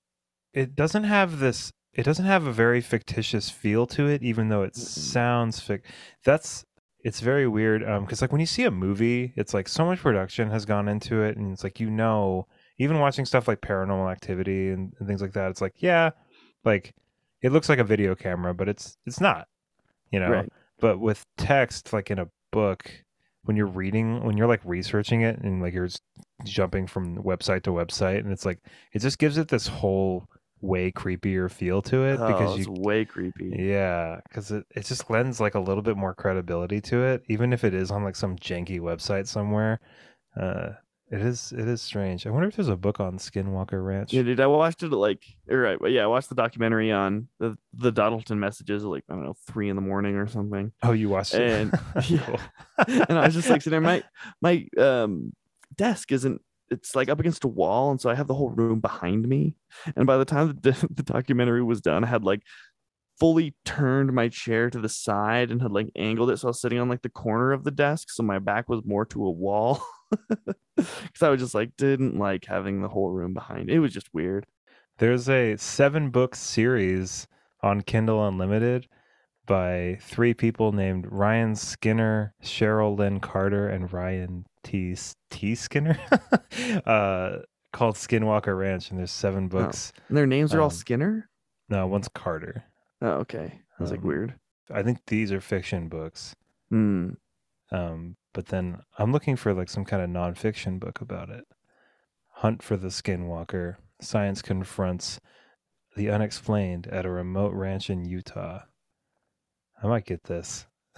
it 0.53 0.75
doesn't 0.75 1.03
have 1.03 1.39
this 1.39 1.71
it 1.93 2.03
doesn't 2.03 2.25
have 2.25 2.45
a 2.45 2.51
very 2.51 2.81
fictitious 2.81 3.49
feel 3.49 3.85
to 3.85 4.07
it 4.07 4.23
even 4.23 4.49
though 4.49 4.63
it 4.63 4.75
sounds 4.75 5.59
fic 5.59 5.81
that's 6.23 6.65
it's 7.03 7.19
very 7.19 7.47
weird 7.47 7.87
um 7.87 8.03
because 8.03 8.21
like 8.21 8.31
when 8.31 8.41
you 8.41 8.47
see 8.47 8.63
a 8.63 8.71
movie 8.71 9.33
it's 9.35 9.53
like 9.53 9.67
so 9.67 9.85
much 9.85 9.99
production 9.99 10.49
has 10.49 10.65
gone 10.65 10.87
into 10.87 11.21
it 11.21 11.37
and 11.37 11.51
it's 11.51 11.63
like 11.63 11.79
you 11.79 11.89
know 11.89 12.47
even 12.79 12.99
watching 12.99 13.25
stuff 13.25 13.47
like 13.47 13.61
paranormal 13.61 14.11
activity 14.11 14.69
and, 14.69 14.93
and 14.99 15.07
things 15.07 15.21
like 15.21 15.33
that 15.33 15.51
it's 15.51 15.61
like 15.61 15.75
yeah 15.77 16.09
like 16.63 16.93
it 17.41 17.51
looks 17.51 17.69
like 17.69 17.79
a 17.79 17.83
video 17.83 18.15
camera 18.15 18.53
but 18.53 18.69
it's 18.69 18.97
it's 19.05 19.21
not 19.21 19.47
you 20.13 20.19
know? 20.19 20.29
Right. 20.29 20.49
But 20.79 20.99
with 20.99 21.25
text 21.37 21.91
like 21.91 22.11
in 22.11 22.19
a 22.19 22.29
book 22.51 22.89
when 23.43 23.57
you're 23.57 23.65
reading 23.65 24.23
when 24.23 24.37
you're 24.37 24.47
like 24.47 24.61
researching 24.63 25.21
it 25.21 25.39
and 25.39 25.61
like 25.61 25.73
you're 25.73 25.89
jumping 26.45 26.87
from 26.87 27.17
website 27.23 27.63
to 27.63 27.71
website 27.71 28.19
and 28.19 28.31
it's 28.31 28.45
like 28.45 28.59
it 28.93 28.99
just 28.99 29.17
gives 29.17 29.37
it 29.37 29.47
this 29.49 29.67
whole 29.67 30.27
way 30.63 30.91
creepier 30.91 31.51
feel 31.51 31.81
to 31.81 32.03
it 32.05 32.17
oh, 32.19 32.27
because 32.27 32.57
it's 32.57 32.67
you 32.67 32.73
way 32.79 33.03
creepy. 33.03 33.53
Yeah 33.59 34.21
because 34.27 34.49
it, 34.49 34.65
it 34.71 34.85
just 34.85 35.09
lends 35.09 35.41
like 35.41 35.55
a 35.55 35.59
little 35.59 35.83
bit 35.83 35.97
more 35.97 36.15
credibility 36.15 36.79
to 36.81 37.03
it 37.03 37.23
even 37.27 37.51
if 37.51 37.65
it 37.65 37.73
is 37.73 37.91
on 37.91 38.03
like 38.03 38.15
some 38.15 38.37
janky 38.37 38.79
website 38.79 39.27
somewhere. 39.27 39.79
Uh 40.39 40.69
it 41.11 41.21
is 41.21 41.51
it 41.51 41.67
is 41.67 41.81
strange. 41.81 42.25
I 42.25 42.29
wonder 42.29 42.47
if 42.47 42.55
there's 42.55 42.69
a 42.69 42.77
book 42.77 43.01
on 43.01 43.17
skinwalker 43.17 43.85
ranch. 43.85 44.13
Yeah 44.13 44.23
dude 44.23 44.39
i 44.39 44.47
watched 44.47 44.83
it 44.83 44.87
at 44.87 44.97
like 44.97 45.21
all 45.51 45.57
right 45.57 45.77
but 45.79 45.91
yeah 45.91 46.03
i 46.03 46.07
watched 46.07 46.29
the 46.29 46.35
documentary 46.35 46.91
on 46.91 47.27
the 47.39 47.57
the 47.73 47.91
Dodleston 47.91 48.39
messages 48.39 48.83
at 48.83 48.89
like 48.89 49.03
i 49.09 49.13
don't 49.13 49.25
know 49.25 49.35
three 49.45 49.69
in 49.69 49.75
the 49.75 49.81
morning 49.81 50.15
or 50.15 50.27
something. 50.27 50.71
Oh 50.81 50.93
you 50.93 51.09
watched 51.09 51.33
it? 51.33 51.41
And- 51.41 51.79
yeah. 52.07 52.37
And 53.09 53.19
i 53.19 53.25
was 53.25 53.33
just 53.33 53.49
like 53.49 53.61
sitting 53.61 53.83
there 53.83 54.01
my 54.01 54.03
my 54.41 54.81
um 54.81 55.33
desk 55.75 56.13
isn't 56.13 56.41
it's 56.69 56.95
like 56.95 57.09
up 57.09 57.19
against 57.19 57.43
a 57.43 57.47
wall 57.47 57.91
and 57.91 57.99
so 57.99 58.09
i 58.09 58.15
have 58.15 58.27
the 58.27 58.33
whole 58.33 58.49
room 58.49 58.79
behind 58.79 59.27
me. 59.27 59.55
And 59.95 60.05
by 60.05 60.17
the 60.17 60.25
time 60.25 60.57
the, 60.61 60.71
the 60.93 61.03
documentary 61.03 61.63
was 61.63 61.81
done 61.81 62.03
i 62.03 62.07
had 62.07 62.23
like 62.23 62.41
fully 63.19 63.55
turned 63.63 64.11
my 64.11 64.27
chair 64.27 64.69
to 64.69 64.79
the 64.79 64.89
side 64.89 65.51
and 65.51 65.61
had 65.61 65.71
like 65.71 65.89
angled 65.95 66.31
it 66.31 66.37
so 66.37 66.47
i 66.47 66.49
was 66.49 66.61
sitting 66.61 66.79
on 66.79 66.89
like 66.89 67.03
the 67.03 67.09
corner 67.09 67.51
of 67.51 67.63
the 67.63 67.71
desk 67.71 68.09
so 68.09 68.23
my 68.23 68.39
back 68.39 68.67
was 68.69 68.81
more 68.85 69.05
to 69.05 69.25
a 69.25 69.31
wall. 69.31 69.81
Because 70.75 71.21
i 71.21 71.29
was 71.29 71.39
just 71.39 71.53
like 71.53 71.77
didn't 71.77 72.17
like 72.17 72.45
having 72.45 72.81
the 72.81 72.89
whole 72.89 73.11
room 73.11 73.33
behind. 73.35 73.69
It 73.69 73.79
was 73.79 73.93
just 73.93 74.11
weird. 74.11 74.47
There's 74.97 75.29
a 75.29 75.55
seven 75.57 76.09
book 76.09 76.35
series 76.35 77.27
on 77.61 77.81
Kindle 77.81 78.27
Unlimited 78.27 78.87
by 79.45 79.97
three 80.01 80.33
people 80.33 80.71
named 80.71 81.07
Ryan 81.09 81.55
Skinner, 81.55 82.33
Cheryl 82.43 82.97
Lynn 82.97 83.19
Carter, 83.19 83.67
and 83.67 83.91
Ryan 83.91 84.45
T. 84.63 84.95
T. 85.29 85.55
Skinner, 85.55 85.97
uh, 86.85 87.37
called 87.73 87.95
Skinwalker 87.95 88.57
Ranch. 88.57 88.89
And 88.89 88.99
there's 88.99 89.11
seven 89.11 89.47
books. 89.47 89.91
and 90.07 90.17
their 90.17 90.27
names 90.27 90.53
are 90.53 90.59
all 90.61 90.67
Um, 90.67 90.71
skinner 90.71 91.29
No, 91.69 91.87
one's 91.87 92.07
Carter. 92.07 92.63
oh 93.01 93.07
okay 93.21 93.61
That's 93.77 93.79
was 93.79 93.91
like 93.91 94.01
Um, 94.01 94.07
weird 94.07 94.33
I 94.73 94.81
think 94.83 94.99
these 95.07 95.31
are 95.31 95.41
fiction 95.41 95.89
books. 95.89 96.35
hmm 96.69 97.09
Um, 97.71 98.15
but 98.33 98.47
then 98.47 98.79
I'm 98.97 99.11
looking 99.11 99.35
for 99.35 99.53
like 99.53 99.69
some 99.69 99.85
kind 99.85 100.01
of 100.01 100.09
nonfiction 100.09 100.79
book 100.79 101.01
about 101.01 101.29
it. 101.29 101.45
Hunt 102.35 102.63
for 102.63 102.77
the 102.77 102.87
Skinwalker. 102.87 103.75
Science 104.01 104.41
confronts 104.41 105.19
the 105.95 106.09
unexplained 106.09 106.87
at 106.87 107.05
a 107.05 107.09
remote 107.11 107.53
ranch 107.53 107.89
in 107.89 108.05
Utah. 108.05 108.61
I 109.81 109.87
might 109.87 110.05
get 110.05 110.23
this. 110.23 110.65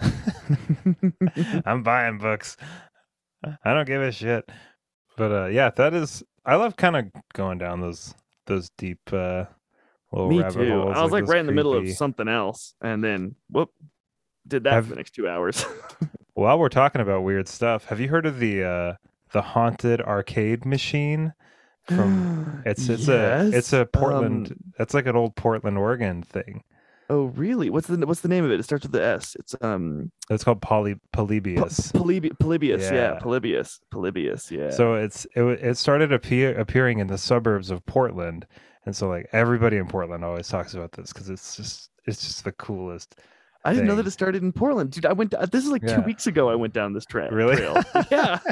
I'm 1.66 1.82
buying 1.82 2.18
books. 2.18 2.56
I 3.64 3.74
don't 3.74 3.86
give 3.86 4.02
a 4.02 4.12
shit. 4.12 4.48
But 5.16 5.32
uh 5.32 5.46
yeah, 5.46 5.70
that 5.70 5.94
is 5.94 6.22
I 6.44 6.56
love 6.56 6.76
kind 6.76 6.96
of 6.96 7.04
going 7.34 7.58
down 7.58 7.80
those 7.80 8.14
those 8.46 8.70
deep 8.78 9.00
uh 9.12 9.44
little 10.12 10.28
me 10.28 10.40
rabbit 10.40 10.54
too 10.54 10.70
holes. 10.70 10.96
i 10.96 11.02
was 11.02 11.10
like 11.10 11.24
those 11.24 11.30
right 11.30 11.40
in 11.40 11.46
the 11.46 11.52
middle 11.52 11.74
of 11.74 11.88
something 11.90 12.28
else 12.28 12.74
and 12.80 13.02
then 13.02 13.34
whoop 13.50 13.70
Did 14.46 14.62
that 14.64 14.72
Have- 14.74 14.84
for 14.84 14.90
the 14.90 14.96
next 14.96 15.14
two 15.14 15.28
hours. 15.28 15.64
While 16.34 16.58
we're 16.58 16.68
talking 16.68 17.00
about 17.00 17.22
weird 17.24 17.48
stuff, 17.48 17.86
have 17.86 17.98
you 17.98 18.08
heard 18.08 18.26
of 18.26 18.38
the 18.38 18.62
uh, 18.62 18.94
the 19.32 19.40
haunted 19.42 20.00
arcade 20.02 20.64
machine? 20.66 21.32
From 21.84 22.62
it's 22.66 22.88
it's 22.90 23.08
a 23.08 23.50
it's 23.54 23.72
a 23.72 23.86
Portland. 23.86 24.48
um, 24.52 24.56
that's 24.76 24.92
like 24.94 25.06
an 25.06 25.16
old 25.16 25.34
Portland, 25.34 25.78
Oregon 25.78 26.22
thing. 26.22 26.62
Oh, 27.10 27.26
really? 27.26 27.70
What's 27.70 27.86
the 27.86 28.04
what's 28.06 28.20
the 28.20 28.28
name 28.28 28.44
of 28.44 28.50
it? 28.50 28.60
It 28.60 28.62
starts 28.64 28.82
with 28.84 28.92
the 28.92 29.02
S. 29.04 29.36
It's 29.38 29.54
um 29.60 30.10
It's 30.30 30.44
called 30.44 30.60
Poly 30.62 30.96
Polybius. 31.12 31.92
Polybi- 31.92 32.38
Polybius. 32.38 32.82
Yeah. 32.90 32.94
Yeah. 32.94 33.18
Polybius. 33.20 33.80
Polybius. 33.92 34.50
Yeah. 34.50 34.70
So 34.70 34.94
it's 34.94 35.26
it, 35.34 35.42
it 35.42 35.76
started 35.78 36.12
appear, 36.12 36.58
appearing 36.58 36.98
in 36.98 37.06
the 37.06 37.18
suburbs 37.18 37.70
of 37.70 37.84
Portland, 37.86 38.46
and 38.84 38.94
so 38.96 39.08
like 39.08 39.28
everybody 39.32 39.76
in 39.76 39.86
Portland 39.86 40.24
always 40.24 40.48
talks 40.48 40.74
about 40.74 40.92
this 40.92 41.12
because 41.12 41.28
it's 41.30 41.56
just 41.56 41.90
it's 42.06 42.22
just 42.22 42.44
the 42.44 42.52
coolest. 42.52 43.16
I 43.64 43.72
didn't 43.72 43.88
know 43.88 43.96
that 43.96 44.06
it 44.06 44.12
started 44.12 44.44
in 44.44 44.52
Portland, 44.52 44.92
dude. 44.92 45.06
I 45.06 45.12
went. 45.12 45.34
This 45.50 45.64
is 45.64 45.70
like 45.70 45.82
Yeah. 45.82 45.96
two 45.96 46.02
weeks 46.02 46.28
ago. 46.28 46.48
I 46.48 46.54
went 46.54 46.72
down 46.72 46.92
this 46.92 47.04
tra- 47.04 47.32
Really? 47.34 47.56
trail. 47.56 47.82
yeah. 48.12 48.38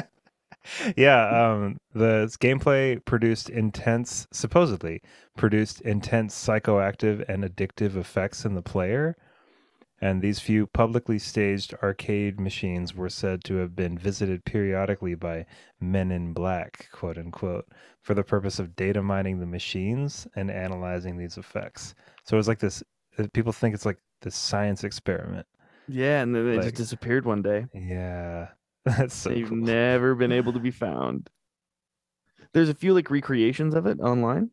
yeah, 0.95 1.51
um, 1.51 1.77
the 1.93 2.27
gameplay 2.39 3.03
produced 3.05 3.49
intense, 3.49 4.27
supposedly 4.31 5.01
produced 5.37 5.81
intense 5.81 6.35
psychoactive 6.35 7.23
and 7.29 7.43
addictive 7.43 7.95
effects 7.95 8.45
in 8.45 8.55
the 8.55 8.61
player. 8.61 9.15
And 10.01 10.21
these 10.21 10.39
few 10.39 10.67
publicly 10.67 11.17
staged 11.17 11.73
arcade 11.81 12.39
machines 12.39 12.93
were 12.93 13.09
said 13.09 13.43
to 13.45 13.55
have 13.55 13.75
been 13.75 13.97
visited 13.97 14.43
periodically 14.43 15.15
by 15.15 15.45
men 15.79 16.11
in 16.11 16.33
black, 16.33 16.89
quote 16.91 17.17
unquote, 17.17 17.65
for 18.01 18.13
the 18.13 18.23
purpose 18.23 18.59
of 18.59 18.75
data 18.75 19.01
mining 19.01 19.39
the 19.39 19.45
machines 19.45 20.27
and 20.35 20.51
analyzing 20.51 21.17
these 21.17 21.37
effects. 21.37 21.95
So 22.25 22.35
it 22.35 22.37
was 22.37 22.47
like 22.47 22.59
this, 22.59 22.83
uh, 23.17 23.27
people 23.33 23.53
think 23.53 23.73
it's 23.73 23.85
like 23.85 23.97
this 24.21 24.35
science 24.35 24.83
experiment. 24.83 25.47
Yeah, 25.87 26.21
and 26.21 26.35
then 26.35 26.45
they 26.45 26.55
Like- 26.57 26.63
just 26.65 26.75
disappeared 26.75 27.25
one 27.25 27.41
day. 27.41 27.65
Yeah. 27.73 28.49
That's 28.97 29.15
so 29.15 29.29
They've 29.29 29.47
cool. 29.47 29.57
never 29.57 30.15
been 30.15 30.31
able 30.31 30.53
to 30.53 30.59
be 30.59 30.71
found. 30.71 31.29
There's 32.53 32.69
a 32.69 32.73
few 32.75 32.93
like 32.93 33.09
recreations 33.09 33.75
of 33.75 33.85
it 33.85 33.99
online, 33.99 34.51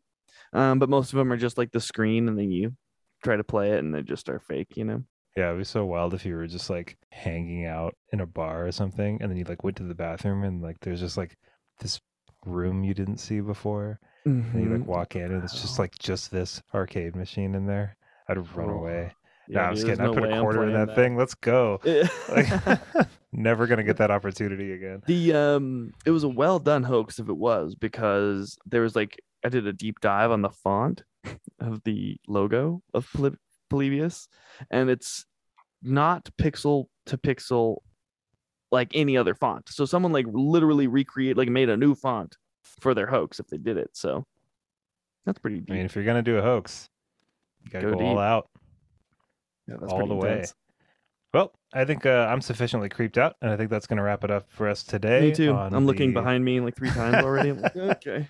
um, 0.53 0.79
but 0.79 0.89
most 0.89 1.13
of 1.13 1.19
them 1.19 1.33
are 1.33 1.37
just 1.37 1.59
like 1.59 1.71
the 1.71 1.81
screen, 1.81 2.29
and 2.29 2.39
then 2.39 2.51
you 2.51 2.75
try 3.23 3.37
to 3.37 3.45
play 3.45 3.73
it, 3.73 3.79
and 3.79 3.95
they 3.95 4.03
just 4.03 4.29
are 4.29 4.41
fake. 4.41 4.77
You 4.77 4.85
know. 4.85 5.03
Yeah, 5.37 5.49
it'd 5.49 5.59
be 5.61 5.65
so 5.65 5.85
wild 5.87 6.13
if 6.15 6.27
you 6.27 6.35
were 6.35 6.47
just 6.47 6.69
like 6.69 6.97
hanging 7.11 7.67
out 7.67 7.95
in 8.13 8.21
a 8.21 8.27
bar 8.27 8.67
or 8.67 8.73
something, 8.73 9.19
and 9.21 9.31
then 9.31 9.39
you 9.39 9.45
like 9.45 9.63
went 9.65 9.77
to 9.79 9.85
the 9.85 9.95
bathroom 9.95 10.43
and 10.45 10.61
like 10.63 10.77
there's 10.81 11.01
just 11.01 11.17
like 11.17 11.37
this 11.81 12.01
room 12.45 12.83
you 12.85 12.93
didn't 12.95 13.19
see 13.19 13.41
before, 13.41 13.99
and 14.25 14.63
you 14.63 14.77
like 14.77 14.87
walk 14.87 15.15
in 15.17 15.33
and 15.33 15.45
it's 15.45 15.61
just 15.63 15.79
like 15.79 15.97
just 15.99 16.31
this 16.31 16.61
arcade 16.75 17.15
machine 17.17 17.55
in 17.55 17.67
there. 17.67 17.97
I'd 18.29 18.37
run 18.57 18.71
Oh, 18.71 18.75
away. 18.75 19.13
Yeah, 19.49 19.71
just 19.71 19.87
dude, 19.87 19.99
there's 19.99 20.11
kidding. 20.11 20.17
I 20.17 20.21
put 20.21 20.33
a 20.33 20.41
quarter 20.41 20.63
in 20.65 20.71
playing 20.73 20.87
that, 20.87 20.95
thing. 20.97 21.17
Let's 21.17 21.35
go. 21.35 21.81
Like, 22.29 23.09
never 23.33 23.67
gonna 23.67 23.83
get 23.83 23.97
that 23.97 24.11
opportunity 24.11 24.73
again. 24.73 25.03
the 25.07 25.33
um 25.33 25.93
it 26.05 26.11
was 26.11 26.25
a 26.25 26.29
well 26.29 26.59
done 26.59 26.83
hoax 26.83 27.19
if 27.19 27.29
it 27.29 27.37
was 27.37 27.75
because 27.75 28.59
there 28.67 28.83
was 28.83 28.95
like 28.95 29.19
i 29.45 29.49
did 29.49 29.67
a 29.67 29.73
deep 29.73 29.99
dive 30.01 30.31
on 30.31 30.43
the 30.43 30.51
font 30.51 31.03
of 31.61 31.83
the 31.85 32.17
logo 32.29 32.83
of 32.95 33.09
Poly- 33.15 33.37
polybius 33.71 34.29
and 34.71 34.91
it's 34.91 35.25
not 35.83 36.29
pixel 36.41 36.87
to 37.07 37.17
pixel 37.17 37.77
like 38.71 38.91
any 38.95 39.17
other 39.17 39.35
font 39.35 39.69
so 39.69 39.85
someone 39.85 40.13
like 40.13 40.27
literally 40.31 40.87
recreate 40.87 41.37
like 41.37 41.49
made 41.49 41.69
a 41.71 41.77
new 41.77 41.95
font 41.95 42.37
for 42.81 42.95
their 42.95 43.07
hoax 43.07 43.41
if 43.41 43.47
they 43.49 43.57
did 43.59 43.77
it 43.77 43.91
so 43.95 44.25
that's 45.25 45.39
pretty 45.39 45.61
deep 45.61 45.71
I 45.71 45.75
mean, 45.75 45.85
if 45.87 45.95
you're 45.95 46.05
gonna 46.05 46.23
do 46.23 46.37
a 46.39 46.43
hoax, 46.43 46.89
you 47.65 47.71
gotta 47.71 47.87
Go 47.93 47.95
go, 47.99 48.05
all 48.05 48.19
out. 48.19 48.49
yeah, 49.69 49.77
that's 49.81 49.93
all 49.93 50.07
the 50.09 50.15
way. 50.17 50.31
intense. 50.33 50.55
Well, 50.55 50.62
I 51.75 51.85
think 51.85 52.05
uh, 52.05 52.27
I'm 52.31 52.41
sufficiently 52.41 52.89
creeped 52.89 53.19
out, 53.19 53.37
and 53.41 53.51
I 53.51 53.57
think 53.57 53.71
that's 53.71 53.87
gonna 53.87 54.03
wrap 54.03 54.25
it 54.25 54.31
up 54.31 54.51
for 54.51 54.69
us 54.69 54.83
today. 54.83 55.21
me 55.21 55.33
too 55.33 55.55
i'm 55.55 55.87
looking 55.87 56.13
behind 56.13 56.45
me 56.45 56.61
like 56.61 56.77
three 56.77 56.91
times 57.01 57.17
already 57.25 57.53
like, 57.53 57.77
okay 57.77 58.29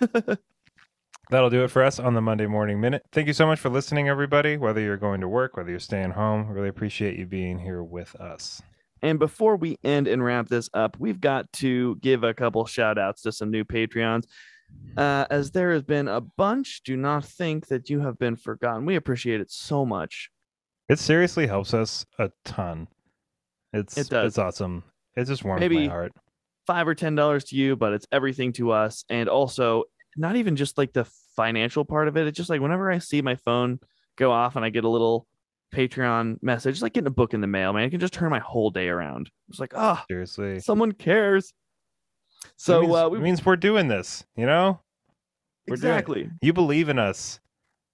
That'll 1.28 1.50
do 1.50 1.64
it 1.64 1.72
for 1.72 1.82
us 1.82 1.98
on 1.98 2.14
the 2.14 2.20
Monday 2.20 2.46
Morning 2.46 2.80
Minute. 2.80 3.02
Thank 3.10 3.26
you 3.26 3.32
so 3.32 3.48
much 3.48 3.58
for 3.58 3.68
listening, 3.68 4.08
everybody. 4.08 4.56
Whether 4.56 4.80
you're 4.80 4.96
going 4.96 5.20
to 5.22 5.28
work, 5.28 5.56
whether 5.56 5.70
you're 5.70 5.80
staying 5.80 6.12
home, 6.12 6.46
really 6.46 6.68
appreciate 6.68 7.18
you 7.18 7.26
being 7.26 7.58
here 7.58 7.82
with 7.82 8.14
us. 8.14 8.62
And 9.02 9.18
before 9.18 9.56
we 9.56 9.76
end 9.82 10.06
and 10.06 10.24
wrap 10.24 10.48
this 10.48 10.70
up, 10.72 10.96
we've 11.00 11.20
got 11.20 11.52
to 11.54 11.96
give 11.96 12.22
a 12.22 12.32
couple 12.32 12.64
shout 12.64 12.96
outs 12.96 13.22
to 13.22 13.32
some 13.32 13.50
new 13.50 13.64
Patreons. 13.64 14.24
Uh, 14.96 15.26
as 15.28 15.50
there 15.50 15.72
has 15.72 15.82
been 15.82 16.06
a 16.06 16.20
bunch, 16.20 16.82
do 16.84 16.96
not 16.96 17.24
think 17.24 17.66
that 17.66 17.90
you 17.90 18.00
have 18.00 18.18
been 18.20 18.36
forgotten. 18.36 18.86
We 18.86 18.94
appreciate 18.94 19.40
it 19.40 19.50
so 19.50 19.84
much. 19.84 20.30
It 20.88 20.98
seriously 20.98 21.46
helps 21.46 21.74
us 21.74 22.06
a 22.18 22.30
ton. 22.44 22.88
It's 23.72 23.96
It 23.98 24.08
does. 24.08 24.28
it's 24.28 24.38
awesome. 24.38 24.84
It 25.16 25.24
just 25.24 25.44
warms 25.44 25.60
Maybe- 25.60 25.86
my 25.86 25.92
heart. 25.92 26.12
Five 26.66 26.88
or 26.88 26.94
ten 26.96 27.14
dollars 27.14 27.44
to 27.44 27.56
you, 27.56 27.76
but 27.76 27.92
it's 27.92 28.06
everything 28.10 28.52
to 28.54 28.72
us. 28.72 29.04
And 29.08 29.28
also, 29.28 29.84
not 30.16 30.34
even 30.36 30.56
just 30.56 30.76
like 30.78 30.92
the 30.92 31.04
financial 31.36 31.84
part 31.84 32.08
of 32.08 32.16
it. 32.16 32.26
It's 32.26 32.36
just 32.36 32.50
like 32.50 32.60
whenever 32.60 32.90
I 32.90 32.98
see 32.98 33.22
my 33.22 33.36
phone 33.36 33.78
go 34.16 34.32
off 34.32 34.56
and 34.56 34.64
I 34.64 34.70
get 34.70 34.82
a 34.84 34.88
little 34.88 35.28
Patreon 35.72 36.42
message, 36.42 36.74
it's 36.74 36.82
like 36.82 36.92
getting 36.94 37.06
a 37.06 37.10
book 37.10 37.34
in 37.34 37.40
the 37.40 37.46
mail, 37.46 37.72
man. 37.72 37.84
It 37.84 37.90
can 37.90 38.00
just 38.00 38.14
turn 38.14 38.30
my 38.30 38.40
whole 38.40 38.70
day 38.70 38.88
around. 38.88 39.30
It's 39.48 39.60
like, 39.60 39.74
oh, 39.76 40.02
Seriously. 40.08 40.58
someone 40.58 40.90
cares. 40.92 41.52
It 42.44 42.50
So 42.56 42.80
means, 42.82 42.94
uh, 42.94 43.06
it 43.06 43.10
we 43.12 43.18
means 43.20 43.44
we're 43.46 43.56
doing 43.56 43.86
this, 43.88 44.24
you 44.36 44.46
know? 44.46 44.80
we're 45.68 45.76
doing 45.76 45.92
exactly. 45.92 46.30
You 46.42 46.52
believe 46.52 46.88
in 46.88 46.98
us. 46.98 47.38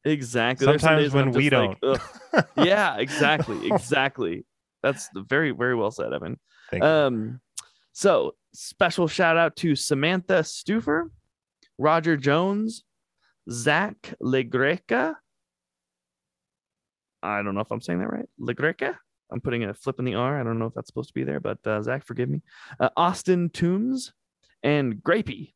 Exactly. 0.04 0.66
There's 0.66 0.82
some 0.82 0.90
Sometimes 0.90 1.14
when 1.14 1.28
I'm 1.28 1.32
we 1.32 1.48
just 1.48 1.82
like, 1.82 2.46
yeah, 2.56 2.96
exactly, 2.96 3.70
exactly. 3.70 4.44
That's 4.82 5.08
very, 5.14 5.52
very 5.52 5.76
well 5.76 5.90
said, 5.90 6.12
Evan. 6.12 6.38
Thank 6.70 6.82
you. 6.82 6.88
Um, 6.88 7.40
so 7.92 8.34
special 8.52 9.06
shout 9.06 9.36
out 9.36 9.54
to 9.56 9.76
Samantha 9.76 10.42
Stufer, 10.42 11.10
Roger 11.78 12.16
Jones, 12.16 12.84
Zach 13.50 14.14
Legreca. 14.20 15.14
I 17.22 17.42
don't 17.42 17.54
know 17.54 17.60
if 17.60 17.70
I'm 17.70 17.80
saying 17.80 18.00
that 18.00 18.10
right. 18.10 18.28
Legreca. 18.40 18.96
I'm 19.30 19.40
putting 19.40 19.64
a 19.64 19.72
flip 19.72 19.98
in 19.98 20.04
the 20.04 20.14
R. 20.14 20.40
I 20.40 20.42
don't 20.42 20.58
know 20.58 20.66
if 20.66 20.74
that's 20.74 20.88
supposed 20.88 21.08
to 21.08 21.14
be 21.14 21.24
there, 21.24 21.40
but 21.40 21.58
uh, 21.66 21.80
Zach, 21.80 22.04
forgive 22.04 22.28
me. 22.28 22.42
Uh, 22.80 22.90
Austin 22.96 23.50
Toombs 23.50 24.12
and 24.62 24.96
Grapey. 24.96 25.54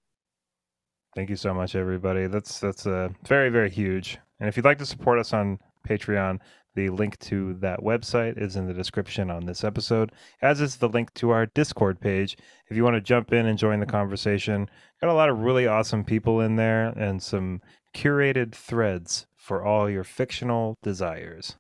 Thank 1.15 1.31
you 1.31 1.37
so 1.37 1.53
much, 1.53 1.75
everybody. 1.75 2.27
That's 2.27 2.61
that's 2.61 2.87
uh, 2.87 3.09
very 3.27 3.49
very 3.49 3.71
huge. 3.71 4.19
And 4.41 4.49
if 4.49 4.57
you'd 4.57 4.65
like 4.65 4.79
to 4.79 4.87
support 4.87 5.19
us 5.19 5.33
on 5.33 5.59
Patreon, 5.89 6.41
the 6.75 6.91
link 6.91 7.19
to 7.21 7.55
that 7.55 7.81
website 7.81 8.41
is 8.41 8.55
in 8.55 8.67
the 8.67 8.75
description 8.75 9.31
on 9.31 9.47
this 9.47 9.65
episode, 9.65 10.13
as 10.43 10.61
is 10.61 10.77
the 10.77 10.89
link 10.89 11.13
to 11.15 11.31
our 11.31 11.47
Discord 11.47 12.01
page. 12.01 12.37
If 12.69 12.77
you 12.77 12.85
want 12.85 12.97
to 12.97 13.01
jump 13.01 13.33
in 13.33 13.47
and 13.47 13.59
join 13.59 13.81
the 13.81 13.87
conversation, 13.87 14.69
got 15.01 15.11
a 15.11 15.15
lot 15.15 15.31
of 15.31 15.39
really 15.39 15.67
awesome 15.67 16.05
people 16.05 16.41
in 16.41 16.57
there 16.57 16.89
and 16.89 17.23
some 17.23 17.63
curated 17.95 18.55
threads 18.55 19.27
for 19.37 19.65
all 19.65 19.89
your 19.89 20.05
fictional 20.05 20.77
desires. 20.83 21.57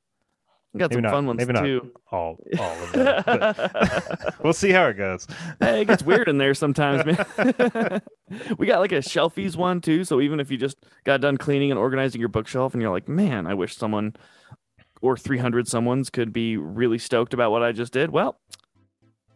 We 0.76 0.80
got 0.80 0.90
Maybe 0.90 0.96
some 0.96 1.02
not- 1.04 1.10
fun 1.12 1.26
ones 1.26 1.38
maybe 1.38 1.52
not 1.54 1.62
too. 1.62 1.92
All 2.12 2.38
all 2.58 2.70
of 2.82 2.92
them. 2.92 4.32
we'll 4.42 4.52
see 4.52 4.70
how 4.70 4.86
it 4.88 4.94
goes. 4.98 5.26
hey, 5.58 5.80
it 5.80 5.84
gets 5.86 6.02
weird 6.02 6.28
in 6.28 6.36
there 6.36 6.52
sometimes, 6.52 7.04
man. 7.06 7.16
we 8.58 8.66
got 8.66 8.80
like 8.80 8.92
a 8.92 8.96
shelfies 8.96 9.56
one 9.56 9.80
too. 9.80 10.04
So 10.04 10.20
even 10.20 10.38
if 10.38 10.50
you 10.50 10.58
just 10.58 10.76
got 11.04 11.22
done 11.22 11.38
cleaning 11.38 11.70
and 11.70 11.78
organizing 11.80 12.20
your 12.20 12.28
bookshelf 12.28 12.74
and 12.74 12.82
you're 12.82 12.90
like, 12.92 13.08
man, 13.08 13.46
I 13.46 13.54
wish 13.54 13.74
someone 13.74 14.16
or 15.00 15.16
300 15.16 15.66
someone's 15.66 16.10
could 16.10 16.32
be 16.32 16.56
really 16.58 16.98
stoked 16.98 17.32
about 17.32 17.50
what 17.52 17.62
I 17.62 17.72
just 17.72 17.92
did. 17.92 18.10
Well, 18.10 18.38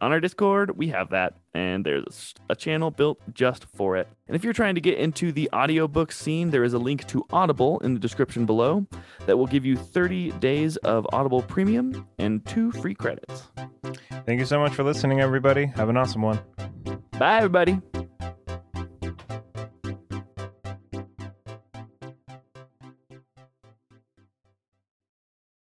on 0.00 0.12
our 0.12 0.20
Discord, 0.20 0.76
we 0.76 0.88
have 0.88 1.10
that. 1.10 1.34
And 1.52 1.84
there's 1.84 2.34
a 2.48 2.54
channel 2.54 2.90
built 2.90 3.18
just 3.34 3.64
for 3.64 3.96
it. 3.96 4.08
And 4.28 4.36
if 4.36 4.44
you're 4.44 4.52
trying 4.52 4.76
to 4.76 4.80
get 4.80 4.98
into 4.98 5.32
the 5.32 5.50
audiobook 5.52 6.12
scene, 6.12 6.50
there 6.50 6.64
is 6.64 6.74
a 6.74 6.78
link 6.78 7.06
to 7.08 7.24
Audible 7.32 7.80
in 7.80 7.94
the 7.94 8.00
description 8.00 8.46
below 8.46 8.86
that 9.26 9.36
will 9.36 9.46
give 9.46 9.64
you 9.64 9.76
30 9.76 10.30
days 10.32 10.76
of 10.78 11.06
Audible 11.12 11.42
Premium 11.42 12.06
and 12.18 12.44
two 12.46 12.70
free 12.72 12.94
credits. 12.94 13.42
Thank 14.26 14.38
you 14.38 14.46
so 14.46 14.60
much 14.60 14.72
for 14.74 14.84
listening, 14.84 15.20
everybody. 15.20 15.66
Have 15.66 15.88
an 15.88 15.96
awesome 15.96 16.22
one. 16.22 16.40
Bye, 17.18 17.38
everybody. 17.38 17.80